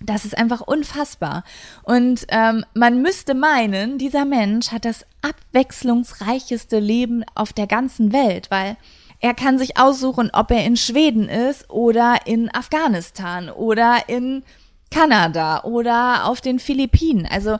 Das 0.02 0.24
ist 0.24 0.36
einfach 0.36 0.62
unfassbar. 0.62 1.44
Und 1.82 2.26
ähm, 2.28 2.64
man 2.74 3.02
müsste 3.02 3.34
meinen, 3.34 3.98
dieser 3.98 4.24
Mensch 4.24 4.72
hat 4.72 4.84
das 4.84 5.04
abwechslungsreicheste 5.20 6.78
Leben 6.78 7.22
auf 7.34 7.52
der 7.52 7.66
ganzen 7.66 8.12
Welt, 8.12 8.50
weil 8.50 8.76
er 9.20 9.34
kann 9.34 9.58
sich 9.58 9.78
aussuchen, 9.78 10.30
ob 10.32 10.50
er 10.50 10.64
in 10.64 10.78
Schweden 10.78 11.28
ist 11.28 11.68
oder 11.68 12.26
in 12.26 12.52
Afghanistan 12.54 13.50
oder 13.50 14.08
in 14.08 14.42
Kanada 14.90 15.64
oder 15.64 16.24
auf 16.24 16.40
den 16.40 16.58
Philippinen. 16.58 17.26
Also 17.26 17.58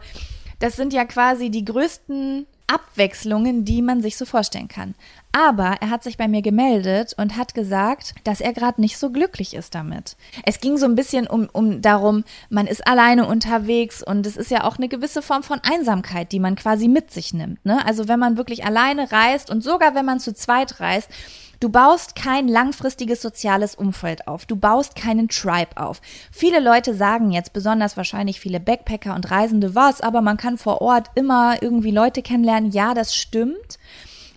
das 0.58 0.76
sind 0.76 0.92
ja 0.94 1.04
quasi 1.04 1.50
die 1.50 1.64
größten 1.64 2.46
Abwechslungen, 2.70 3.64
die 3.64 3.82
man 3.82 4.00
sich 4.00 4.16
so 4.16 4.24
vorstellen 4.24 4.68
kann. 4.68 4.94
Aber 5.32 5.76
er 5.80 5.90
hat 5.90 6.02
sich 6.02 6.16
bei 6.16 6.28
mir 6.28 6.42
gemeldet 6.42 7.14
und 7.16 7.36
hat 7.36 7.54
gesagt, 7.54 8.14
dass 8.24 8.40
er 8.40 8.52
gerade 8.52 8.80
nicht 8.80 8.98
so 8.98 9.10
glücklich 9.10 9.54
ist 9.54 9.74
damit. 9.74 10.16
Es 10.44 10.60
ging 10.60 10.76
so 10.76 10.86
ein 10.86 10.94
bisschen 10.94 11.26
um, 11.26 11.48
um 11.52 11.82
darum, 11.82 12.24
man 12.48 12.66
ist 12.66 12.86
alleine 12.86 13.26
unterwegs 13.26 14.02
und 14.02 14.26
es 14.26 14.36
ist 14.36 14.50
ja 14.50 14.64
auch 14.64 14.76
eine 14.76 14.88
gewisse 14.88 15.22
Form 15.22 15.42
von 15.42 15.60
Einsamkeit, 15.62 16.32
die 16.32 16.40
man 16.40 16.56
quasi 16.56 16.88
mit 16.88 17.12
sich 17.12 17.32
nimmt. 17.32 17.64
Ne? 17.64 17.84
Also 17.86 18.08
wenn 18.08 18.18
man 18.18 18.36
wirklich 18.36 18.64
alleine 18.64 19.10
reist 19.10 19.50
und 19.50 19.62
sogar 19.62 19.94
wenn 19.94 20.04
man 20.04 20.20
zu 20.20 20.34
zweit 20.34 20.80
reist, 20.80 21.10
Du 21.60 21.68
baust 21.68 22.16
kein 22.16 22.48
langfristiges 22.48 23.20
soziales 23.20 23.74
Umfeld 23.74 24.26
auf. 24.26 24.46
Du 24.46 24.56
baust 24.56 24.96
keinen 24.96 25.28
Tribe 25.28 25.76
auf. 25.76 26.00
Viele 26.32 26.58
Leute 26.58 26.94
sagen 26.94 27.32
jetzt, 27.32 27.52
besonders 27.52 27.98
wahrscheinlich 27.98 28.40
viele 28.40 28.60
Backpacker 28.60 29.14
und 29.14 29.30
Reisende, 29.30 29.74
was, 29.74 30.00
aber 30.00 30.22
man 30.22 30.38
kann 30.38 30.56
vor 30.56 30.80
Ort 30.80 31.08
immer 31.16 31.62
irgendwie 31.62 31.90
Leute 31.90 32.22
kennenlernen. 32.22 32.70
Ja, 32.70 32.94
das 32.94 33.14
stimmt. 33.14 33.78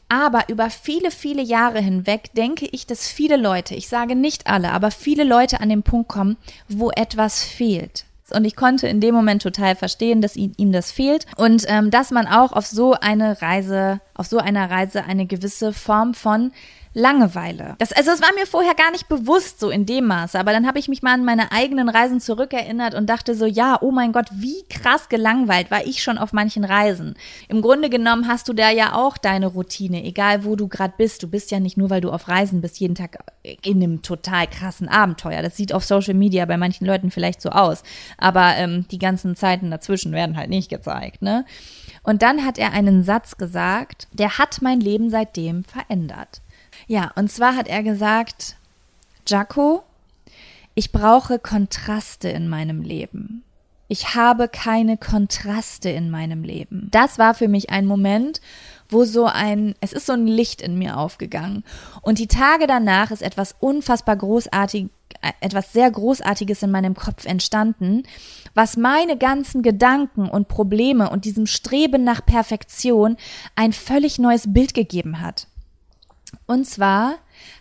Aber 0.09 0.49
über 0.49 0.69
viele, 0.69 1.11
viele 1.11 1.41
Jahre 1.41 1.79
hinweg 1.79 2.33
denke 2.35 2.67
ich, 2.69 2.85
dass 2.85 3.07
viele 3.07 3.37
Leute, 3.37 3.73
ich 3.73 3.87
sage 3.87 4.17
nicht 4.17 4.47
alle, 4.47 4.71
aber 4.73 4.91
viele 4.91 5.23
Leute 5.23 5.61
an 5.61 5.69
den 5.69 5.81
Punkt 5.81 6.09
kommen, 6.09 6.35
wo 6.67 6.91
etwas 6.91 7.41
fehlt. 7.41 8.03
Und 8.31 8.45
ich 8.45 8.55
konnte 8.55 8.87
in 8.87 8.99
dem 8.99 9.15
Moment 9.15 9.41
total 9.41 9.75
verstehen, 9.75 10.21
dass 10.21 10.35
ihm, 10.35 10.51
ihm 10.57 10.71
das 10.71 10.91
fehlt 10.91 11.25
und 11.37 11.65
ähm, 11.67 11.89
dass 11.89 12.11
man 12.11 12.27
auch 12.27 12.51
auf 12.51 12.65
so 12.65 12.93
eine 12.93 13.41
Reise, 13.41 14.01
auf 14.13 14.27
so 14.27 14.39
einer 14.39 14.69
Reise 14.69 15.03
eine 15.03 15.25
gewisse 15.25 15.71
Form 15.71 16.13
von 16.13 16.51
Langeweile. 16.93 17.75
Das, 17.79 17.91
also 17.91 18.11
es 18.11 18.21
war 18.21 18.29
mir 18.35 18.45
vorher 18.45 18.75
gar 18.75 18.91
nicht 18.91 19.07
bewusst 19.07 19.59
so 19.59 19.71
in 19.71 19.87
dem 19.87 20.05
Maße, 20.05 20.39
aber 20.39 20.51
dann 20.51 20.67
habe 20.67 20.77
ich 20.77 20.87
mich 20.87 21.01
mal 21.01 21.13
an 21.13 21.25
meine 21.25 21.51
eigenen 21.51 21.89
Reisen 21.89 22.19
zurückerinnert 22.19 22.93
und 22.93 23.09
dachte 23.09 23.33
so, 23.33 23.45
ja, 23.45 23.79
oh 23.81 23.91
mein 23.91 24.11
Gott, 24.11 24.27
wie 24.31 24.63
krass 24.69 25.09
gelangweilt 25.09 25.71
war 25.71 25.85
ich 25.85 26.03
schon 26.03 26.19
auf 26.19 26.33
manchen 26.33 26.63
Reisen. 26.63 27.15
Im 27.47 27.61
Grunde 27.61 27.89
genommen 27.89 28.27
hast 28.27 28.47
du 28.47 28.53
da 28.53 28.69
ja 28.69 28.93
auch 28.93 29.17
deine 29.17 29.47
Routine, 29.47 30.03
egal 30.03 30.45
wo 30.45 30.55
du 30.55 30.67
gerade 30.67 30.93
bist. 30.95 31.23
Du 31.23 31.27
bist 31.27 31.49
ja 31.49 31.59
nicht 31.59 31.77
nur, 31.77 31.89
weil 31.89 32.01
du 32.01 32.11
auf 32.11 32.27
Reisen 32.27 32.61
bist, 32.61 32.79
jeden 32.79 32.95
Tag 32.95 33.17
in 33.63 33.81
einem 33.81 34.03
total 34.03 34.45
krassen 34.45 34.87
Abenteuer. 34.87 35.41
Das 35.41 35.57
sieht 35.57 35.73
auf 35.73 35.83
Social 35.83 36.13
Media 36.13 36.45
bei 36.45 36.57
manchen 36.57 36.85
Leuten 36.85 37.09
vielleicht 37.09 37.41
so 37.41 37.49
aus, 37.49 37.81
aber 38.19 38.53
ähm, 38.57 38.85
die 38.91 38.99
ganzen 38.99 39.35
Zeiten 39.35 39.71
dazwischen 39.71 40.11
werden 40.11 40.37
halt 40.37 40.49
nicht 40.49 40.69
gezeigt, 40.69 41.23
ne? 41.23 41.45
Und 42.03 42.21
dann 42.21 42.45
hat 42.45 42.57
er 42.57 42.73
einen 42.73 43.03
Satz 43.03 43.37
gesagt, 43.37 44.07
der 44.11 44.37
hat 44.37 44.61
mein 44.61 44.81
Leben 44.81 45.09
seitdem 45.09 45.63
verändert. 45.63 46.42
Ja, 46.87 47.11
und 47.15 47.31
zwar 47.31 47.55
hat 47.55 47.67
er 47.67 47.83
gesagt, 47.83 48.55
Jaco, 49.27 49.83
ich 50.75 50.91
brauche 50.91 51.39
Kontraste 51.39 52.29
in 52.29 52.49
meinem 52.49 52.81
Leben. 52.81 53.43
Ich 53.87 54.15
habe 54.15 54.47
keine 54.47 54.97
Kontraste 54.97 55.89
in 55.89 56.09
meinem 56.09 56.43
Leben. 56.43 56.87
Das 56.91 57.19
war 57.19 57.33
für 57.33 57.47
mich 57.47 57.69
ein 57.69 57.85
Moment, 57.85 58.41
wo 58.89 59.05
so 59.05 59.25
ein, 59.25 59.75
es 59.81 59.93
ist 59.93 60.05
so 60.07 60.13
ein 60.13 60.25
Licht 60.25 60.61
in 60.61 60.77
mir 60.77 60.97
aufgegangen. 60.97 61.63
Und 62.01 62.17
die 62.17 62.27
Tage 62.27 62.65
danach 62.65 63.11
ist 63.11 63.21
etwas 63.21 63.55
unfassbar 63.59 64.15
großartig, 64.15 64.87
etwas 65.41 65.73
sehr 65.73 65.91
Großartiges 65.91 66.63
in 66.63 66.71
meinem 66.71 66.95
Kopf 66.95 67.25
entstanden, 67.25 68.03
was 68.55 68.77
meine 68.77 69.17
ganzen 69.17 69.61
Gedanken 69.61 70.29
und 70.29 70.47
Probleme 70.47 71.09
und 71.09 71.25
diesem 71.25 71.45
Streben 71.45 72.03
nach 72.03 72.25
Perfektion 72.25 73.17
ein 73.55 73.73
völlig 73.73 74.17
neues 74.17 74.51
Bild 74.51 74.73
gegeben 74.73 75.21
hat. 75.21 75.47
Und 76.45 76.65
zwar 76.65 77.15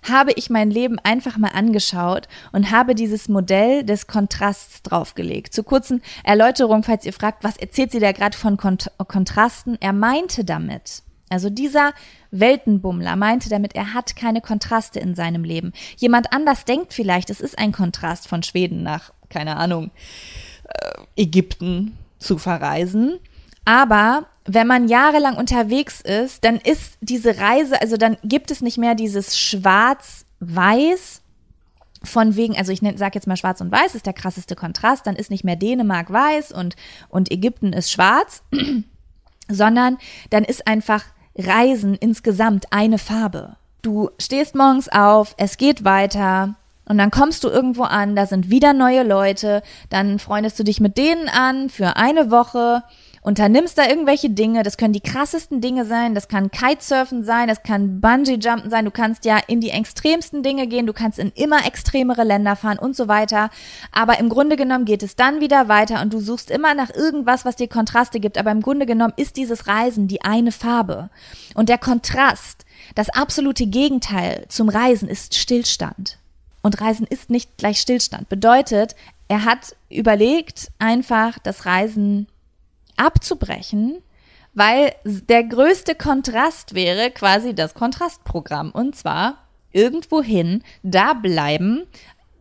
habe 0.09 0.33
ich 0.33 0.51
mein 0.51 0.71
Leben 0.71 0.99
einfach 0.99 1.39
mal 1.39 1.53
angeschaut 1.53 2.29
und 2.53 2.71
habe 2.71 2.95
dieses 2.95 3.29
Modell 3.29 3.85
des 3.85 4.07
Kontrasts 4.07 4.83
draufgelegt. 4.83 5.55
Zur 5.55 5.65
kurzen 5.65 6.03
Erläuterung, 6.25 6.83
falls 6.83 7.05
ihr 7.05 7.13
fragt, 7.13 7.45
was 7.45 7.57
erzählt 7.57 7.93
sie 7.93 8.01
da 8.01 8.13
gerade 8.13 8.37
von 8.37 8.57
Kont 8.57 8.91
Kontrasten? 9.07 9.77
Er 9.81 9.93
meinte 9.93 10.45
damit, 10.45 11.03
also 11.29 11.49
dieser 11.49 11.93
Weltenbummler 12.31 13.17
meinte 13.17 13.49
damit, 13.49 13.75
er 13.75 13.95
hat 13.95 14.17
keine 14.17 14.41
Kontraste 14.41 15.01
in 15.01 15.15
seinem 15.15 15.45
Leben. 15.45 15.73
Jemand 15.97 16.33
anders 16.33 16.65
denkt 16.65 16.93
vielleicht, 16.93 17.31
es 17.31 17.41
ist 17.41 17.59
ein 17.59 17.73
Kontrast 17.73 18.29
von 18.29 18.43
Schweden 18.43 18.83
nach, 18.83 19.13
keine 19.31 19.57
Ahnung, 19.57 19.91
äh, 20.65 21.23
Ägypten 21.23 21.97
zu 22.19 22.39
verreisen. 22.39 23.19
Aber 23.65 24.27
wenn 24.45 24.67
man 24.67 24.89
jahrelang 24.89 25.37
unterwegs 25.37 26.01
ist, 26.01 26.45
dann 26.45 26.57
ist 26.57 26.99
diese 27.01 27.39
Reise, 27.39 27.81
also 27.81 27.97
dann 27.97 28.17
gibt 28.25 28.51
es 28.51 28.61
nicht 28.61 28.79
mehr 28.79 28.95
dieses 28.95 29.39
Schwarz-Weiß 29.39 31.23
von 32.05 32.35
wegen, 32.35 32.57
also 32.57 32.73
ich 32.73 32.81
sage 32.97 33.15
jetzt 33.15 33.29
mal 33.29 33.37
Schwarz 33.37 33.61
und 33.61 33.71
Weiß 33.71 33.95
ist 33.95 34.07
der 34.07 34.13
krasseste 34.13 34.57
Kontrast, 34.57 35.07
dann 35.07 35.15
ist 35.15 35.31
nicht 35.31 35.45
mehr 35.45 35.55
Dänemark 35.55 36.13
weiß 36.13 36.51
und, 36.51 36.75
und 37.09 37.31
Ägypten 37.31 37.73
ist 37.73 37.93
schwarz, 37.93 38.43
sondern 39.49 39.99
dann 40.31 40.43
ist 40.43 40.67
einfach 40.67 41.05
Reisen 41.37 41.95
insgesamt 41.95 42.73
eine 42.73 42.99
Farbe. 42.99 43.57
Du 43.83 44.11
stehst 44.19 44.57
morgens 44.57 44.89
auf, 44.89 45.35
es 45.39 45.57
geht 45.57 45.85
weiter, 45.85 46.57
und 46.85 46.99
dann 46.99 47.13
kommst 47.13 47.45
du 47.45 47.49
irgendwo 47.49 47.85
an, 47.85 48.17
da 48.17 48.27
sind 48.27 48.51
wieder 48.51 48.73
neue 48.73 49.05
Leute, 49.05 49.63
dann 49.89 50.19
freundest 50.19 50.59
du 50.59 50.65
dich 50.65 50.81
mit 50.81 50.99
denen 50.99 51.29
an 51.29 51.71
für 51.71 51.97
eine 51.97 52.31
Woche 52.31 52.83
unternimmst 53.23 53.79
da 53.79 53.89
irgendwelche 53.89 54.31
Dinge, 54.31 54.65
das 54.65 54.77
können 54.77 54.93
die 54.93 55.01
krassesten 55.01 55.61
Dinge 55.61 55.85
sein, 55.85 56.15
das 56.15 56.27
kann 56.27 56.51
Kitesurfen 56.51 57.23
sein, 57.23 57.47
das 57.47 57.63
kann 57.63 58.01
Bungee-Jumpen 58.01 58.69
sein, 58.69 58.85
du 58.85 58.91
kannst 58.91 59.25
ja 59.25 59.39
in 59.47 59.61
die 59.61 59.71
extremsten 59.71 60.43
Dinge 60.43 60.67
gehen, 60.67 60.87
du 60.87 60.93
kannst 60.93 61.21
in 61.21 61.31
immer 61.37 61.65
extremere 61.65 62.25
Länder 62.25 62.57
fahren 62.57 62.81
und 62.81 62.97
so 62.97 63.07
weiter. 63.07 63.51
Aber 63.93 64.19
im 64.19 64.29
Grunde 64.29 64.57
genommen 64.57 64.85
geht 64.85 65.05
es 65.05 65.15
dann 65.15 65.41
wieder 65.41 65.69
weiter 65.69 66.03
und 66.03 66.13
du 66.13 66.19
suchst 66.19 66.51
immer 66.51 66.75
nach 66.75 66.91
irgendwas, 66.93 67.45
was 67.45 67.55
dir 67.55 67.69
Kontraste 67.69 68.19
gibt. 68.19 68.39
Aber 68.39 68.51
im 68.51 68.61
Grunde 68.61 68.87
genommen 68.87 69.15
ist 69.17 69.37
dieses 69.37 69.69
Reisen 69.69 70.09
die 70.09 70.23
eine 70.23 70.51
Farbe. 70.51 71.09
Und 71.55 71.69
der 71.69 71.79
Kontrast, 71.79 72.65
das 72.97 73.09
absolute 73.09 73.67
Gegenteil 73.67 74.47
zum 74.49 74.69
Reisen 74.69 75.09
ist 75.09 75.37
Stillstand. 75.37 76.19
Und 76.61 76.81
Reisen 76.81 77.07
ist 77.07 77.31
nicht 77.31 77.57
gleich 77.57 77.81
Stillstand. 77.81 78.29
Bedeutet, 78.29 78.97
er 79.29 79.45
hat 79.45 79.77
überlegt, 79.91 80.73
einfach 80.81 81.39
das 81.39 81.67
Reisen 81.67 82.27
abzubrechen, 82.97 84.03
weil 84.55 84.95
der 85.05 85.45
größte 85.45 85.95
Kontrast 85.95 86.75
wäre 86.75 87.11
quasi 87.11 87.55
das 87.55 87.75
Kontrastprogramm. 87.75 88.71
Und 88.71 88.97
zwar 88.97 89.39
irgendwohin 89.73 90.63
da 90.83 91.15
bleiben, 91.15 91.85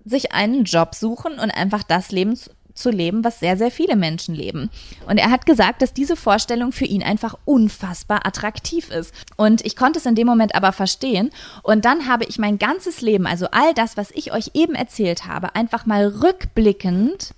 sich 0.03 0.33
einen 0.33 0.63
Job 0.63 0.95
suchen 0.95 1.33
und 1.33 1.51
einfach 1.51 1.83
das 1.83 2.11
Leben 2.11 2.35
zu 2.73 2.89
leben, 2.89 3.23
was 3.23 3.39
sehr, 3.39 3.57
sehr 3.57 3.71
viele 3.71 3.95
Menschen 3.95 4.35
leben. 4.35 4.69
Und 5.07 5.17
er 5.17 5.29
hat 5.29 5.45
gesagt, 5.45 5.81
dass 5.81 5.93
diese 5.93 6.15
Vorstellung 6.15 6.71
für 6.71 6.85
ihn 6.85 7.03
einfach 7.03 7.37
unfassbar 7.45 8.25
attraktiv 8.25 8.89
ist. 8.89 9.13
Und 9.37 9.65
ich 9.65 9.75
konnte 9.75 9.99
es 9.99 10.05
in 10.05 10.15
dem 10.15 10.27
Moment 10.27 10.55
aber 10.55 10.71
verstehen. 10.71 11.31
Und 11.63 11.85
dann 11.85 12.07
habe 12.07 12.25
ich 12.25 12.39
mein 12.39 12.57
ganzes 12.57 13.01
Leben, 13.01 13.27
also 13.27 13.47
all 13.51 13.73
das, 13.73 13.97
was 13.97 14.11
ich 14.11 14.33
euch 14.33 14.51
eben 14.53 14.75
erzählt 14.75 15.25
habe, 15.25 15.55
einfach 15.55 15.85
mal 15.85 16.07
rückblickend 16.07 17.33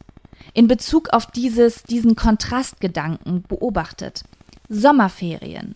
in 0.54 0.68
Bezug 0.68 1.10
auf 1.12 1.26
dieses, 1.28 1.84
diesen 1.84 2.16
Kontrastgedanken 2.16 3.44
beobachtet. 3.44 4.24
Sommerferien. 4.70 5.76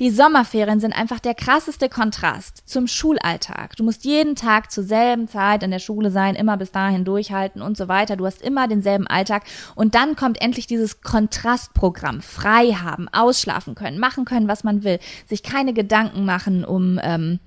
Die 0.00 0.10
Sommerferien 0.10 0.80
sind 0.80 0.94
einfach 0.94 1.20
der 1.20 1.34
krasseste 1.34 1.88
Kontrast 1.88 2.62
zum 2.66 2.86
Schulalltag. 2.86 3.76
Du 3.76 3.84
musst 3.84 4.04
jeden 4.04 4.36
Tag 4.36 4.72
zur 4.72 4.84
selben 4.84 5.28
Zeit 5.28 5.62
in 5.62 5.70
der 5.70 5.80
Schule 5.80 6.10
sein, 6.10 6.34
immer 6.34 6.56
bis 6.56 6.72
dahin 6.72 7.04
durchhalten 7.04 7.60
und 7.60 7.76
so 7.76 7.88
weiter. 7.88 8.16
Du 8.16 8.24
hast 8.24 8.40
immer 8.40 8.68
denselben 8.68 9.06
Alltag. 9.06 9.44
Und 9.74 9.94
dann 9.94 10.16
kommt 10.16 10.40
endlich 10.40 10.66
dieses 10.66 11.02
Kontrastprogramm. 11.02 12.22
Frei 12.22 12.72
haben, 12.72 13.08
ausschlafen 13.08 13.74
können, 13.74 13.98
machen 13.98 14.24
können, 14.24 14.48
was 14.48 14.64
man 14.64 14.82
will, 14.82 14.98
sich 15.28 15.42
keine 15.42 15.74
Gedanken 15.74 16.24
machen 16.24 16.64
um 16.64 16.98
ähm, 17.02 17.38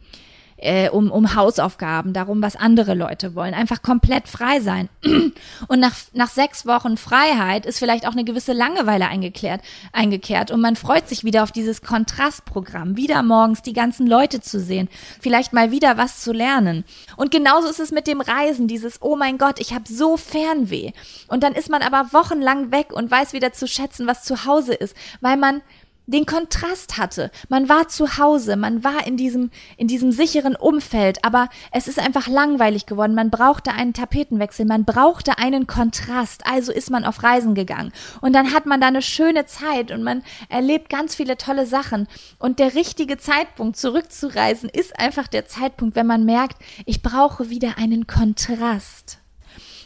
äh, 0.58 0.89
um, 0.89 1.12
um 1.12 1.36
Hausaufgaben, 1.36 2.14
darum, 2.14 2.41
was 2.41 2.56
andere 2.56 2.93
Leute 2.93 3.36
wollen. 3.36 3.53
Einfach 3.53 3.82
komplett 3.82 4.28
frei 4.28 4.62
sein. 4.62 4.89
Und 5.68 5.80
nach, 5.80 5.95
nach 6.14 6.30
sechs 6.30 6.66
Wochen 6.66 6.97
Freiheit 6.97 7.66
ist 7.66 7.80
vielleicht 7.80 8.08
auch 8.08 8.14
eine 8.14 8.24
gewisse 8.24 8.53
Langeweile 8.53 9.08
eingekehrt, 9.08 9.62
eingekehrt. 9.91 10.51
Und 10.51 10.62
man 10.62 10.76
freut 10.76 11.10
sich 11.10 11.24
wieder 11.24 11.43
auf 11.43 11.51
dieses 11.51 11.82
Kontrastprogramm, 11.82 12.95
wieder 12.95 13.22
morgens 13.22 13.64
die 13.64 13.74
ganzen 13.74 14.08
Leute 14.08 14.39
zu 14.39 14.60
sehen, 14.60 14.88
vielleicht 15.20 15.51
mal 15.51 15.72
wieder 15.72 15.97
was 15.97 16.22
zu 16.22 16.32
lernen. 16.32 16.86
Und 17.18 17.32
genauso 17.32 17.68
ist 17.68 17.80
es 17.80 17.91
mit 17.91 18.08
dem 18.08 18.22
Reisen, 18.22 18.68
dieses, 18.68 19.01
oh 19.01 19.18
mein 19.18 19.38
Gott, 19.38 19.60
ich 19.60 19.74
habe 19.74 19.84
so 19.88 20.16
Fernweh. 20.16 20.91
Und 21.28 21.43
dann 21.43 21.53
ist 21.53 21.70
man 21.70 21.82
aber 21.82 22.14
wochenlang 22.14 22.72
weg 22.72 22.93
und 22.93 23.12
weiß 23.12 23.34
wieder 23.34 23.51
zu 23.51 23.68
schätzen, 23.68 24.08
was 24.08 24.24
zu 24.24 24.45
Hause 24.45 24.74
ist, 24.74 24.95
weil 25.20 25.36
man 25.36 25.62
den 26.08 26.26
Kontrast 26.26 26.97
hatte. 26.97 27.32
Man 27.49 27.70
war 27.70 27.88
zu 27.88 28.18
Hause, 28.18 28.56
man 28.56 28.84
war 28.84 29.06
in 29.08 29.18
diesem, 29.18 29.51
in 29.78 29.88
diesem 29.88 30.12
sicheren 30.12 30.56
Umfeld, 30.56 31.24
aber 31.24 31.49
es 31.72 31.88
ist 31.88 31.99
einfach 31.99 32.28
langweilig 32.28 32.86
geworden. 32.86 33.16
Man 33.16 33.30
brauchte 33.30 33.72
einen 33.72 33.93
Tapetenwechsel, 33.93 34.66
man 34.66 34.86
brauchte 34.86 35.38
einen 35.38 35.68
Kontrast. 35.68 36.45
Also 36.45 36.72
ist 36.72 36.89
man 36.89 37.06
auf 37.06 37.24
Reisen 37.24 37.56
gegangen. 37.56 37.91
Und 38.22 38.34
dann 38.34 38.53
hat 38.53 38.66
man 38.66 38.82
da 38.82 38.88
eine 38.88 39.01
schöne 39.01 39.45
Zeit 39.45 39.91
und 39.91 40.03
man 40.03 40.24
erlebt 40.49 40.89
ganz 40.89 41.16
viele 41.16 41.38
tolle 41.38 41.66
Sachen. 41.66 42.08
Und 42.39 42.60
der 42.60 42.76
richtige 42.76 43.18
Zeitpunkt 43.18 43.78
zurückzureisen 43.78 44.70
ist 44.70 44.99
einfach 44.99 45.28
der 45.28 45.47
Zeitpunkt, 45.47 45.95
wenn 45.95 46.08
man 46.08 46.26
merkt, 46.26 46.58
ich 46.86 47.01
brauche 47.01 47.49
wieder 47.49 47.78
einen 47.78 48.08
Kontrast. 48.08 49.20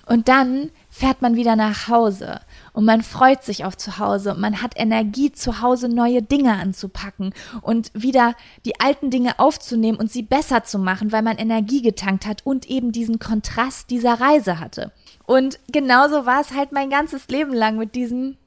Und 0.05 0.28
dann 0.28 0.72
fährt 0.89 1.22
man 1.22 1.36
wieder 1.36 1.55
nach 1.55 1.88
Hause 1.88 2.41
und 2.80 2.86
man 2.86 3.01
freut 3.01 3.43
sich 3.43 3.65
auf 3.65 3.75
zu 3.75 3.99
Hause 3.99 4.32
und 4.32 4.39
man 4.39 4.61
hat 4.61 4.71
Energie 4.77 5.34
zu 5.34 5.59
Hause 5.59 5.89
neue 5.89 6.21
Dinge 6.21 6.53
anzupacken 6.53 7.34
und 7.61 7.91
wieder 7.93 8.36
die 8.63 8.80
alten 8.80 9.11
Dinge 9.11 9.38
aufzunehmen 9.38 9.97
und 9.97 10.09
sie 10.09 10.21
besser 10.21 10.63
zu 10.63 10.80
machen, 10.80 11.11
weil 11.11 11.21
man 11.21 11.38
Energie 11.38 11.82
getankt 11.82 12.25
hat 12.25 12.45
und 12.45 12.69
eben 12.69 12.93
diesen 12.93 13.19
Kontrast 13.19 13.89
dieser 13.89 14.21
Reise 14.21 14.61
hatte. 14.61 14.93
Und 15.25 15.59
genauso 15.69 16.25
war 16.25 16.39
es 16.39 16.53
halt 16.53 16.71
mein 16.71 16.89
ganzes 16.89 17.27
Leben 17.27 17.51
lang 17.51 17.77
mit 17.77 17.95
diesem 17.95 18.38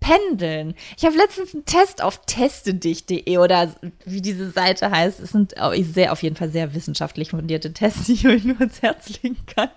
Pendeln. 0.00 0.74
Ich 0.96 1.04
habe 1.04 1.16
letztens 1.16 1.54
einen 1.54 1.64
Test 1.64 2.02
auf 2.02 2.22
testedich.de 2.26 3.38
oder 3.38 3.76
wie 4.04 4.20
diese 4.20 4.50
Seite 4.50 4.90
heißt. 4.90 5.20
Es 5.20 5.30
sind 5.30 5.54
sehr 5.82 6.10
auf 6.10 6.24
jeden 6.24 6.34
Fall 6.34 6.50
sehr 6.50 6.74
wissenschaftlich 6.74 7.30
fundierte 7.30 7.72
Tests, 7.72 8.04
die 8.06 8.14
ich 8.14 8.26
euch 8.26 8.42
nur 8.42 8.58
ans 8.58 8.82
Herz 8.82 9.22
legen 9.22 9.38
kann. 9.46 9.70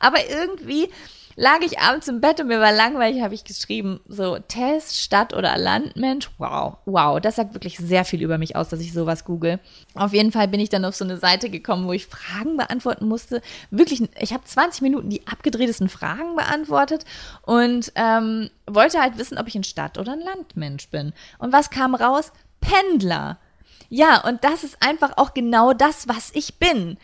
Aber 0.00 0.18
irgendwie 0.30 0.88
lag 1.36 1.60
ich 1.60 1.78
abends 1.78 2.08
im 2.08 2.20
Bett 2.20 2.40
und 2.40 2.48
mir 2.48 2.60
war 2.60 2.72
langweilig, 2.72 3.22
habe 3.22 3.34
ich 3.34 3.44
geschrieben, 3.44 4.00
so 4.08 4.38
Test, 4.38 5.00
Stadt 5.00 5.34
oder 5.34 5.56
Landmensch. 5.58 6.30
Wow, 6.38 6.78
wow, 6.84 7.20
das 7.20 7.36
sagt 7.36 7.54
wirklich 7.54 7.78
sehr 7.78 8.04
viel 8.04 8.22
über 8.22 8.38
mich 8.38 8.56
aus, 8.56 8.68
dass 8.68 8.80
ich 8.80 8.92
sowas 8.92 9.24
google. 9.24 9.60
Auf 9.94 10.12
jeden 10.12 10.32
Fall 10.32 10.48
bin 10.48 10.60
ich 10.60 10.68
dann 10.68 10.84
auf 10.84 10.94
so 10.94 11.04
eine 11.04 11.18
Seite 11.18 11.50
gekommen, 11.50 11.86
wo 11.86 11.92
ich 11.92 12.06
Fragen 12.06 12.56
beantworten 12.56 13.06
musste. 13.06 13.42
Wirklich, 13.70 14.02
ich 14.20 14.32
habe 14.32 14.44
20 14.44 14.82
Minuten 14.82 15.10
die 15.10 15.26
abgedrehtesten 15.26 15.88
Fragen 15.88 16.36
beantwortet 16.36 17.04
und 17.42 17.92
ähm, 17.94 18.50
wollte 18.66 19.00
halt 19.00 19.18
wissen, 19.18 19.38
ob 19.38 19.48
ich 19.48 19.54
ein 19.54 19.64
Stadt- 19.64 19.98
oder 19.98 20.12
ein 20.12 20.20
Landmensch 20.20 20.88
bin. 20.88 21.12
Und 21.38 21.52
was 21.52 21.70
kam 21.70 21.94
raus? 21.94 22.32
Pendler. 22.60 23.38
Ja, 23.88 24.26
und 24.26 24.42
das 24.42 24.64
ist 24.64 24.78
einfach 24.80 25.18
auch 25.18 25.34
genau 25.34 25.72
das, 25.72 26.08
was 26.08 26.30
ich 26.34 26.58
bin. 26.58 26.98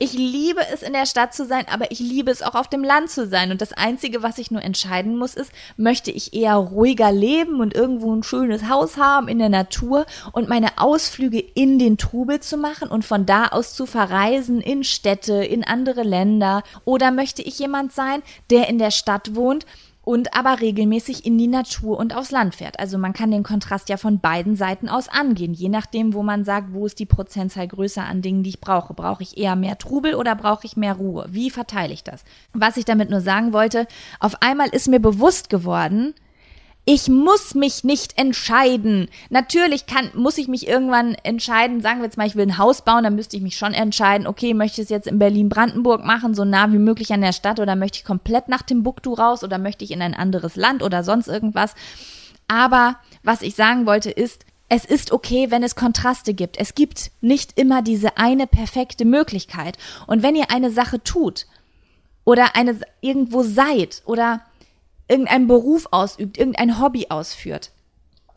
Ich 0.00 0.12
liebe 0.12 0.60
es, 0.72 0.82
in 0.82 0.92
der 0.92 1.06
Stadt 1.06 1.34
zu 1.34 1.46
sein, 1.46 1.66
aber 1.70 1.92
ich 1.92 2.00
liebe 2.00 2.28
es 2.28 2.42
auch 2.42 2.56
auf 2.56 2.66
dem 2.66 2.82
Land 2.82 3.10
zu 3.10 3.28
sein. 3.28 3.52
Und 3.52 3.60
das 3.60 3.72
Einzige, 3.72 4.24
was 4.24 4.38
ich 4.38 4.50
nur 4.50 4.60
entscheiden 4.60 5.16
muss, 5.16 5.34
ist, 5.34 5.52
möchte 5.76 6.10
ich 6.10 6.34
eher 6.34 6.56
ruhiger 6.56 7.12
leben 7.12 7.60
und 7.60 7.74
irgendwo 7.74 8.12
ein 8.12 8.24
schönes 8.24 8.68
Haus 8.68 8.96
haben 8.96 9.28
in 9.28 9.38
der 9.38 9.50
Natur 9.50 10.04
und 10.32 10.48
meine 10.48 10.78
Ausflüge 10.78 11.38
in 11.38 11.78
den 11.78 11.96
Trubel 11.96 12.40
zu 12.40 12.56
machen 12.56 12.88
und 12.88 13.04
von 13.04 13.24
da 13.24 13.46
aus 13.46 13.74
zu 13.74 13.86
verreisen 13.86 14.60
in 14.60 14.82
Städte, 14.82 15.44
in 15.44 15.62
andere 15.62 16.02
Länder? 16.02 16.64
Oder 16.84 17.12
möchte 17.12 17.42
ich 17.42 17.60
jemand 17.60 17.92
sein, 17.92 18.24
der 18.50 18.68
in 18.68 18.78
der 18.78 18.90
Stadt 18.90 19.36
wohnt 19.36 19.64
und 20.04 20.36
aber 20.36 20.60
regelmäßig 20.60 21.24
in 21.24 21.38
die 21.38 21.46
Natur 21.46 21.98
und 21.98 22.14
aufs 22.14 22.30
Land 22.30 22.54
fährt. 22.54 22.78
Also 22.78 22.98
man 22.98 23.12
kann 23.12 23.30
den 23.30 23.42
Kontrast 23.42 23.88
ja 23.88 23.96
von 23.96 24.20
beiden 24.20 24.56
Seiten 24.56 24.88
aus 24.88 25.08
angehen, 25.08 25.54
je 25.54 25.68
nachdem, 25.68 26.12
wo 26.12 26.22
man 26.22 26.44
sagt, 26.44 26.72
wo 26.72 26.86
ist 26.86 26.98
die 26.98 27.06
Prozentzahl 27.06 27.66
größer 27.66 28.04
an 28.04 28.22
Dingen, 28.22 28.42
die 28.42 28.50
ich 28.50 28.60
brauche. 28.60 28.94
Brauche 28.94 29.22
ich 29.22 29.38
eher 29.38 29.56
mehr 29.56 29.78
Trubel 29.78 30.14
oder 30.14 30.34
brauche 30.36 30.66
ich 30.66 30.76
mehr 30.76 30.94
Ruhe? 30.94 31.26
Wie 31.30 31.50
verteile 31.50 31.92
ich 31.92 32.04
das? 32.04 32.24
Was 32.52 32.76
ich 32.76 32.84
damit 32.84 33.10
nur 33.10 33.20
sagen 33.20 33.52
wollte, 33.52 33.86
auf 34.20 34.42
einmal 34.42 34.68
ist 34.68 34.88
mir 34.88 35.00
bewusst 35.00 35.48
geworden, 35.48 36.14
ich 36.86 37.08
muss 37.08 37.54
mich 37.54 37.82
nicht 37.82 38.18
entscheiden. 38.18 39.08
Natürlich 39.30 39.86
kann, 39.86 40.10
muss 40.14 40.36
ich 40.36 40.48
mich 40.48 40.68
irgendwann 40.68 41.14
entscheiden. 41.22 41.80
Sagen 41.80 42.00
wir 42.00 42.04
jetzt 42.04 42.18
mal, 42.18 42.26
ich 42.26 42.36
will 42.36 42.46
ein 42.46 42.58
Haus 42.58 42.82
bauen, 42.82 43.04
dann 43.04 43.14
müsste 43.14 43.36
ich 43.36 43.42
mich 43.42 43.56
schon 43.56 43.72
entscheiden, 43.72 44.26
okay, 44.26 44.52
möchte 44.52 44.82
ich 44.82 44.86
es 44.86 44.90
jetzt 44.90 45.06
in 45.06 45.18
Berlin-Brandenburg 45.18 46.04
machen, 46.04 46.34
so 46.34 46.44
nah 46.44 46.70
wie 46.72 46.78
möglich 46.78 47.12
an 47.12 47.22
der 47.22 47.32
Stadt, 47.32 47.58
oder 47.58 47.74
möchte 47.74 47.98
ich 47.98 48.04
komplett 48.04 48.48
nach 48.48 48.62
Timbuktu 48.62 49.14
raus, 49.14 49.42
oder 49.42 49.56
möchte 49.56 49.82
ich 49.82 49.92
in 49.92 50.02
ein 50.02 50.14
anderes 50.14 50.56
Land 50.56 50.82
oder 50.82 51.04
sonst 51.04 51.26
irgendwas. 51.26 51.74
Aber 52.48 52.96
was 53.22 53.40
ich 53.40 53.54
sagen 53.54 53.86
wollte 53.86 54.10
ist, 54.10 54.44
es 54.68 54.84
ist 54.84 55.12
okay, 55.12 55.50
wenn 55.50 55.62
es 55.62 55.76
Kontraste 55.76 56.34
gibt. 56.34 56.58
Es 56.58 56.74
gibt 56.74 57.12
nicht 57.22 57.58
immer 57.58 57.80
diese 57.80 58.18
eine 58.18 58.46
perfekte 58.46 59.04
Möglichkeit. 59.04 59.78
Und 60.06 60.22
wenn 60.22 60.36
ihr 60.36 60.50
eine 60.50 60.70
Sache 60.70 61.02
tut 61.02 61.46
oder 62.24 62.56
eine 62.56 62.78
irgendwo 63.00 63.42
seid 63.42 64.02
oder 64.04 64.40
irgendeinen 65.08 65.46
Beruf 65.46 65.88
ausübt, 65.90 66.38
irgendein 66.38 66.80
Hobby 66.80 67.06
ausführt 67.08 67.70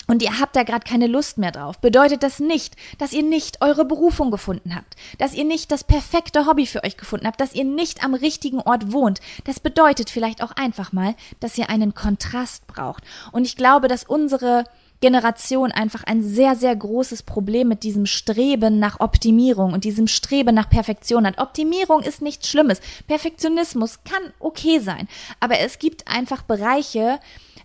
und 0.08 0.24
ihr 0.24 0.40
habt 0.40 0.56
da 0.56 0.64
gerade 0.64 0.88
keine 0.88 1.08
Lust 1.08 1.38
mehr 1.38 1.52
drauf, 1.52 1.80
bedeutet 1.80 2.24
das 2.24 2.40
nicht, 2.40 2.76
dass 2.98 3.12
ihr 3.12 3.24
nicht 3.24 3.62
eure 3.62 3.86
Berufung 3.86 4.32
gefunden 4.32 4.74
habt, 4.74 4.96
dass 5.18 5.34
ihr 5.34 5.44
nicht 5.44 5.72
das 5.72 5.84
perfekte 5.84 6.46
Hobby 6.46 6.66
für 6.66 6.84
euch 6.84 6.98
gefunden 6.98 7.28
habt, 7.28 7.42
dass 7.42 7.54
ihr 7.54 7.66
nicht 7.66 8.04
am 8.04 8.14
richtigen 8.14 8.62
Ort 8.62 8.94
wohnt. 8.94 9.20
Das 9.44 9.60
bedeutet 9.60 10.10
vielleicht 10.10 10.42
auch 10.42 10.52
einfach 10.52 10.94
mal, 10.94 11.16
dass 11.42 11.58
ihr 11.58 11.70
einen 11.70 11.94
Kontrast 11.94 12.68
braucht. 12.68 13.04
Und 13.34 13.46
ich 13.46 13.58
glaube, 13.58 13.90
dass 13.90 14.06
unsere 14.06 14.64
Generation 15.00 15.72
einfach 15.72 16.04
ein 16.04 16.24
sehr, 16.24 16.56
sehr 16.56 16.76
großes 16.76 17.24
Problem 17.24 17.68
mit 17.68 17.84
diesem 17.84 18.06
Streben 18.06 18.80
nach 18.80 19.00
Optimierung 19.00 19.74
und 19.74 19.84
diesem 19.84 20.08
Streben 20.08 20.56
nach 20.56 20.70
Perfektion 20.70 21.26
hat. 21.28 21.38
Optimierung 21.38 22.02
ist 22.02 22.22
nichts 22.22 22.50
Schlimmes. 22.50 22.82
Perfektionismus 23.08 24.00
kann 24.04 24.34
okay 24.40 24.80
sein. 24.80 25.08
Aber 25.40 25.60
es 25.60 25.80
gibt 25.80 26.08
einfach 26.08 26.42
Bereiche, 26.42 27.20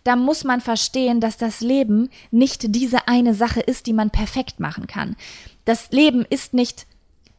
da 0.04 0.16
muss 0.16 0.44
man 0.44 0.60
verstehen, 0.60 1.20
dass 1.20 1.36
das 1.36 1.60
Leben 1.60 2.10
nicht 2.30 2.74
diese 2.74 3.08
eine 3.08 3.34
Sache 3.34 3.60
ist, 3.60 3.86
die 3.86 3.92
man 3.92 4.10
perfekt 4.10 4.60
machen 4.60 4.86
kann. 4.86 5.16
Das 5.64 5.90
Leben 5.92 6.26
ist 6.28 6.54
nicht 6.54 6.86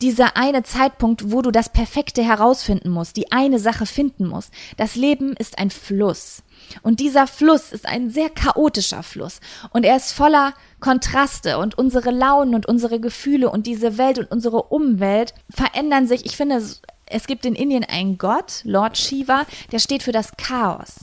dieser 0.02 0.36
eine 0.36 0.64
Zeitpunkt, 0.64 1.32
wo 1.32 1.41
du 1.41 1.52
das 1.52 1.70
Perfekte 1.70 2.24
herausfinden 2.24 2.89
musst, 2.89 3.16
die 3.16 3.32
eine 3.32 3.60
Sache 3.60 3.86
finden 3.86 4.28
musst. 4.28 4.52
Das 4.78 4.96
Leben 4.96 5.34
ist 5.34 5.58
ein 5.58 5.70
Fluss. 5.70 6.44
Und 6.82 6.99
dieser 6.99 7.28
Fluss 7.28 7.71
ist 7.71 7.86
ein 7.86 8.09
sehr 8.09 8.30
chaotischer 8.30 9.03
Fluss. 9.03 9.39
Und 9.71 9.86
er 9.86 9.97
ist 9.97 10.11
voller 10.11 10.53
Kontraste. 10.80 11.57
Und 11.57 11.78
unsere 11.78 12.11
Launen 12.11 12.55
und 12.55 12.65
unsere 12.65 12.99
Gefühle 12.99 13.49
und 13.49 13.67
diese 13.67 13.97
Welt 13.97 14.17
und 14.17 14.32
unsere 14.32 14.63
Umwelt 14.63 15.34
verändern 15.49 16.07
sich. 16.07 16.26
Ich 16.26 16.36
finde, 16.36 16.61
es 17.05 17.28
gibt 17.28 17.45
in 17.45 17.55
Indien 17.55 17.84
einen 17.84 18.17
Gott, 18.17 18.61
Lord 18.63 18.97
Shiva, 18.97 19.45
der 19.71 19.80
steht 19.80 20.03
für 20.03 20.11
das 20.11 20.36
Chaos. 20.38 20.95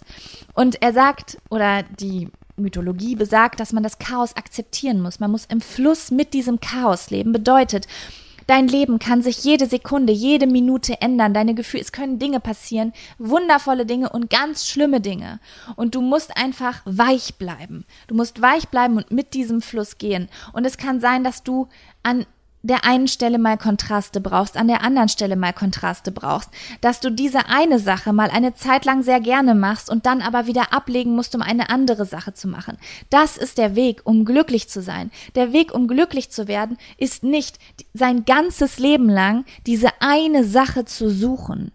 Und 0.55 0.83
er 0.83 0.93
sagt, 0.93 1.39
oder 1.51 1.83
die 1.83 2.29
Mythologie 2.57 3.17
besagt, 3.17 3.61
dass 3.61 3.73
man 3.73 3.83
das 3.83 3.99
Chaos 3.99 4.37
akzeptieren 4.37 5.01
muss. 5.01 5.21
Man 5.21 5.31
muss 5.31 5.47
im 5.47 5.61
Fluss 5.61 6.11
mit 6.11 6.35
diesem 6.35 6.61
Chaos 6.61 7.11
leben. 7.11 7.33
Bedeutet, 7.33 7.87
Dein 8.51 8.67
Leben 8.67 8.99
kann 8.99 9.23
sich 9.23 9.45
jede 9.45 9.67
Sekunde, 9.67 10.13
jede 10.13 10.49
Minute 10.49 11.01
ändern. 11.01 11.33
Deine 11.33 11.55
Gefühle, 11.55 11.85
es 11.85 11.93
können 11.93 12.19
Dinge 12.19 12.41
passieren, 12.41 12.93
wundervolle 13.17 13.87
Dinge 13.87 14.09
und 14.09 14.29
ganz 14.29 14.67
schlimme 14.67 15.01
Dinge. 15.01 15.39
Und 15.77 15.95
du 15.95 16.01
musst 16.01 16.37
einfach 16.37 16.83
weich 16.85 17.37
bleiben. 17.37 17.85
Du 18.09 18.17
musst 18.17 18.43
weich 18.43 18.69
bleiben 18.69 18.97
und 18.97 19.13
mit 19.13 19.35
diesem 19.35 19.63
Fluss 19.63 19.99
gehen. 19.99 20.29
Und 20.53 20.65
es 20.65 20.79
kann 20.79 20.99
sein, 20.99 21.23
dass 21.23 21.45
du 21.45 21.69
an 22.03 22.27
der 22.63 22.85
einen 22.85 23.09
Stelle 23.09 23.39
mal 23.39 23.57
Kontraste 23.57 24.21
brauchst, 24.21 24.57
an 24.57 24.69
der 24.69 24.83
anderen 24.83 25.09
Stelle 25.09 25.37
mal 25.37 25.53
Kontraste 25.53 26.13
brauchst, 26.13 26.51
dass 26.81 27.01
du 27.01 27.11
diese 27.11 27.47
eine 27.49 27.79
Sache 27.79 28.13
mal 28.13 28.31
eine 28.31 28.55
Zeit 28.55 28.85
lang 28.85 29.03
sehr 29.03 29.21
gerne 29.21 29.55
machst 29.55 29.89
und 29.89 30.07
dann 30.07 30.21
aber 30.21 30.47
wieder 30.47 30.73
ablegen 30.73 31.15
musst, 31.15 31.35
um 31.35 31.43
eine 31.43 31.71
andere 31.71 32.05
Sache 32.05 32.35
zu 32.35 32.49
machen. 32.49 32.77
Das 33.09 33.37
ist 33.37 33.59
der 33.59 33.77
Weg, 33.77 34.03
um 34.05 34.25
glücklich 34.25 34.69
zu 34.69 34.83
sein. 34.83 35.11
Der 35.35 35.53
Weg, 35.53 35.73
um 35.75 35.89
glücklich 35.89 36.31
zu 36.31 36.49
werden, 36.49 36.77
ist 36.99 37.23
nicht 37.23 37.59
sein 37.95 38.25
ganzes 38.25 38.79
Leben 38.79 39.09
lang 39.09 39.45
diese 39.67 39.89
eine 40.01 40.45
Sache 40.45 40.85
zu 40.85 41.11
suchen. 41.11 41.73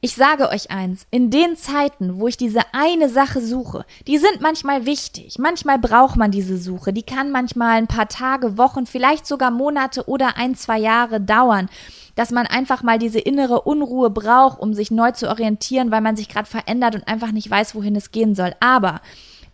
Ich 0.00 0.14
sage 0.14 0.48
euch 0.50 0.70
eins, 0.70 1.08
in 1.10 1.28
den 1.28 1.56
Zeiten, 1.56 2.20
wo 2.20 2.28
ich 2.28 2.36
diese 2.36 2.60
eine 2.70 3.08
Sache 3.08 3.40
suche, 3.40 3.84
die 4.06 4.18
sind 4.18 4.40
manchmal 4.40 4.86
wichtig, 4.86 5.38
manchmal 5.40 5.80
braucht 5.80 6.14
man 6.14 6.30
diese 6.30 6.56
Suche, 6.56 6.92
die 6.92 7.02
kann 7.02 7.32
manchmal 7.32 7.78
ein 7.78 7.88
paar 7.88 8.06
Tage, 8.06 8.56
Wochen, 8.56 8.86
vielleicht 8.86 9.26
sogar 9.26 9.50
Monate 9.50 10.08
oder 10.08 10.36
ein, 10.36 10.54
zwei 10.54 10.78
Jahre 10.78 11.20
dauern, 11.20 11.68
dass 12.14 12.30
man 12.30 12.46
einfach 12.46 12.84
mal 12.84 13.00
diese 13.00 13.18
innere 13.18 13.62
Unruhe 13.62 14.10
braucht, 14.10 14.60
um 14.60 14.72
sich 14.72 14.92
neu 14.92 15.10
zu 15.10 15.28
orientieren, 15.28 15.90
weil 15.90 16.00
man 16.00 16.14
sich 16.14 16.28
gerade 16.28 16.48
verändert 16.48 16.94
und 16.94 17.08
einfach 17.08 17.32
nicht 17.32 17.50
weiß, 17.50 17.74
wohin 17.74 17.96
es 17.96 18.12
gehen 18.12 18.36
soll. 18.36 18.54
Aber 18.60 19.00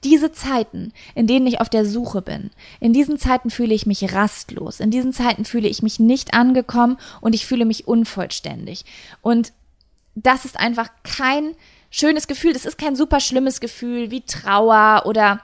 diese 0.02 0.30
Zeiten, 0.30 0.92
in 1.14 1.26
denen 1.26 1.46
ich 1.46 1.62
auf 1.62 1.70
der 1.70 1.86
Suche 1.86 2.20
bin, 2.20 2.50
in 2.80 2.92
diesen 2.92 3.18
Zeiten 3.18 3.48
fühle 3.48 3.72
ich 3.72 3.86
mich 3.86 4.12
rastlos, 4.12 4.80
in 4.80 4.90
diesen 4.90 5.14
Zeiten 5.14 5.46
fühle 5.46 5.68
ich 5.68 5.82
mich 5.82 5.98
nicht 5.98 6.34
angekommen 6.34 6.98
und 7.22 7.34
ich 7.34 7.46
fühle 7.46 7.64
mich 7.64 7.88
unvollständig. 7.88 8.84
Und 9.22 9.54
das 10.14 10.44
ist 10.44 10.58
einfach 10.58 10.88
kein 11.02 11.54
schönes 11.90 12.26
Gefühl. 12.26 12.52
Das 12.52 12.64
ist 12.64 12.78
kein 12.78 12.96
super 12.96 13.20
schlimmes 13.20 13.60
Gefühl 13.60 14.10
wie 14.10 14.22
Trauer 14.22 15.02
oder 15.06 15.40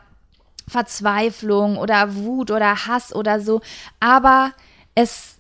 Verzweiflung 0.69 1.77
oder 1.77 2.15
Wut 2.15 2.51
oder 2.51 2.87
Hass 2.87 3.15
oder 3.15 3.41
so. 3.41 3.61
Aber 3.99 4.53
es, 4.95 5.37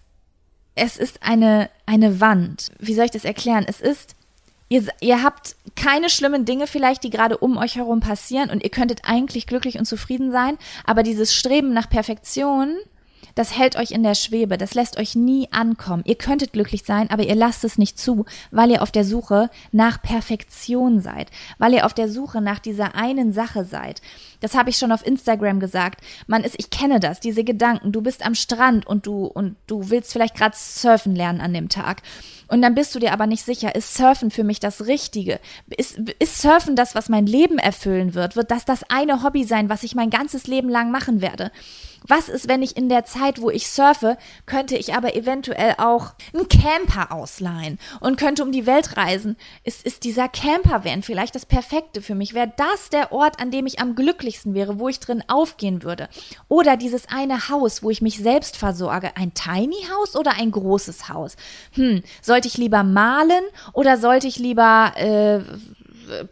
es 0.75 0.97
ist 0.97 1.23
eine, 1.23 1.71
eine 1.87 2.21
Wand. 2.21 2.73
Wie 2.79 2.95
soll 2.95 3.07
ich 3.07 3.11
das 3.11 3.25
erklären? 3.25 3.65
Es 3.67 3.81
ist, 3.81 4.17
ihr, 4.69 4.87
ihr 5.01 5.23
habt 5.23 5.57
keine 5.77 6.11
schlimmen 6.11 6.45
Dinge 6.45 6.67
vielleicht, 6.67 7.05
die 7.05 7.11
gerade 7.11 7.39
um 7.39 7.57
euch 7.57 7.77
herum 7.77 8.01
passieren 8.01 8.51
und 8.51 8.63
ihr 8.63 8.71
könntet 8.71 9.03
eigentlich 9.05 9.47
glücklich 9.47 9.79
und 9.79 9.85
zufrieden 9.85 10.33
sein. 10.33 10.59
Aber 10.85 11.03
dieses 11.03 11.35
Streben 11.35 11.73
nach 11.73 11.89
Perfektion 11.89 12.77
das 13.41 13.57
hält 13.57 13.77
euch 13.77 13.93
in 13.93 14.03
der 14.03 14.15
Schwebe, 14.15 14.59
das 14.59 14.75
lässt 14.75 14.99
euch 14.99 15.15
nie 15.15 15.49
ankommen. 15.51 16.03
Ihr 16.05 16.17
könntet 16.17 16.53
glücklich 16.53 16.83
sein, 16.85 17.09
aber 17.09 17.23
ihr 17.23 17.35
lasst 17.35 17.65
es 17.65 17.79
nicht 17.79 17.99
zu, 17.99 18.27
weil 18.51 18.71
ihr 18.71 18.83
auf 18.83 18.91
der 18.91 19.03
Suche 19.03 19.49
nach 19.73 20.03
Perfektion 20.03 21.01
seid, 21.01 21.31
weil 21.57 21.73
ihr 21.73 21.87
auf 21.87 21.95
der 21.95 22.11
Suche 22.11 22.43
nach 22.43 22.59
dieser 22.59 22.95
einen 22.95 23.33
Sache 23.33 23.65
seid. 23.65 24.03
Das 24.41 24.55
habe 24.55 24.69
ich 24.69 24.77
schon 24.77 24.93
auf 24.93 25.07
Instagram 25.07 25.59
gesagt. 25.59 26.03
Man 26.27 26.45
ist, 26.45 26.57
ich 26.59 26.69
kenne 26.69 27.01
das, 27.01 27.19
diese 27.19 27.43
Gedanken. 27.43 27.93
Du 27.93 28.03
bist 28.03 28.27
am 28.27 28.35
Strand 28.35 28.87
und 28.87 29.07
du 29.07 29.25
und 29.25 29.57
du 29.67 29.89
willst 29.89 30.13
vielleicht 30.13 30.37
gerade 30.37 30.55
surfen 30.55 31.17
lernen 31.17 31.41
an 31.41 31.55
dem 31.55 31.71
Tag. 31.71 32.03
Und 32.51 32.63
dann 32.63 32.75
bist 32.75 32.95
du 32.95 32.99
dir 32.99 33.13
aber 33.13 33.29
nicht 33.29 33.45
sicher, 33.45 33.75
ist 33.77 33.95
Surfen 33.95 34.33
für 34.33 34.43
mich 34.43 34.59
das 34.59 34.87
Richtige? 34.87 35.39
Ist, 35.69 35.99
ist 36.19 36.43
Surfen 36.43 36.75
das, 36.75 36.97
was 36.97 37.09
mein 37.09 37.27
Leben 37.27 37.59
erfüllen 37.59 38.15
wird? 38.15 38.35
Wird 38.35 38.51
das 38.51 38.65
das 38.65 38.83
eine 38.91 39.23
Hobby 39.23 39.45
sein, 39.45 39.69
was 39.69 39.85
ich 39.85 39.95
mein 39.95 40.11
ganzes 40.11 40.49
Leben 40.49 40.69
lang 40.69 40.91
machen 40.91 41.21
werde? 41.21 41.53
Was 42.07 42.29
ist, 42.29 42.49
wenn 42.49 42.63
ich 42.63 42.77
in 42.77 42.89
der 42.89 43.05
Zeit, 43.05 43.41
wo 43.41 43.51
ich 43.51 43.71
surfe, 43.71 44.17
könnte 44.47 44.77
ich 44.77 44.95
aber 44.95 45.15
eventuell 45.15 45.75
auch 45.79 46.15
einen 46.33 46.49
Camper 46.49 47.13
ausleihen 47.13 47.79
und 48.01 48.17
könnte 48.17 48.43
um 48.43 48.53
die 48.53 48.67
Welt 48.67 48.97
reisen? 48.97 49.37
Ist, 49.65 49.85
ist 49.85 50.05
dieser 50.05 50.29
Campervan 50.29 51.03
vielleicht 51.03 51.35
das 51.35 51.45
Perfekte 51.45 52.01
für 52.01 52.15
mich? 52.15 52.33
Wäre 52.33 52.53
das 52.57 52.89
der 52.89 53.13
Ort, 53.13 53.39
an 53.41 53.51
dem 53.51 53.67
ich 53.67 53.81
am 53.81 53.95
glücklichsten 53.95 54.55
wäre, 54.55 54.79
wo 54.79 54.89
ich 54.89 54.99
drin 54.99 55.23
aufgehen 55.29 55.83
würde? 55.83 56.09
Oder 56.49 56.77
dieses 56.77 57.07
eine 57.09 57.49
Haus, 57.49 57.83
wo 57.83 57.91
ich 57.91 58.01
mich 58.01 58.19
selbst 58.19 58.57
versorge? 58.57 59.17
Ein 59.17 59.35
Tiny 59.35 59.87
House 59.93 60.17
oder 60.17 60.33
ein 60.39 60.51
großes 60.51 61.11
Haus? 61.11 61.37
Hm, 61.73 62.03
sollte 62.41 62.49
ich 62.49 62.57
lieber 62.57 62.85
malen 62.85 63.45
oder 63.75 63.99
sollte 63.99 64.27
ich 64.27 64.39
lieber 64.39 64.93
äh, 64.97 65.41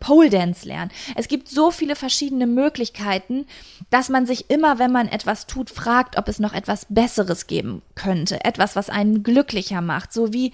Pole 0.00 0.30
Dance 0.30 0.66
lernen. 0.66 0.90
Es 1.16 1.28
gibt 1.28 1.48
so 1.50 1.70
viele 1.70 1.96
verschiedene 1.96 2.46
Möglichkeiten, 2.46 3.46
dass 3.90 4.08
man 4.08 4.24
sich 4.24 4.48
immer, 4.48 4.78
wenn 4.78 4.90
man 4.90 5.08
etwas 5.08 5.46
tut, 5.46 5.68
fragt, 5.68 6.16
ob 6.16 6.26
es 6.28 6.38
noch 6.38 6.54
etwas 6.54 6.86
Besseres 6.88 7.46
geben 7.46 7.82
könnte. 7.94 8.42
Etwas, 8.42 8.74
was 8.74 8.88
einen 8.88 9.22
glücklicher 9.22 9.82
macht. 9.82 10.14
So 10.14 10.32
wie 10.32 10.52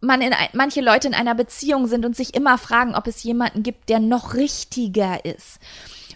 man 0.00 0.20
in, 0.20 0.32
manche 0.52 0.82
Leute 0.82 1.08
in 1.08 1.14
einer 1.14 1.34
Beziehung 1.34 1.88
sind 1.88 2.04
und 2.04 2.14
sich 2.14 2.34
immer 2.34 2.56
fragen, 2.56 2.94
ob 2.94 3.08
es 3.08 3.24
jemanden 3.24 3.64
gibt, 3.64 3.88
der 3.88 3.98
noch 3.98 4.34
richtiger 4.34 5.24
ist. 5.24 5.58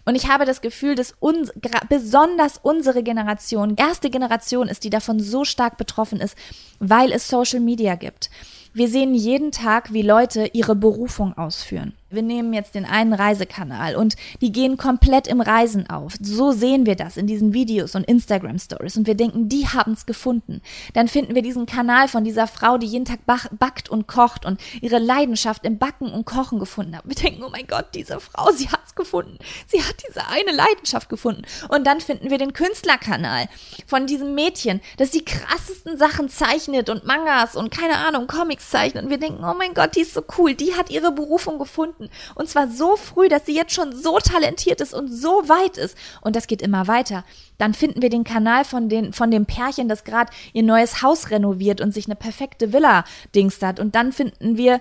Und 0.04 0.14
ich 0.14 0.28
habe 0.28 0.44
das 0.44 0.60
Gefühl, 0.60 0.94
dass 0.94 1.14
uns, 1.20 1.52
besonders 1.88 2.58
unsere 2.62 3.02
Generation, 3.02 3.74
erste 3.76 4.10
Generation 4.10 4.68
ist, 4.68 4.84
die 4.84 4.90
davon 4.90 5.20
so 5.20 5.44
stark 5.44 5.76
betroffen 5.76 6.20
ist, 6.20 6.36
weil 6.78 7.12
es 7.12 7.28
Social 7.28 7.60
Media 7.60 7.96
gibt. 7.96 8.30
Wir 8.72 8.88
sehen 8.88 9.14
jeden 9.14 9.50
Tag, 9.50 9.92
wie 9.92 10.02
Leute 10.02 10.50
ihre 10.52 10.76
Berufung 10.76 11.36
ausführen. 11.36 11.92
Wir 12.12 12.22
nehmen 12.22 12.52
jetzt 12.52 12.74
den 12.74 12.86
einen 12.86 13.12
Reisekanal 13.12 13.94
und 13.94 14.16
die 14.40 14.50
gehen 14.50 14.76
komplett 14.76 15.28
im 15.28 15.40
Reisen 15.40 15.88
auf. 15.88 16.14
So 16.20 16.50
sehen 16.50 16.84
wir 16.84 16.96
das 16.96 17.16
in 17.16 17.28
diesen 17.28 17.54
Videos 17.54 17.94
und 17.94 18.02
Instagram 18.02 18.58
Stories 18.58 18.96
und 18.96 19.06
wir 19.06 19.14
denken, 19.14 19.48
die 19.48 19.68
haben 19.68 19.92
es 19.92 20.06
gefunden. 20.06 20.61
Dann 20.94 21.06
finden 21.06 21.36
wir 21.36 21.42
diesen 21.42 21.66
Kanal 21.66 22.08
von 22.08 22.24
dieser 22.24 22.48
Frau, 22.48 22.78
die 22.78 22.88
jeden 22.88 23.04
Tag 23.04 23.20
backt 23.26 23.88
und 23.88 24.08
kocht 24.08 24.44
und 24.44 24.61
ihre 24.80 24.98
Leidenschaft 24.98 25.64
im 25.64 25.78
Backen 25.78 26.11
und 26.11 26.24
Kochen 26.24 26.58
gefunden 26.58 26.96
hat. 26.96 27.04
Wir 27.06 27.14
denken, 27.14 27.44
oh 27.44 27.48
mein 27.48 27.68
Gott, 27.68 27.94
diese 27.94 28.18
Frau, 28.18 28.50
sie 28.50 28.68
hat 28.68 28.80
es 28.84 28.96
gefunden. 28.96 29.38
Sie 29.68 29.80
hat 29.80 29.94
diese 30.08 30.26
eine 30.26 30.50
Leidenschaft 30.50 31.08
gefunden. 31.08 31.42
Und 31.68 31.86
dann 31.86 32.00
finden 32.00 32.28
wir 32.28 32.38
den 32.38 32.54
Künstlerkanal 32.54 33.46
von 33.86 34.08
diesem 34.08 34.34
Mädchen, 34.34 34.80
das 34.96 35.12
die 35.12 35.24
krassesten 35.24 35.96
Sachen 35.96 36.28
zeichnet 36.28 36.90
und 36.90 37.06
Mangas 37.06 37.54
und 37.54 37.70
keine 37.70 37.98
Ahnung, 37.98 38.26
Comics 38.26 38.68
zeichnet. 38.68 39.04
Und 39.04 39.11
wir 39.11 39.18
denken, 39.18 39.44
oh 39.44 39.54
mein 39.54 39.74
Gott, 39.74 39.94
die 39.94 40.00
ist 40.00 40.14
so 40.14 40.24
cool, 40.38 40.54
die 40.54 40.74
hat 40.74 40.90
ihre 40.90 41.12
Berufung 41.12 41.61
gefunden 41.61 41.99
finden. 42.01 42.11
Und 42.34 42.48
zwar 42.48 42.68
so 42.68 42.96
früh, 42.96 43.28
dass 43.28 43.46
sie 43.46 43.55
jetzt 43.55 43.74
schon 43.74 43.94
so 43.94 44.18
talentiert 44.18 44.80
ist 44.80 44.94
und 44.94 45.09
so 45.09 45.48
weit 45.48 45.76
ist. 45.76 45.96
Und 46.20 46.36
das 46.36 46.46
geht 46.46 46.62
immer 46.62 46.88
weiter. 46.88 47.24
Dann 47.59 47.74
finden 47.74 48.03
wir 48.03 48.11
den 48.11 48.24
Kanal 48.24 48.64
von, 48.64 48.88
den, 48.88 49.12
von 49.12 49.30
dem 49.30 49.46
Pärchen, 49.46 49.88
das 49.88 50.05
gerade 50.05 50.32
ihr 50.53 50.62
neues 50.62 51.03
Haus 51.03 51.30
renoviert 51.30 51.80
und 51.80 51.92
sich 51.92 52.07
eine 52.07 52.16
perfekte 52.16 52.72
Villa 52.72 53.05
dingst 53.34 53.62
hat. 53.62 53.80
Und 53.80 53.94
dann 53.94 54.12
finden 54.12 54.57
wir 54.57 54.80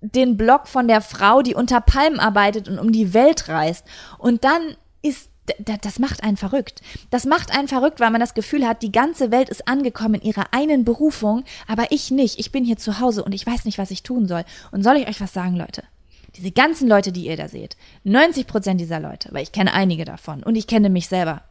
den 0.00 0.36
Blog 0.36 0.68
von 0.68 0.88
der 0.88 1.00
Frau, 1.00 1.42
die 1.42 1.54
unter 1.54 1.80
Palmen 1.80 2.20
arbeitet 2.20 2.68
und 2.68 2.78
um 2.78 2.92
die 2.92 3.14
Welt 3.14 3.48
reist. 3.48 3.84
Und 4.18 4.44
dann 4.44 4.76
ist 5.02 5.30
das 5.58 6.00
macht 6.00 6.24
einen 6.24 6.36
verrückt. 6.36 6.80
Das 7.10 7.24
macht 7.24 7.56
einen 7.56 7.68
verrückt, 7.68 8.00
weil 8.00 8.10
man 8.10 8.20
das 8.20 8.34
Gefühl 8.34 8.66
hat, 8.66 8.82
die 8.82 8.90
ganze 8.90 9.30
Welt 9.30 9.48
ist 9.48 9.68
angekommen 9.68 10.16
in 10.16 10.22
ihrer 10.22 10.46
einen 10.52 10.84
Berufung, 10.84 11.44
aber 11.68 11.92
ich 11.92 12.10
nicht. 12.10 12.40
Ich 12.40 12.50
bin 12.50 12.64
hier 12.64 12.78
zu 12.78 12.98
Hause 12.98 13.22
und 13.22 13.32
ich 13.32 13.46
weiß 13.46 13.64
nicht, 13.64 13.78
was 13.78 13.92
ich 13.92 14.02
tun 14.02 14.26
soll. 14.26 14.44
Und 14.72 14.82
soll 14.82 14.96
ich 14.96 15.06
euch 15.06 15.20
was 15.20 15.32
sagen, 15.32 15.54
Leute? 15.54 15.84
Diese 16.36 16.50
ganzen 16.50 16.88
Leute, 16.88 17.12
die 17.12 17.26
ihr 17.26 17.36
da 17.36 17.48
seht, 17.48 17.76
90 18.04 18.46
Prozent 18.46 18.80
dieser 18.80 19.00
Leute, 19.00 19.30
weil 19.32 19.42
ich 19.42 19.52
kenne 19.52 19.72
einige 19.72 20.04
davon 20.04 20.42
und 20.42 20.56
ich 20.56 20.66
kenne 20.66 20.90
mich 20.90 21.08
selber, 21.08 21.42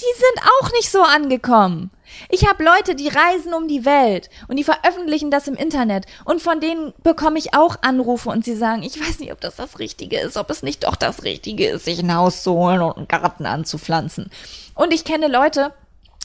die 0.00 0.18
sind 0.18 0.48
auch 0.60 0.72
nicht 0.72 0.90
so 0.90 1.02
angekommen. 1.02 1.90
Ich 2.28 2.48
habe 2.48 2.62
Leute, 2.62 2.94
die 2.94 3.08
reisen 3.08 3.52
um 3.52 3.66
die 3.66 3.84
Welt 3.84 4.30
und 4.46 4.56
die 4.56 4.64
veröffentlichen 4.64 5.30
das 5.30 5.48
im 5.48 5.54
Internet 5.54 6.06
und 6.24 6.40
von 6.40 6.60
denen 6.60 6.94
bekomme 7.02 7.38
ich 7.38 7.54
auch 7.54 7.76
Anrufe 7.82 8.30
und 8.30 8.44
sie 8.44 8.54
sagen, 8.54 8.82
ich 8.84 9.00
weiß 9.00 9.18
nicht, 9.18 9.32
ob 9.32 9.40
das 9.40 9.56
das 9.56 9.78
Richtige 9.78 10.20
ist, 10.20 10.36
ob 10.36 10.50
es 10.50 10.62
nicht 10.62 10.84
doch 10.84 10.94
das 10.94 11.24
Richtige 11.24 11.68
ist, 11.68 11.84
sich 11.84 11.98
ein 11.98 12.14
Haus 12.14 12.44
zu 12.44 12.52
holen 12.52 12.80
und 12.80 12.96
einen 12.96 13.08
Garten 13.08 13.44
anzupflanzen. 13.44 14.30
Und 14.74 14.94
ich 14.94 15.04
kenne 15.04 15.26
Leute, 15.26 15.72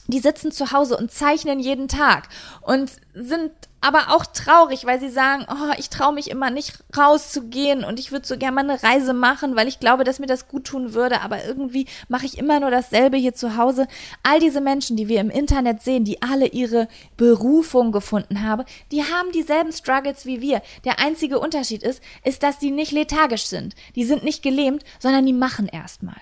die 0.06 0.20
sitzen 0.20 0.52
zu 0.52 0.70
Hause 0.70 0.96
und 0.96 1.10
zeichnen 1.10 1.58
jeden 1.58 1.88
Tag 1.88 2.28
und 2.62 2.92
sind 3.14 3.50
aber 3.84 4.14
auch 4.14 4.24
traurig, 4.24 4.86
weil 4.86 4.98
sie 4.98 5.10
sagen, 5.10 5.44
oh, 5.50 5.74
ich 5.76 5.90
traue 5.90 6.14
mich 6.14 6.30
immer 6.30 6.48
nicht 6.48 6.72
rauszugehen 6.96 7.84
und 7.84 7.98
ich 7.98 8.12
würde 8.12 8.26
so 8.26 8.38
gerne 8.38 8.54
mal 8.54 8.70
eine 8.70 8.82
Reise 8.82 9.12
machen, 9.12 9.56
weil 9.56 9.68
ich 9.68 9.78
glaube, 9.78 10.04
dass 10.04 10.18
mir 10.18 10.26
das 10.26 10.48
gut 10.48 10.64
tun 10.64 10.94
würde, 10.94 11.20
aber 11.20 11.44
irgendwie 11.44 11.86
mache 12.08 12.24
ich 12.24 12.38
immer 12.38 12.60
nur 12.60 12.70
dasselbe 12.70 13.18
hier 13.18 13.34
zu 13.34 13.58
Hause. 13.58 13.86
All 14.22 14.40
diese 14.40 14.62
Menschen, 14.62 14.96
die 14.96 15.08
wir 15.08 15.20
im 15.20 15.28
Internet 15.28 15.82
sehen, 15.82 16.04
die 16.04 16.22
alle 16.22 16.46
ihre 16.46 16.88
Berufung 17.18 17.92
gefunden 17.92 18.42
haben, 18.42 18.64
die 18.90 19.02
haben 19.02 19.32
dieselben 19.32 19.70
Struggles 19.70 20.24
wie 20.24 20.40
wir. 20.40 20.62
Der 20.86 20.98
einzige 20.98 21.38
Unterschied 21.38 21.82
ist, 21.82 22.02
ist, 22.24 22.42
dass 22.42 22.58
die 22.58 22.70
nicht 22.70 22.92
lethargisch 22.92 23.44
sind. 23.44 23.74
Die 23.96 24.04
sind 24.04 24.24
nicht 24.24 24.42
gelähmt, 24.42 24.82
sondern 24.98 25.26
die 25.26 25.34
machen 25.34 25.68
erstmal. 25.68 26.16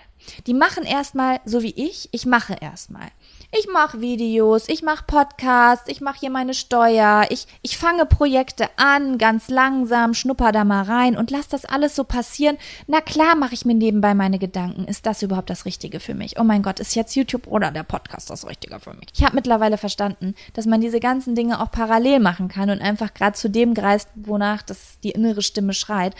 Die 0.46 0.54
machen 0.54 0.84
erstmal 0.84 1.40
so 1.44 1.62
wie 1.62 1.74
ich, 1.76 2.08
ich 2.12 2.26
mache 2.26 2.56
erstmal. 2.60 3.08
Ich 3.54 3.68
mache 3.68 4.00
Videos, 4.00 4.66
ich 4.66 4.82
mache 4.82 5.04
Podcasts, 5.06 5.86
ich 5.86 6.00
mache 6.00 6.20
hier 6.20 6.30
meine 6.30 6.54
Steuer, 6.54 7.26
ich, 7.28 7.46
ich 7.60 7.76
fange 7.76 8.06
Projekte 8.06 8.70
an, 8.78 9.18
ganz 9.18 9.50
langsam, 9.50 10.14
schnupper 10.14 10.52
da 10.52 10.64
mal 10.64 10.84
rein 10.84 11.18
und 11.18 11.30
lass 11.30 11.48
das 11.48 11.66
alles 11.66 11.94
so 11.94 12.04
passieren. 12.04 12.56
Na 12.86 13.02
klar 13.02 13.36
mache 13.36 13.52
ich 13.52 13.66
mir 13.66 13.74
nebenbei 13.74 14.14
meine 14.14 14.38
Gedanken. 14.38 14.86
Ist 14.86 15.04
das 15.04 15.20
überhaupt 15.22 15.50
das 15.50 15.66
Richtige 15.66 16.00
für 16.00 16.14
mich? 16.14 16.40
Oh 16.40 16.44
mein 16.44 16.62
Gott, 16.62 16.80
ist 16.80 16.94
jetzt 16.94 17.14
YouTube 17.14 17.46
oder 17.46 17.70
der 17.70 17.82
Podcast 17.82 18.30
das 18.30 18.46
Richtige 18.46 18.80
für 18.80 18.94
mich? 18.94 19.08
Ich 19.14 19.22
habe 19.22 19.34
mittlerweile 19.34 19.76
verstanden, 19.76 20.34
dass 20.54 20.64
man 20.64 20.80
diese 20.80 20.98
ganzen 20.98 21.34
Dinge 21.34 21.60
auch 21.60 21.70
parallel 21.70 22.20
machen 22.20 22.48
kann 22.48 22.70
und 22.70 22.80
einfach 22.80 23.12
gerade 23.12 23.36
zu 23.36 23.50
dem 23.50 23.74
greist, 23.74 24.08
wonach 24.14 24.62
das 24.62 24.98
die 25.04 25.10
innere 25.10 25.42
Stimme 25.42 25.74
schreit. 25.74 26.14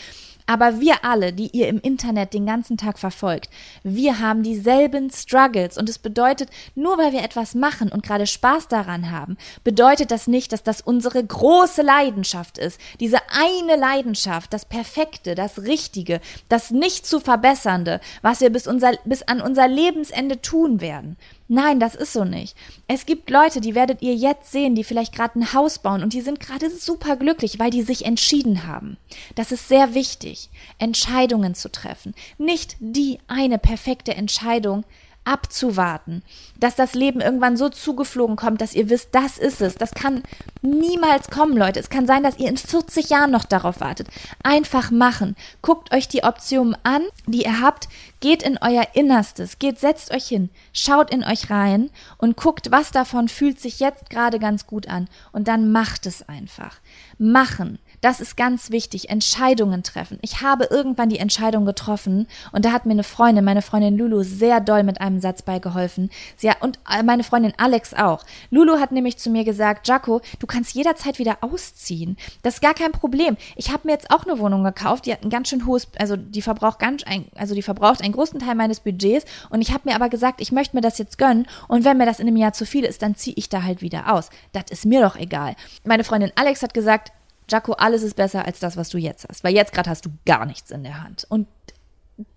Aber 0.47 0.81
wir 0.81 1.05
alle, 1.05 1.33
die 1.33 1.51
ihr 1.53 1.69
im 1.69 1.81
Internet 1.81 2.35
den 2.35 2.47
ganzen 2.47 2.77
Tag 2.77 2.99
verfolgt, 2.99 3.49
wir 3.83 4.19
haben 4.19 4.43
dieselben 4.43 5.11
Struggles 5.11 5.79
und 5.79 5.89
es 5.89 5.99
bedeutet, 5.99 6.51
nur 6.75 6.99
weil 6.99 7.13
wir 7.13 7.23
etwas 7.23 7.55
machen 7.55 7.91
und 7.91 8.03
gerade 8.03 8.27
Spaß 8.27 8.69
daran 8.69 9.11
haben, 9.11 9.37
bedeutet 9.65 10.11
das 10.11 10.27
nicht, 10.27 10.53
dass 10.53 10.63
das 10.63 10.81
unsere 10.81 11.25
große 11.25 11.83
Leidenschaft 11.83 12.59
ist. 12.59 12.81
Diese 13.01 13.19
eine 13.31 13.77
Leidenschaft, 13.77 14.53
das 14.53 14.65
Perfekte, 14.65 15.35
das 15.35 15.63
Richtige, 15.63 16.21
das 16.49 16.71
nicht 16.71 17.07
zu 17.07 17.21
verbessernde, 17.21 18.01
was 18.23 18.41
wir 18.41 18.51
bis, 18.51 18.67
unser, 18.67 18.93
bis 19.05 19.23
an 19.23 19.41
unser 19.41 19.69
Lebensende 19.69 20.41
tun 20.41 20.81
werden. 20.81 21.17
Nein, 21.55 21.81
das 21.81 21.95
ist 21.95 22.15
so 22.15 22.25
nicht. 22.25 22.57
Es 22.89 23.05
gibt 23.05 23.29
Leute, 23.29 23.61
die 23.61 23.75
werdet 23.75 24.01
ihr 24.01 24.15
jetzt 24.15 24.51
sehen, 24.51 24.75
die 24.75 24.85
vielleicht 24.85 25.15
gerade 25.15 25.39
ein 25.39 25.53
Haus 25.53 25.81
bauen 25.81 26.03
und 26.03 26.15
die 26.15 26.23
sind 26.23 26.41
gerade 26.41 26.71
super 26.71 27.17
glücklich, 27.17 27.59
weil 27.59 27.69
die 27.69 27.83
sich 27.83 28.07
entschieden 28.07 28.67
haben. 28.67 28.97
Das 29.35 29.53
ist 29.53 29.69
sehr 29.69 29.93
wichtig, 29.93 30.49
Entscheidungen 30.79 31.55
zu 31.55 31.71
treffen. 31.71 32.15
Nicht 32.39 32.77
die 32.81 33.19
eine 33.29 33.59
perfekte 33.59 34.15
Entscheidung, 34.15 34.85
abzuwarten, 35.25 36.23
dass 36.59 36.75
das 36.75 36.95
Leben 36.95 37.21
irgendwann 37.21 37.57
so 37.57 37.69
zugeflogen 37.69 38.37
kommt, 38.37 38.61
dass 38.61 38.75
ihr 38.75 38.91
wisst, 38.91 39.09
das 39.13 39.39
ist 39.39 39.61
es. 39.61 39.75
Das 39.75 39.93
kann 39.93 40.23
niemals 40.63 41.31
kommen, 41.31 41.57
Leute. 41.57 41.81
Es 41.81 41.91
kann 41.91 42.07
sein, 42.07 42.23
dass 42.23 42.39
ihr 42.39 42.49
in 42.49 42.57
40 42.57 43.11
Jahren 43.11 43.31
noch 43.31 43.45
darauf 43.45 43.81
wartet. 43.81 44.09
Einfach 44.43 44.91
machen. 44.91 45.37
Guckt 45.61 45.93
euch 45.95 46.09
die 46.09 46.25
Optionen 46.25 46.77
an, 46.83 47.03
die 47.27 47.45
ihr 47.45 47.61
habt. 47.61 47.89
Geht 48.21 48.43
in 48.43 48.59
euer 48.61 48.87
Innerstes. 48.95 49.59
Geht, 49.59 49.79
setzt 49.79 50.13
euch 50.13 50.27
hin. 50.27 50.51
Schaut 50.73 51.11
in 51.11 51.25
euch 51.25 51.51
rein 51.51 51.91
und 52.19 52.37
guckt, 52.37 52.71
was 52.71 52.91
davon 52.91 53.29
fühlt 53.29 53.61
sich 53.61 53.81
jetzt 53.81 54.11
gerade 54.11 54.39
ganz 54.39 54.67
gut 54.67 54.89
an. 54.89 55.09
Und 55.33 55.49
dann 55.49 55.73
macht 55.73 56.07
es 56.07 56.29
einfach. 56.29 56.77
Machen. 57.19 57.79
Das 58.03 58.21
ist 58.21 58.37
ganz 58.37 58.71
wichtig. 58.73 59.11
Entscheidungen 59.11 59.85
treffen. 59.85 60.19
Ich 60.23 60.43
habe 60.43 60.65
irgendwann 60.65 61.09
die 61.09 61.21
Entscheidung 61.21 61.65
getroffen 61.65 62.27
und 62.51 62.65
da 62.65 62.73
hat 62.73 62.85
mir 62.85 62.93
eine 62.93 63.05
Freundin, 63.05 63.45
meine 63.45 63.63
Freundin 63.63 63.97
Lulu, 63.97 64.25
sehr 64.25 64.61
doll 64.61 64.83
mit 64.83 65.01
einem 65.01 65.21
Satz 65.21 65.43
beigeholfen. 65.43 66.11
Sie 66.37 66.51
hat, 66.51 66.61
und 66.63 66.81
meine 67.05 67.23
Freundin 67.23 67.55
Alex 67.59 67.95
auch. 67.95 68.25
Lulu 68.51 68.81
hat 68.81 68.91
nämlich 68.91 69.19
zu 69.19 69.31
mir 69.31 69.45
gesagt, 69.45 69.87
Jaco, 69.87 70.21
du 70.41 70.49
kannst 70.49 70.75
jederzeit 70.75 71.21
wieder 71.21 71.39
ausziehen. 71.43 72.17
Das 72.43 72.55
ist 72.55 72.61
gar 72.61 72.75
kein 72.75 72.91
Problem. 72.91 73.37
Ich 73.55 73.71
habe 73.71 73.87
mir 73.87 73.93
jetzt 73.93 74.11
auch 74.11 74.27
eine 74.27 74.41
Wohnung 74.41 74.65
gekauft, 74.65 75.07
die 75.07 75.13
hat 75.13 75.23
ein 75.23 75.31
ganz 75.31 75.49
schön 75.49 75.65
hohes, 75.65 75.87
also 75.97 76.17
die 76.17 76.43
verbraucht 76.43 76.81
ganz, 76.81 77.05
also 77.37 77.55
die 77.55 77.63
verbraucht 77.63 78.03
einen 78.03 78.15
großen 78.15 78.41
Teil 78.41 78.57
meines 78.57 78.81
Budgets 78.81 79.27
und 79.49 79.63
ich 79.63 79.73
habe 79.73 79.89
mir 79.89 79.95
aber 79.95 80.09
gesagt, 80.09 80.41
ich 80.41 80.51
möchte 80.51 80.75
mir 80.75 80.83
das 80.83 80.99
jetzt 80.99 81.19
gönnen 81.19 81.47
und 81.69 81.85
wenn 81.85 81.99
mir 81.99 82.07
das 82.07 82.19
in 82.19 82.27
einem 82.27 82.37
Jahr 82.37 82.53
zu 82.53 82.67
viel 82.67 82.85
ist, 82.85 83.03
dann 83.03 83.15
ziehe 83.15 83.37
ich 83.37 83.49
da 83.49 83.63
halt 83.63 83.81
wieder 83.81 84.13
aus. 84.13 84.29
Das 84.51 84.65
ist 84.71 84.87
mir 84.87 85.01
doch 85.01 85.15
egal. 85.15 85.55
Meine 85.85 86.03
Freundin 86.03 86.33
Alex 86.35 86.63
hat 86.63 86.75
gesagt, 86.75 87.13
Jaco, 87.51 87.73
alles 87.73 88.03
ist 88.03 88.15
besser 88.15 88.45
als 88.47 88.61
das, 88.61 88.77
was 88.77 88.89
du 88.89 88.99
jetzt 88.99 89.27
hast. 89.29 89.45
Weil 89.45 89.55
jetzt 89.55 89.73
gerade 89.73 89.91
hast 89.91 90.07
du 90.07 90.11
gar 90.27 90.47
nichts 90.47 90.71
in 90.71 90.85
der 90.85 91.03
Hand. 91.03 91.27
Und 91.29 91.47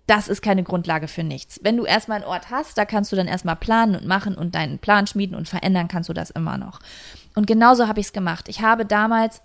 das 0.06 0.28
ist 0.28 0.42
keine 0.42 0.62
Grundlage 0.62 1.08
für 1.08 1.24
nichts. 1.24 1.60
Wenn 1.62 1.76
du 1.76 1.84
erstmal 1.84 2.22
einen 2.22 2.30
Ort 2.30 2.50
hast, 2.50 2.78
da 2.78 2.84
kannst 2.84 3.12
du 3.12 3.16
dann 3.16 3.28
erstmal 3.28 3.56
planen 3.56 3.96
und 3.96 4.06
machen 4.06 4.36
und 4.36 4.54
deinen 4.54 4.78
Plan 4.78 5.06
schmieden 5.06 5.36
und 5.36 5.48
verändern 5.48 5.88
kannst 5.88 6.08
du 6.08 6.12
das 6.12 6.30
immer 6.30 6.58
noch. 6.58 6.80
Und 7.34 7.46
genauso 7.46 7.88
habe 7.88 8.00
ich 8.00 8.06
es 8.06 8.12
gemacht. 8.12 8.48
Ich 8.48 8.62
habe 8.62 8.86
damals 8.86 9.42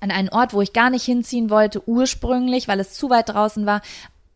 an 0.00 0.10
einen 0.10 0.28
Ort, 0.28 0.52
wo 0.52 0.62
ich 0.62 0.72
gar 0.72 0.90
nicht 0.90 1.04
hinziehen 1.04 1.50
wollte, 1.50 1.86
ursprünglich, 1.88 2.68
weil 2.68 2.80
es 2.80 2.94
zu 2.94 3.10
weit 3.10 3.30
draußen 3.30 3.66
war, 3.66 3.82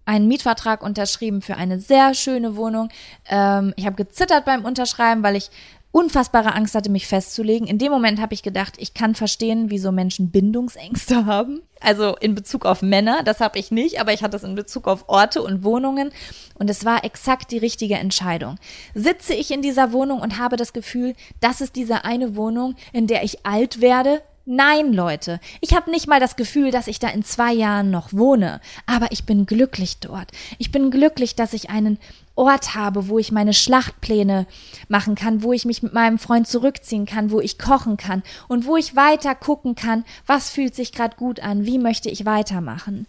einen 0.04 0.26
Mietvertrag 0.26 0.82
unterschrieben 0.82 1.42
für 1.42 1.56
eine 1.56 1.78
sehr 1.78 2.14
schöne 2.14 2.56
Wohnung. 2.56 2.88
Ähm, 3.28 3.72
ich 3.76 3.86
habe 3.86 3.96
gezittert 3.96 4.44
beim 4.44 4.64
Unterschreiben, 4.64 5.22
weil 5.22 5.36
ich 5.36 5.50
unfassbare 5.92 6.54
Angst 6.54 6.74
hatte, 6.74 6.90
mich 6.90 7.06
festzulegen. 7.06 7.68
In 7.68 7.78
dem 7.78 7.92
Moment 7.92 8.20
habe 8.20 8.34
ich 8.34 8.42
gedacht, 8.42 8.74
ich 8.78 8.94
kann 8.94 9.14
verstehen, 9.14 9.70
wieso 9.70 9.92
Menschen 9.92 10.30
Bindungsängste 10.30 11.26
haben. 11.26 11.62
Also 11.80 12.16
in 12.16 12.34
Bezug 12.34 12.64
auf 12.64 12.82
Männer, 12.82 13.22
das 13.22 13.40
habe 13.40 13.58
ich 13.58 13.70
nicht, 13.70 14.00
aber 14.00 14.12
ich 14.12 14.22
hatte 14.22 14.36
es 14.36 14.44
in 14.44 14.54
Bezug 14.54 14.88
auf 14.88 15.08
Orte 15.08 15.42
und 15.42 15.62
Wohnungen. 15.64 16.10
Und 16.58 16.70
es 16.70 16.84
war 16.84 17.04
exakt 17.04 17.50
die 17.50 17.58
richtige 17.58 17.96
Entscheidung. 17.96 18.56
Sitze 18.94 19.34
ich 19.34 19.50
in 19.50 19.62
dieser 19.62 19.92
Wohnung 19.92 20.20
und 20.20 20.38
habe 20.38 20.56
das 20.56 20.72
Gefühl, 20.72 21.14
das 21.40 21.60
ist 21.60 21.76
diese 21.76 22.04
eine 22.04 22.36
Wohnung, 22.36 22.74
in 22.92 23.06
der 23.06 23.22
ich 23.22 23.44
alt 23.44 23.80
werde, 23.80 24.22
Nein, 24.44 24.92
Leute, 24.92 25.38
ich 25.60 25.72
habe 25.72 25.92
nicht 25.92 26.08
mal 26.08 26.18
das 26.18 26.34
Gefühl, 26.34 26.72
dass 26.72 26.88
ich 26.88 26.98
da 26.98 27.08
in 27.08 27.22
zwei 27.22 27.52
Jahren 27.52 27.92
noch 27.92 28.12
wohne, 28.12 28.60
aber 28.86 29.12
ich 29.12 29.24
bin 29.24 29.46
glücklich 29.46 29.98
dort. 30.00 30.32
Ich 30.58 30.72
bin 30.72 30.90
glücklich, 30.90 31.36
dass 31.36 31.52
ich 31.52 31.70
einen 31.70 31.98
Ort 32.34 32.74
habe, 32.74 33.08
wo 33.08 33.20
ich 33.20 33.30
meine 33.30 33.54
Schlachtpläne 33.54 34.46
machen 34.88 35.14
kann, 35.14 35.44
wo 35.44 35.52
ich 35.52 35.64
mich 35.64 35.84
mit 35.84 35.92
meinem 35.92 36.18
Freund 36.18 36.48
zurückziehen 36.48 37.06
kann, 37.06 37.30
wo 37.30 37.40
ich 37.40 37.56
kochen 37.56 37.96
kann 37.96 38.24
und 38.48 38.66
wo 38.66 38.76
ich 38.76 38.96
weiter 38.96 39.36
gucken 39.36 39.76
kann, 39.76 40.04
was 40.26 40.50
fühlt 40.50 40.74
sich 40.74 40.90
gerade 40.90 41.16
gut 41.16 41.38
an, 41.38 41.64
wie 41.64 41.78
möchte 41.78 42.10
ich 42.10 42.26
weitermachen. 42.26 43.06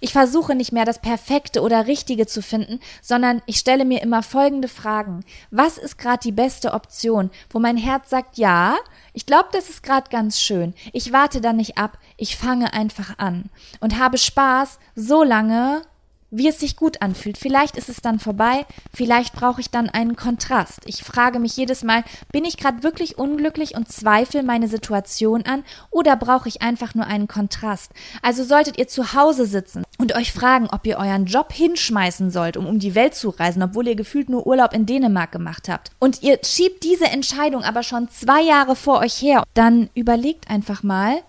Ich 0.00 0.12
versuche 0.12 0.54
nicht 0.54 0.72
mehr 0.72 0.84
das 0.84 1.00
Perfekte 1.00 1.62
oder 1.62 1.86
Richtige 1.86 2.26
zu 2.26 2.42
finden, 2.42 2.80
sondern 3.02 3.42
ich 3.46 3.58
stelle 3.58 3.84
mir 3.84 4.02
immer 4.02 4.22
folgende 4.22 4.68
Fragen. 4.68 5.24
Was 5.50 5.78
ist 5.78 5.98
gerade 5.98 6.20
die 6.22 6.32
beste 6.32 6.72
Option, 6.72 7.30
wo 7.50 7.58
mein 7.58 7.76
Herz 7.76 8.10
sagt 8.10 8.38
ja, 8.38 8.76
ich 9.12 9.26
glaube, 9.26 9.48
das 9.52 9.70
ist 9.70 9.82
gerade 9.82 10.10
ganz 10.10 10.40
schön. 10.40 10.74
Ich 10.92 11.12
warte 11.12 11.40
da 11.40 11.52
nicht 11.52 11.78
ab, 11.78 11.98
ich 12.16 12.36
fange 12.36 12.72
einfach 12.72 13.18
an 13.18 13.50
und 13.80 13.98
habe 13.98 14.18
Spaß 14.18 14.78
so 14.94 15.22
lange, 15.22 15.82
wie 16.30 16.48
es 16.48 16.60
sich 16.60 16.76
gut 16.76 17.02
anfühlt. 17.02 17.38
Vielleicht 17.38 17.76
ist 17.76 17.88
es 17.88 18.00
dann 18.00 18.18
vorbei, 18.18 18.66
vielleicht 18.92 19.34
brauche 19.34 19.60
ich 19.60 19.70
dann 19.70 19.88
einen 19.88 20.16
Kontrast. 20.16 20.80
Ich 20.86 21.02
frage 21.02 21.38
mich 21.38 21.56
jedes 21.56 21.84
Mal, 21.84 22.04
bin 22.32 22.44
ich 22.44 22.56
gerade 22.56 22.82
wirklich 22.82 23.18
unglücklich 23.18 23.74
und 23.76 23.90
zweifle 23.90 24.42
meine 24.42 24.68
Situation 24.68 25.42
an 25.42 25.64
oder 25.90 26.16
brauche 26.16 26.48
ich 26.48 26.62
einfach 26.62 26.94
nur 26.94 27.06
einen 27.06 27.28
Kontrast? 27.28 27.92
Also 28.22 28.44
solltet 28.44 28.78
ihr 28.78 28.88
zu 28.88 29.12
Hause 29.12 29.46
sitzen 29.46 29.84
und 29.98 30.14
euch 30.14 30.32
fragen, 30.32 30.68
ob 30.70 30.86
ihr 30.86 30.98
euren 30.98 31.26
Job 31.26 31.52
hinschmeißen 31.52 32.30
sollt, 32.30 32.56
um 32.56 32.66
um 32.66 32.78
die 32.78 32.94
Welt 32.94 33.14
zu 33.14 33.30
reisen, 33.30 33.62
obwohl 33.62 33.88
ihr 33.88 33.96
gefühlt 33.96 34.28
nur 34.28 34.46
Urlaub 34.46 34.72
in 34.72 34.86
Dänemark 34.86 35.32
gemacht 35.32 35.68
habt 35.68 35.90
und 35.98 36.22
ihr 36.22 36.38
schiebt 36.44 36.84
diese 36.84 37.06
Entscheidung 37.06 37.62
aber 37.62 37.82
schon 37.82 38.08
zwei 38.10 38.42
Jahre 38.42 38.76
vor 38.76 39.00
euch 39.00 39.20
her, 39.20 39.44
dann 39.54 39.90
überlegt 39.94 40.50
einfach 40.50 40.82
mal, 40.82 41.22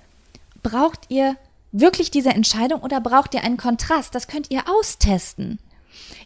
braucht 0.64 1.06
ihr 1.10 1.36
wirklich 1.80 2.12
diese 2.12 2.30
Entscheidung 2.30 2.82
oder 2.82 3.02
braucht 3.02 3.34
ihr 3.34 3.44
einen 3.44 3.58
Kontrast? 3.58 4.16
Das 4.16 4.28
könnt 4.28 4.52
ihr 4.52 4.64
austesten. 4.68 5.60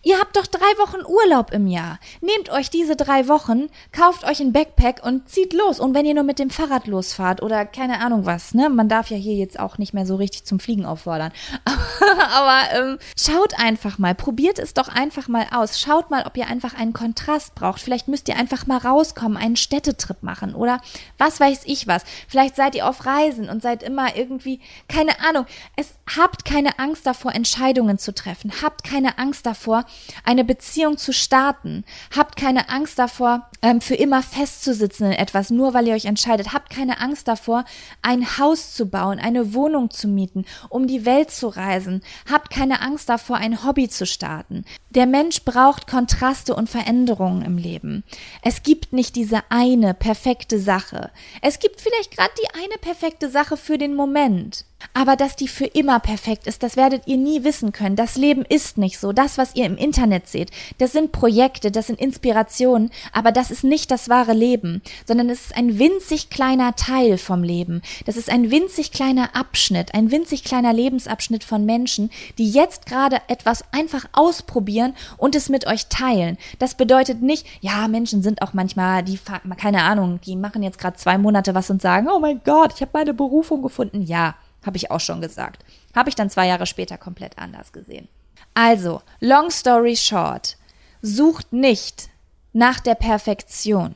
Ihr 0.04 0.20
habt 0.20 0.36
doch 0.36 0.48
drei 0.48 0.60
Wochen 0.80 1.06
Urlaub 1.06 1.52
im 1.52 1.68
Jahr. 1.68 2.00
Nehmt 2.22 2.50
euch 2.50 2.72
diese 2.72 2.96
drei 2.96 3.28
Wochen, 3.28 3.68
kauft 3.92 4.24
euch 4.24 4.40
ein 4.40 4.52
Backpack 4.52 5.02
und 5.04 5.30
zieht 5.30 5.54
los. 5.54 5.80
Und 5.80 5.94
wenn 5.94 6.08
ihr 6.08 6.16
nur 6.16 6.24
mit 6.24 6.40
dem 6.40 6.50
Fahrrad 6.50 6.88
losfahrt 6.88 7.44
oder 7.44 7.66
keine 7.66 8.00
Ahnung 8.00 8.26
was, 8.26 8.56
ne? 8.56 8.70
Man 8.70 8.90
darf 8.90 9.12
ja 9.12 9.18
hier 9.18 9.36
jetzt 9.36 9.60
auch 9.60 9.78
nicht 9.78 9.94
mehr 9.94 10.08
so 10.08 10.16
richtig 10.16 10.46
zum 10.46 10.60
Fliegen 10.60 10.86
auffordern. 10.86 11.32
Aber 12.34 12.62
ähm, 12.74 12.98
schaut 13.16 13.60
einfach 13.60 14.00
mal, 14.00 14.16
probiert 14.16 14.58
es 14.58 14.74
doch 14.74 14.88
einfach 14.88 15.28
mal 15.28 15.46
aus. 15.54 15.80
Schaut 15.80 16.10
mal, 16.10 16.26
ob 16.26 16.36
ihr 16.36 16.48
einfach 16.48 16.74
einen 16.74 16.94
Kontrast 16.94 17.54
braucht. 17.54 17.82
Vielleicht 17.82 18.08
müsst 18.08 18.28
ihr 18.28 18.38
einfach 18.38 18.66
mal 18.66 18.78
rauskommen, 18.78 19.38
einen 19.38 19.56
Städtetrip 19.56 20.24
machen 20.24 20.56
oder 20.56 20.82
was 21.20 21.40
weiß 21.40 21.62
ich 21.66 21.86
was. 21.86 22.04
Vielleicht 22.28 22.56
seid 22.56 22.74
ihr 22.74 22.88
auf 22.88 23.06
Reisen 23.06 23.50
und 23.50 23.62
seid 23.62 23.84
immer 23.84 24.16
irgendwie, 24.16 24.62
keine 24.88 25.20
Ahnung. 25.20 25.46
Es 25.76 25.94
habt 26.18 26.44
keine 26.44 26.80
Angst 26.80 27.06
davor, 27.06 27.36
Entscheidungen 27.36 28.00
zu 28.00 28.16
treffen. 28.16 28.52
Habt 28.64 28.84
keine 28.84 29.20
Angst 29.20 29.46
davor, 29.46 29.86
eine 30.24 30.44
Beziehung 30.44 30.98
zu 30.98 31.14
starten. 31.14 31.84
Habt 32.16 32.36
keine 32.36 32.70
Angst 32.70 33.00
davor, 33.00 33.50
ähm, 33.62 33.82
für 33.82 33.96
immer 33.96 34.24
festzusitzen 34.24 35.08
in 35.08 35.14
etwas, 35.14 35.50
nur 35.50 35.74
weil 35.74 35.88
ihr 35.88 35.94
euch 35.94 36.06
entscheidet. 36.06 36.54
Habt 36.54 36.70
keine 36.70 37.00
Angst 37.00 37.28
davor, 37.28 37.66
ein 38.02 38.38
Haus 38.38 38.74
zu 38.74 38.88
bauen, 38.88 39.20
eine 39.20 39.54
Wohnung 39.54 39.90
zu 39.90 40.08
mieten, 40.08 40.46
um 40.70 40.88
die 40.88 41.06
Welt 41.06 41.32
zu 41.32 41.48
reisen. 41.48 42.02
Habt 42.30 42.50
keine 42.50 42.82
Angst 42.82 43.10
davor, 43.10 43.38
ein 43.38 43.64
Hobby 43.64 43.90
zu 43.90 44.06
starten. 44.06 44.66
Der 44.90 45.06
Mensch 45.06 45.44
braucht 45.44 45.88
Kontraste 45.88 46.56
und 46.56 46.70
Veränderungen 46.70 47.44
im 47.44 47.58
Leben. 47.58 48.04
Es 48.42 48.64
gibt 48.64 48.94
nicht 48.94 49.16
diese 49.16 49.42
eine 49.50 49.94
perfekte 49.94 50.60
Sache. 50.60 51.12
Es 51.42 51.60
gibt 51.60 51.82
vielleicht 51.82 52.12
gerade 52.12 52.34
die 52.42 52.54
eine 52.56 52.78
perfekte 52.80 53.30
Sache 53.30 53.58
für 53.58 53.78
den 53.78 53.96
Moment. 53.96 54.66
Aber 54.94 55.16
dass 55.16 55.36
die 55.36 55.48
für 55.48 55.66
immer 55.66 56.00
perfekt 56.00 56.48
ist, 56.48 56.64
das 56.64 56.76
werdet 56.76 57.08
ihr 57.08 57.18
nie 57.18 57.44
wissen 57.44 57.72
können. 57.72 57.96
Das 57.96 58.16
Leben 58.16 58.44
ist 58.48 58.78
nicht 58.78 59.00
so. 59.00 59.12
Das, 59.12 59.38
was 59.38 59.56
ihr 59.56 59.66
im 59.66 59.78
Internet 59.78 60.28
seht, 60.28 60.52
das 60.78 60.92
sind 60.92 61.12
Projekte, 61.12 61.72
das 61.72 61.88
sind 61.88 62.00
Inspirationen, 62.00 62.92
aber 63.14 63.32
das 63.32 63.52
ist 63.52 63.64
nicht 63.64 63.92
das 63.92 64.10
wahre 64.10 64.34
Leben, 64.34 64.82
sondern 65.06 65.30
es 65.30 65.46
ist 65.46 65.58
ein 65.58 65.80
winzig 65.80 66.30
kleiner 66.30 66.76
Teil 66.76 67.18
vom 67.18 67.44
Leben. 67.44 67.82
Das 68.06 68.18
ist 68.18 68.30
ein 68.30 68.52
winzig 68.52 68.92
kleiner 68.92 69.36
Abschnitt, 69.36 69.94
ein 69.94 70.12
winzig 70.12 70.44
kleiner 70.44 70.74
Lebensabschnitt 70.74 71.44
von 71.44 71.66
Menschen, 71.66 72.10
die 72.38 72.50
jetzt 72.50 72.86
gerade 72.86 73.18
etwas 73.28 73.64
einfach 73.72 74.06
ausprobieren 74.14 74.96
und 75.18 75.36
es 75.36 75.50
mit 75.50 75.68
euch 75.68 75.88
teilen. 75.88 76.38
Das 76.60 76.76
bedeutet 76.76 77.22
nicht, 77.22 77.46
ja, 77.62 77.88
Menschen 77.88 78.24
sind 78.24 78.42
auch 78.42 78.54
manchmal, 78.54 79.04
die, 79.04 79.20
keine 79.58 79.84
Ahnung, 79.84 80.20
die 80.26 80.36
machen 80.36 80.64
jetzt 80.64 80.80
gerade 80.80 80.98
zwei 80.98 81.18
Monate 81.18 81.56
was 81.56 81.70
und 81.70 81.82
sagen, 81.82 82.08
oh 82.12 82.20
mein 82.20 82.42
Gott, 82.44 82.74
ich 82.76 82.82
habe 82.82 82.92
meine 82.94 83.14
Berufung 83.14 83.62
gefunden. 83.62 84.02
Ja, 84.02 84.36
habe 84.66 84.78
ich 84.78 84.92
auch 84.92 85.00
schon 85.00 85.22
gesagt. 85.22 85.64
Habe 85.96 86.10
ich 86.10 86.16
dann 86.16 86.30
zwei 86.30 86.48
Jahre 86.48 86.66
später 86.66 86.98
komplett 86.98 87.38
anders 87.38 87.74
gesehen. 87.74 88.08
Also, 88.54 89.02
long 89.20 89.50
story 89.50 89.96
short, 89.96 90.58
sucht 91.02 91.54
nicht 91.54 92.10
nach 92.54 92.80
der 92.80 92.96
Perfektion. 92.96 93.96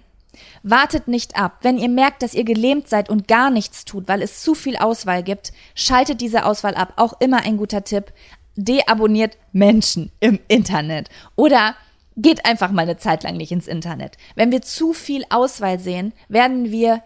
Wartet 0.64 1.08
nicht 1.08 1.38
ab. 1.38 1.60
Wenn 1.62 1.78
ihr 1.78 1.90
merkt, 1.90 2.22
dass 2.22 2.34
ihr 2.34 2.44
gelähmt 2.44 2.90
seid 2.90 3.10
und 3.10 3.28
gar 3.28 3.50
nichts 3.50 3.86
tut, 3.86 4.08
weil 4.08 4.22
es 4.22 4.42
zu 4.42 4.54
viel 4.54 4.76
Auswahl 4.78 5.24
gibt, 5.24 5.54
schaltet 5.76 6.22
diese 6.22 6.46
Auswahl 6.46 6.76
ab. 6.76 6.94
Auch 6.98 7.20
immer 7.20 7.44
ein 7.44 7.58
guter 7.58 7.84
Tipp. 7.84 8.12
Deabonniert 8.56 9.38
Menschen 9.54 10.12
im 10.20 10.40
Internet. 10.48 11.10
Oder 11.36 11.76
geht 12.18 12.46
einfach 12.46 12.72
mal 12.72 12.84
eine 12.84 12.98
Zeit 12.98 13.24
lang 13.24 13.38
nicht 13.38 13.52
ins 13.52 13.68
Internet. 13.68 14.18
Wenn 14.36 14.52
wir 14.52 14.62
zu 14.62 14.94
viel 14.94 15.26
Auswahl 15.30 15.80
sehen, 15.80 16.14
werden 16.30 16.72
wir 16.72 17.02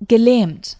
gelähmt. 0.00 0.76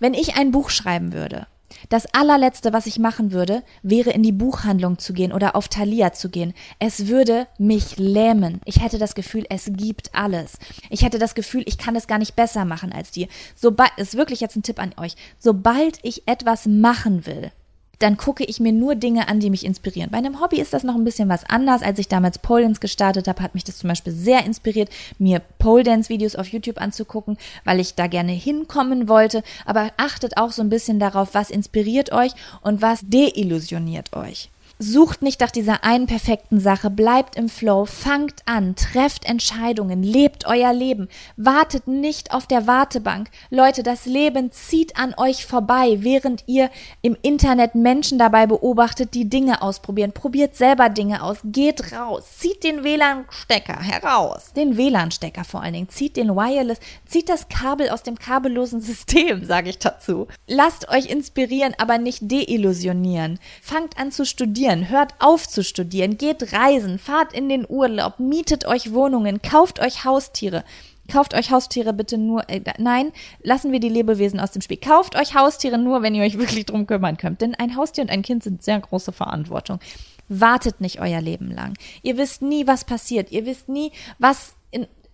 Wenn 0.00 0.14
ich 0.14 0.36
ein 0.36 0.50
Buch 0.50 0.70
schreiben 0.70 1.12
würde, 1.12 1.46
das 1.88 2.06
allerletzte, 2.14 2.72
was 2.72 2.86
ich 2.86 2.98
machen 2.98 3.32
würde, 3.32 3.62
wäre 3.82 4.10
in 4.10 4.22
die 4.22 4.32
Buchhandlung 4.32 4.98
zu 4.98 5.12
gehen 5.12 5.32
oder 5.32 5.56
auf 5.56 5.68
Thalia 5.68 6.12
zu 6.12 6.28
gehen. 6.28 6.54
Es 6.78 7.08
würde 7.08 7.46
mich 7.58 7.96
lähmen. 7.96 8.60
Ich 8.64 8.82
hätte 8.82 8.98
das 8.98 9.14
Gefühl, 9.14 9.44
es 9.48 9.70
gibt 9.72 10.14
alles. 10.14 10.58
Ich 10.90 11.02
hätte 11.02 11.18
das 11.18 11.34
Gefühl, 11.34 11.62
ich 11.66 11.78
kann 11.78 11.96
es 11.96 12.06
gar 12.06 12.18
nicht 12.18 12.36
besser 12.36 12.64
machen 12.64 12.92
als 12.92 13.10
die. 13.10 13.28
Sobald, 13.54 13.90
ist 13.96 14.16
wirklich 14.16 14.40
jetzt 14.40 14.56
ein 14.56 14.62
Tipp 14.62 14.78
an 14.78 14.94
euch. 14.96 15.16
Sobald 15.38 15.98
ich 16.02 16.26
etwas 16.26 16.66
machen 16.66 17.26
will, 17.26 17.52
dann 17.98 18.16
gucke 18.16 18.44
ich 18.44 18.60
mir 18.60 18.72
nur 18.72 18.94
Dinge 18.94 19.28
an, 19.28 19.40
die 19.40 19.50
mich 19.50 19.64
inspirieren. 19.64 20.10
Bei 20.10 20.18
einem 20.18 20.40
Hobby 20.40 20.60
ist 20.60 20.72
das 20.72 20.82
noch 20.82 20.94
ein 20.94 21.04
bisschen 21.04 21.28
was 21.28 21.44
anders. 21.48 21.82
Als 21.82 21.98
ich 21.98 22.08
damals 22.08 22.38
Pole 22.38 22.62
Dance 22.62 22.80
gestartet 22.80 23.28
habe, 23.28 23.42
hat 23.42 23.54
mich 23.54 23.64
das 23.64 23.78
zum 23.78 23.88
Beispiel 23.88 24.12
sehr 24.12 24.44
inspiriert, 24.44 24.90
mir 25.18 25.40
Pole 25.58 25.84
Dance 25.84 26.08
Videos 26.08 26.36
auf 26.36 26.48
YouTube 26.48 26.80
anzugucken, 26.80 27.38
weil 27.64 27.80
ich 27.80 27.94
da 27.94 28.06
gerne 28.06 28.32
hinkommen 28.32 29.08
wollte. 29.08 29.42
Aber 29.66 29.90
achtet 29.96 30.36
auch 30.36 30.52
so 30.52 30.62
ein 30.62 30.70
bisschen 30.70 30.98
darauf, 30.98 31.34
was 31.34 31.50
inspiriert 31.50 32.12
euch 32.12 32.32
und 32.62 32.82
was 32.82 33.00
deillusioniert 33.04 34.12
euch. 34.14 34.51
Sucht 34.84 35.22
nicht 35.22 35.40
nach 35.40 35.52
dieser 35.52 35.84
einen 35.84 36.08
perfekten 36.08 36.58
Sache, 36.58 36.90
bleibt 36.90 37.36
im 37.36 37.48
Flow, 37.48 37.86
fangt 37.86 38.40
an, 38.46 38.74
trefft 38.74 39.24
Entscheidungen, 39.24 40.02
lebt 40.02 40.44
euer 40.48 40.72
Leben, 40.72 41.08
wartet 41.36 41.86
nicht 41.86 42.34
auf 42.34 42.48
der 42.48 42.66
Wartebank. 42.66 43.30
Leute, 43.48 43.84
das 43.84 44.06
Leben 44.06 44.50
zieht 44.50 44.96
an 44.96 45.14
euch 45.16 45.46
vorbei, 45.46 45.98
während 46.00 46.42
ihr 46.48 46.68
im 47.00 47.16
Internet 47.22 47.76
Menschen 47.76 48.18
dabei 48.18 48.48
beobachtet, 48.48 49.14
die 49.14 49.30
Dinge 49.30 49.62
ausprobieren. 49.62 50.10
Probiert 50.10 50.56
selber 50.56 50.88
Dinge 50.88 51.22
aus, 51.22 51.38
geht 51.44 51.92
raus, 51.92 52.24
zieht 52.40 52.64
den 52.64 52.82
WLAN-Stecker 52.82 53.78
heraus, 53.80 54.52
den 54.52 54.76
WLAN-Stecker 54.76 55.44
vor 55.44 55.62
allen 55.62 55.74
Dingen, 55.74 55.90
zieht 55.90 56.16
den 56.16 56.30
Wireless, 56.30 56.80
zieht 57.06 57.28
das 57.28 57.48
Kabel 57.48 57.88
aus 57.88 58.02
dem 58.02 58.18
kabellosen 58.18 58.80
System, 58.80 59.44
sage 59.44 59.70
ich 59.70 59.78
dazu. 59.78 60.26
Lasst 60.48 60.88
euch 60.88 61.06
inspirieren, 61.06 61.74
aber 61.78 61.98
nicht 61.98 62.32
deillusionieren. 62.32 63.38
Fangt 63.62 63.96
an 63.96 64.10
zu 64.10 64.26
studieren 64.26 64.71
studieren, 64.72 64.88
hört 64.88 65.14
auf 65.18 65.48
zu 65.48 65.62
studieren, 65.62 66.16
geht 66.16 66.52
reisen, 66.52 66.98
fahrt 66.98 67.32
in 67.32 67.48
den 67.48 67.66
Urlaub, 67.68 68.18
mietet 68.18 68.66
euch 68.66 68.92
Wohnungen, 68.92 69.42
kauft 69.42 69.80
euch 69.80 70.04
Haustiere. 70.04 70.64
Kauft 71.10 71.34
euch 71.34 71.50
Haustiere 71.50 71.92
bitte 71.92 72.16
nur, 72.16 72.48
äh, 72.48 72.60
nein, 72.78 73.12
lassen 73.42 73.72
wir 73.72 73.80
die 73.80 73.88
Lebewesen 73.88 74.38
aus 74.38 74.52
dem 74.52 74.62
Spiel. 74.62 74.78
Kauft 74.78 75.16
euch 75.16 75.34
Haustiere 75.34 75.76
nur, 75.76 76.00
wenn 76.02 76.14
ihr 76.14 76.22
euch 76.22 76.38
wirklich 76.38 76.64
drum 76.64 76.86
kümmern 76.86 77.16
könnt. 77.16 77.40
Denn 77.40 77.54
ein 77.56 77.76
Haustier 77.76 78.02
und 78.04 78.10
ein 78.10 78.22
Kind 78.22 78.44
sind 78.44 78.62
sehr 78.62 78.80
große 78.80 79.12
Verantwortung. 79.12 79.80
Wartet 80.28 80.80
nicht 80.80 81.00
euer 81.00 81.20
Leben 81.20 81.50
lang. 81.50 81.74
Ihr 82.02 82.16
wisst 82.16 82.40
nie, 82.40 82.66
was 82.66 82.84
passiert. 82.84 83.32
Ihr 83.32 83.44
wisst 83.44 83.68
nie, 83.68 83.90
was 84.18 84.54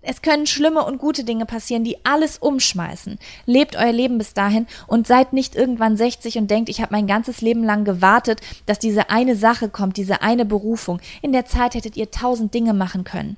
es 0.01 0.23
können 0.23 0.47
schlimme 0.47 0.85
und 0.85 0.99
gute 0.99 1.25
Dinge 1.25 1.45
passieren, 1.45 1.83
die 1.83 1.97
alles 2.05 2.39
umschmeißen. 2.39 3.19
Lebt 3.47 3.77
euer 3.77 3.93
Leben 3.93 4.19
bis 4.19 4.33
dahin 4.33 4.67
und 4.87 5.07
seid 5.07 5.33
nicht 5.33 5.57
irgendwann 5.57 5.97
60 5.97 6.39
und 6.39 6.51
denkt, 6.51 6.69
ich 6.69 6.81
habe 6.81 6.93
mein 6.93 7.07
ganzes 7.07 7.41
Leben 7.41 7.65
lang 7.65 7.85
gewartet, 7.85 8.41
dass 8.67 8.79
diese 8.79 9.11
eine 9.11 9.35
Sache 9.35 9.69
kommt, 9.69 9.97
diese 9.97 10.23
eine 10.23 10.45
Berufung. 10.45 11.01
In 11.21 11.33
der 11.33 11.47
Zeit 11.47 11.75
hättet 11.75 11.97
ihr 11.97 12.11
tausend 12.11 12.55
Dinge 12.55 12.75
machen 12.75 13.05
können 13.05 13.37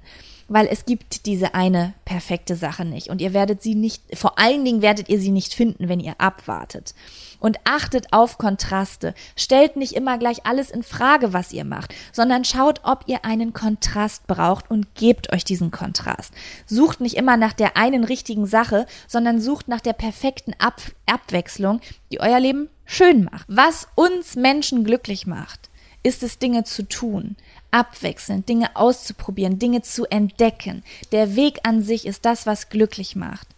weil 0.51 0.67
es 0.67 0.85
gibt 0.85 1.27
diese 1.27 1.55
eine 1.55 1.95
perfekte 2.05 2.57
Sache 2.57 2.85
nicht 2.85 3.09
und 3.09 3.21
ihr 3.21 3.33
werdet 3.33 3.63
sie 3.63 3.77
nicht, 3.77 4.03
vor 4.19 4.39
allen 4.39 4.65
Dingen 4.65 4.83
werdet 4.83 5.09
ihr 5.09 5.21
sie 5.21 5.31
nicht 5.31 5.55
finden, 5.55 5.89
wenn 5.89 6.01
ihr 6.01 6.15
abwartet. 6.19 6.95
Und 7.39 7.59
achtet 7.65 8.13
auf 8.13 8.37
Kontraste. 8.37 9.15
Stellt 9.35 9.77
nicht 9.77 9.95
immer 9.95 10.19
gleich 10.19 10.45
alles 10.45 10.71
in 10.71 10.83
Frage, 10.83 11.33
was 11.33 11.53
ihr 11.53 11.65
macht, 11.65 11.95
sondern 12.13 12.45
schaut, 12.45 12.81
ob 12.83 13.05
ihr 13.07 13.25
einen 13.25 13.55
Kontrast 13.55 14.27
braucht 14.27 14.71
und 14.71 14.95
gebt 14.95 15.33
euch 15.33 15.45
diesen 15.45 15.71
Kontrast. 15.71 16.35
Sucht 16.67 17.01
nicht 17.01 17.17
immer 17.17 17.39
nach 17.39 17.55
der 17.55 17.79
einen 17.79 18.05
richtigen 18.05 18.45
Sache, 18.45 18.87
sondern 19.07 19.41
sucht 19.41 19.69
nach 19.69 19.81
der 19.81 19.95
perfekten 19.95 20.53
Ab 20.59 20.83
Abwechslung, 21.07 21.81
die 22.13 22.21
euer 22.21 22.41
Leben 22.41 22.69
schön 22.85 23.25
macht. 23.25 23.47
Was 23.49 23.87
uns 23.95 24.37
Menschen 24.37 24.85
glücklich 24.85 25.27
macht, 25.27 25.71
ist 26.03 26.23
es, 26.23 26.39
Dinge 26.39 26.65
zu 26.65 26.83
tun 26.83 27.37
abwechselnd, 27.71 28.49
Dinge 28.49 28.75
auszuprobieren, 28.77 29.59
Dinge 29.59 29.83
zu 29.83 30.07
entdecken. 30.07 30.83
Der 31.13 31.37
Weg 31.37 31.61
an 31.63 31.83
sich 31.83 32.07
ist 32.07 32.25
das, 32.25 32.47
was 32.47 32.69
glücklich 32.69 33.17
macht 33.17 33.49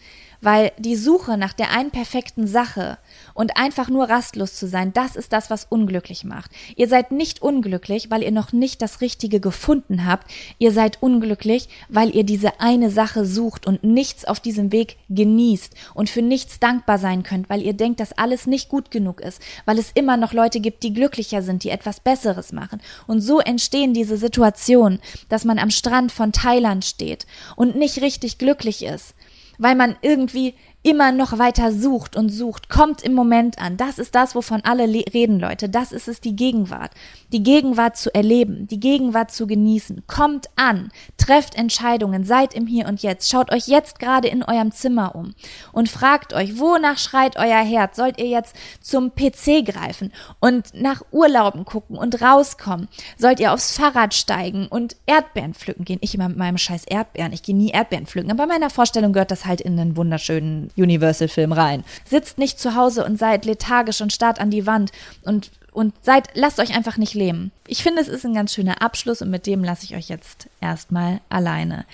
weil 0.43 0.73
die 0.77 0.97
Suche 0.97 1.39
nach 1.39 1.53
der 1.55 1.71
einen 1.71 1.93
perfekten 1.93 2.47
Sache 2.47 2.99
und 3.35 3.57
einfach 3.57 3.89
nur 3.89 4.09
rastlos 4.09 4.55
zu 4.55 4.67
sein, 4.67 4.93
das 4.93 5.17
ist 5.17 5.33
das, 5.33 5.51
was 5.51 5.65
unglücklich 5.69 6.25
macht. 6.25 6.51
Ihr 6.77 6.89
seid 6.89 7.13
nicht 7.13 7.43
unglücklich, 7.43 8.11
weil 8.11 8.23
ihr 8.23 8.31
noch 8.31 8.53
nicht 8.53 8.83
das 8.83 9.01
Richtige 9.01 9.41
gefunden 9.41 10.07
habt. 10.07 10.31
Ihr 10.59 10.73
seid 10.73 11.03
unglücklich, 11.03 11.69
weil 11.89 12.15
ihr 12.15 12.25
diese 12.25 12.61
eine 12.61 12.91
Sache 12.91 13.25
sucht 13.25 13.67
und 13.67 13.85
nichts 13.85 14.25
auf 14.25 14.41
diesem 14.41 14.73
Weg 14.73 14.97
genießt 15.09 15.75
und 15.95 16.11
für 16.11 16.23
nichts 16.23 16.61
dankbar 16.61 16.99
sein 16.99 17.23
könnt, 17.23 17.49
weil 17.49 17.63
ihr 17.63 17.75
denkt, 17.75 18.01
dass 18.01 18.13
alles 18.13 18.47
nicht 18.47 18.69
gut 18.69 18.91
genug 18.91 19.21
ist, 19.21 19.41
weil 19.65 19.79
es 19.79 19.93
immer 19.95 20.17
noch 20.17 20.33
Leute 20.33 20.61
gibt, 20.61 20.83
die 20.83 20.93
glücklicher 20.93 21.43
sind, 21.43 21.65
die 21.65 21.71
etwas 21.71 22.01
Besseres 22.01 22.53
machen. 22.53 22.81
Und 23.07 23.21
so 23.21 23.41
entstehen 23.41 23.95
diese 23.95 24.17
Situationen, 24.17 25.01
dass 25.29 25.45
man 25.45 25.59
am 25.59 25.71
Strand 25.71 26.13
von 26.13 26.33
Thailand 26.33 26.85
steht 26.85 27.27
und 27.57 27.77
nicht 27.77 28.01
richtig 28.03 28.39
glücklich 28.39 28.85
ist 28.85 29.15
weil 29.59 29.77
man 29.77 29.97
irgendwie 30.03 30.55
immer 30.83 31.13
noch 31.13 31.39
weiter 31.39 31.73
sucht 31.73 32.17
und 32.17 32.31
sucht, 32.31 32.69
kommt 32.69 33.03
im 33.03 33.15
Moment 33.15 33.59
an. 33.61 33.77
Das 33.77 33.99
ist 33.99 34.15
das, 34.15 34.35
wovon 34.35 34.63
alle 34.65 34.85
reden, 34.85 35.39
Leute. 35.39 35.69
Das 35.69 35.93
ist 35.93 36.09
es, 36.09 36.21
die 36.21 36.35
Gegenwart. 36.35 36.91
Die 37.33 37.43
Gegenwart 37.43 37.97
zu 37.97 38.13
erleben, 38.15 38.67
die 38.67 38.81
Gegenwart 38.81 39.31
zu 39.31 39.47
genießen. 39.47 40.03
Kommt 40.09 40.51
an, 40.57 40.91
trefft 41.19 41.55
Entscheidungen, 41.55 42.25
seid 42.25 42.53
im 42.55 42.67
Hier 42.67 42.89
und 42.89 43.03
Jetzt. 43.03 43.31
Schaut 43.31 43.53
euch 43.53 43.69
jetzt 43.69 44.01
gerade 44.01 44.27
in 44.27 44.43
eurem 44.43 44.73
Zimmer 44.73 45.15
um 45.15 45.35
und 45.73 45.89
fragt 45.89 46.33
euch, 46.33 46.59
wonach 46.59 46.99
schreit 46.99 47.37
euer 47.37 47.63
Herz? 47.63 47.97
Sollt 47.97 48.19
ihr 48.19 48.29
jetzt 48.29 48.57
zum 48.81 49.13
PC 49.15 49.65
greifen 49.65 50.13
und 50.41 50.75
nach 50.75 51.03
Urlauben 51.13 51.65
gucken 51.65 51.97
und 51.97 52.21
rauskommen? 52.21 52.89
Sollt 53.19 53.39
ihr 53.39 53.53
aufs 53.53 53.77
Fahrrad 53.77 54.15
steigen 54.15 54.67
und 54.67 54.97
Erdbeeren 55.07 55.55
pflücken 55.55 55.85
gehen? 55.85 55.99
Ich 56.01 56.15
immer 56.15 56.29
mit 56.29 56.39
meinem 56.39 56.59
scheiß 56.59 56.85
Erdbeeren. 56.85 57.33
Ich 57.33 57.45
gehe 57.45 57.57
nie 57.57 57.71
Erdbeeren 57.71 58.07
pflücken. 58.07 58.33
Aber 58.33 58.47
bei 58.47 58.55
meiner 58.55 58.71
Vorstellung 58.71 59.13
gehört 59.13 59.31
das 59.31 59.47
halt 59.47 59.61
in 59.61 59.79
einen 59.79 59.97
wunderschönen 59.97 60.72
Universal-Film 60.77 61.53
rein. 61.53 61.85
Sitzt 62.05 62.39
nicht 62.39 62.59
zu 62.59 62.75
Hause 62.75 63.05
und 63.05 63.19
seid 63.19 63.45
lethargisch 63.45 64.01
und 64.01 64.13
starrt 64.13 64.41
an 64.41 64.51
die 64.51 64.67
Wand 64.67 64.93
und 65.23 65.51
und 65.73 65.95
seid, 66.03 66.29
lasst 66.35 66.61
euch 66.61 66.77
einfach 66.77 66.99
nicht 66.99 67.15
lähmen. 67.15 67.51
Ich 67.67 67.83
finde, 67.83 68.03
es 68.03 68.09
ist 68.09 68.27
ein 68.27 68.35
ganz 68.35 68.53
schöner 68.53 68.83
Abschluss 68.83 69.23
und 69.23 69.31
mit 69.31 69.47
dem 69.47 69.65
lasse 69.65 69.85
ich 69.85 69.97
euch 69.97 70.11
jetzt 70.11 70.51
erstmal 70.61 71.23
alleine. 71.31 71.87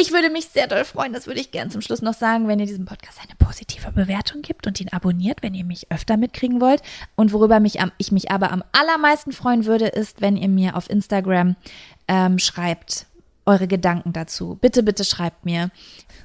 Ich 0.00 0.12
würde 0.12 0.30
mich 0.30 0.46
sehr 0.46 0.68
doll 0.68 0.84
freuen, 0.84 1.12
das 1.12 1.26
würde 1.26 1.40
ich 1.40 1.50
gern 1.50 1.72
zum 1.72 1.80
Schluss 1.80 2.02
noch 2.02 2.14
sagen, 2.14 2.46
wenn 2.46 2.60
ihr 2.60 2.66
diesem 2.66 2.84
Podcast 2.84 3.18
eine 3.18 3.34
positive 3.36 3.90
Bewertung 3.90 4.42
gibt 4.42 4.68
und 4.68 4.80
ihn 4.80 4.90
abonniert, 4.90 5.42
wenn 5.42 5.54
ihr 5.54 5.64
mich 5.64 5.90
öfter 5.90 6.16
mitkriegen 6.16 6.60
wollt. 6.60 6.82
Und 7.16 7.32
worüber 7.32 7.58
mich 7.58 7.80
am, 7.80 7.90
ich 7.98 8.12
mich 8.12 8.30
aber 8.30 8.52
am 8.52 8.62
allermeisten 8.70 9.32
freuen 9.32 9.64
würde, 9.64 9.86
ist, 9.86 10.20
wenn 10.20 10.36
ihr 10.36 10.48
mir 10.48 10.76
auf 10.76 10.88
Instagram 10.88 11.56
ähm, 12.06 12.38
schreibt 12.38 13.07
eure 13.48 13.66
Gedanken 13.66 14.12
dazu. 14.12 14.58
Bitte, 14.60 14.82
bitte 14.82 15.04
schreibt 15.04 15.44
mir. 15.44 15.70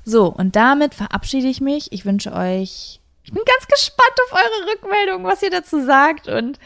So, 0.03 0.27
und 0.27 0.55
damit 0.55 0.93
verabschiede 0.93 1.47
ich 1.47 1.61
mich. 1.61 1.91
Ich 1.91 2.05
wünsche 2.05 2.33
euch, 2.33 2.99
ich 3.23 3.31
bin 3.31 3.43
ganz 3.45 3.67
gespannt 3.67 4.13
auf 4.25 4.33
eure 4.33 4.71
Rückmeldung, 4.73 5.23
was 5.23 5.41
ihr 5.41 5.49
dazu 5.49 5.83
sagt. 5.83 6.27
Und 6.27 6.59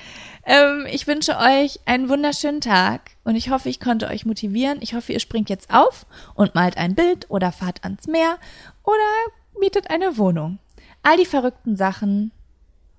ähm, 0.44 0.88
ich 0.90 1.06
wünsche 1.06 1.38
euch 1.38 1.80
einen 1.86 2.10
wunderschönen 2.10 2.62
Tag. 2.62 3.12
Und 3.24 3.36
ich 3.36 3.50
hoffe, 3.52 3.70
ich 3.70 3.80
konnte 3.80 4.08
euch 4.08 4.26
motivieren. 4.26 4.80
Ich 4.82 4.96
hoffe, 4.96 5.14
ihr 5.14 5.20
springt 5.20 5.50
jetzt 5.50 5.72
auf 5.74 6.06
und 6.34 6.56
malt 6.56 6.78
ein 6.78 6.96
Bild 6.96 7.30
oder 7.30 7.52
fahrt 7.52 7.84
ans 7.84 8.08
Meer 8.08 8.38
oder 8.84 9.60
mietet 9.60 9.90
eine 9.92 10.18
Wohnung. 10.18 10.58
All 11.04 11.18
die 11.18 11.26
verrückten 11.26 11.76
Sachen, 11.76 12.32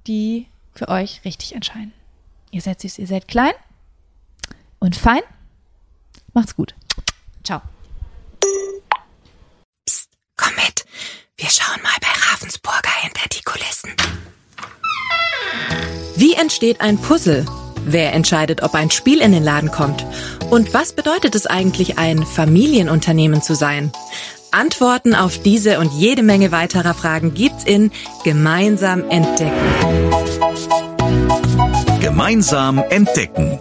die 0.06 0.46
für 0.72 0.88
euch 0.88 1.22
richtig 1.24 1.54
entscheiden. 1.54 1.92
Ihr 2.50 2.62
seid 2.62 2.80
süß, 2.80 2.98
ihr 2.98 3.06
seid 3.06 3.26
klein 3.28 3.52
und 4.78 4.96
fein. 4.96 5.20
Macht's 6.32 6.54
gut. 6.54 6.74
Ciao. 7.48 7.62
Psst, 9.86 10.10
komm 10.36 10.54
mit. 10.56 10.84
Wir 11.38 11.48
schauen 11.48 11.82
mal 11.82 11.96
bei 11.98 12.08
Ravensburger 12.30 12.90
hinter 13.00 13.26
die 13.32 13.42
Kulissen. 13.42 13.94
Wie 16.14 16.34
entsteht 16.34 16.82
ein 16.82 16.98
Puzzle? 16.98 17.46
Wer 17.86 18.12
entscheidet, 18.12 18.62
ob 18.62 18.74
ein 18.74 18.90
Spiel 18.90 19.22
in 19.22 19.32
den 19.32 19.42
Laden 19.42 19.70
kommt? 19.70 20.04
Und 20.50 20.74
was 20.74 20.92
bedeutet 20.92 21.34
es 21.34 21.46
eigentlich, 21.46 21.96
ein 21.96 22.26
Familienunternehmen 22.26 23.40
zu 23.40 23.54
sein? 23.54 23.92
Antworten 24.50 25.14
auf 25.14 25.40
diese 25.40 25.78
und 25.78 25.90
jede 25.94 26.22
Menge 26.22 26.52
weiterer 26.52 26.92
Fragen 26.92 27.32
gibt's 27.32 27.64
in 27.64 27.90
Gemeinsam 28.24 29.08
entdecken. 29.08 29.56
Gemeinsam 32.02 32.84
entdecken. 32.90 33.58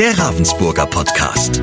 Der 0.00 0.18
Ravensburger 0.18 0.86
Podcast. 0.86 1.62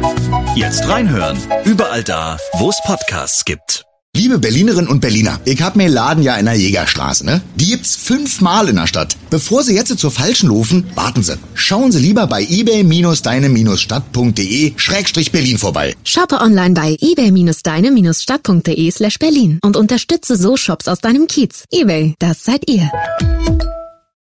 Jetzt 0.55 0.87
reinhören. 0.87 1.37
Überall 1.65 2.01
da, 2.01 2.37
wo 2.53 2.69
es 2.69 2.77
Podcasts 2.85 3.43
gibt. 3.43 3.83
Liebe 4.15 4.39
Berlinerinnen 4.39 4.87
und 4.87 5.01
Berliner, 5.01 5.41
ich 5.43 5.61
hab 5.61 5.75
mir 5.75 5.89
Laden 5.89 6.23
ja 6.23 6.37
in 6.37 6.45
der 6.45 6.55
Jägerstraße, 6.55 7.25
ne? 7.25 7.41
Die 7.55 7.71
gibt's 7.71 7.97
fünfmal 7.97 8.69
in 8.69 8.77
der 8.77 8.87
Stadt. 8.87 9.17
Bevor 9.29 9.63
Sie 9.63 9.75
jetzt 9.75 9.99
zur 9.99 10.11
falschen 10.11 10.47
laufen, 10.47 10.89
warten 10.95 11.23
Sie. 11.23 11.37
Schauen 11.55 11.91
Sie 11.91 11.99
lieber 11.99 12.25
bei 12.27 12.43
ebay-deine-stadt.de 12.43 14.73
Schrägstrich 14.77 15.33
Berlin 15.33 15.57
vorbei. 15.57 15.93
Shoppe 16.05 16.39
online 16.39 16.73
bei 16.73 16.95
ebay-deine-stadt.de 17.01 18.91
slash 18.91 19.19
Berlin 19.19 19.59
und 19.61 19.75
unterstütze 19.75 20.37
so 20.37 20.55
Shops 20.55 20.87
aus 20.87 21.01
deinem 21.01 21.27
Kiez. 21.27 21.65
Ebay, 21.69 22.15
das 22.19 22.45
seid 22.45 22.69
ihr. 22.69 22.89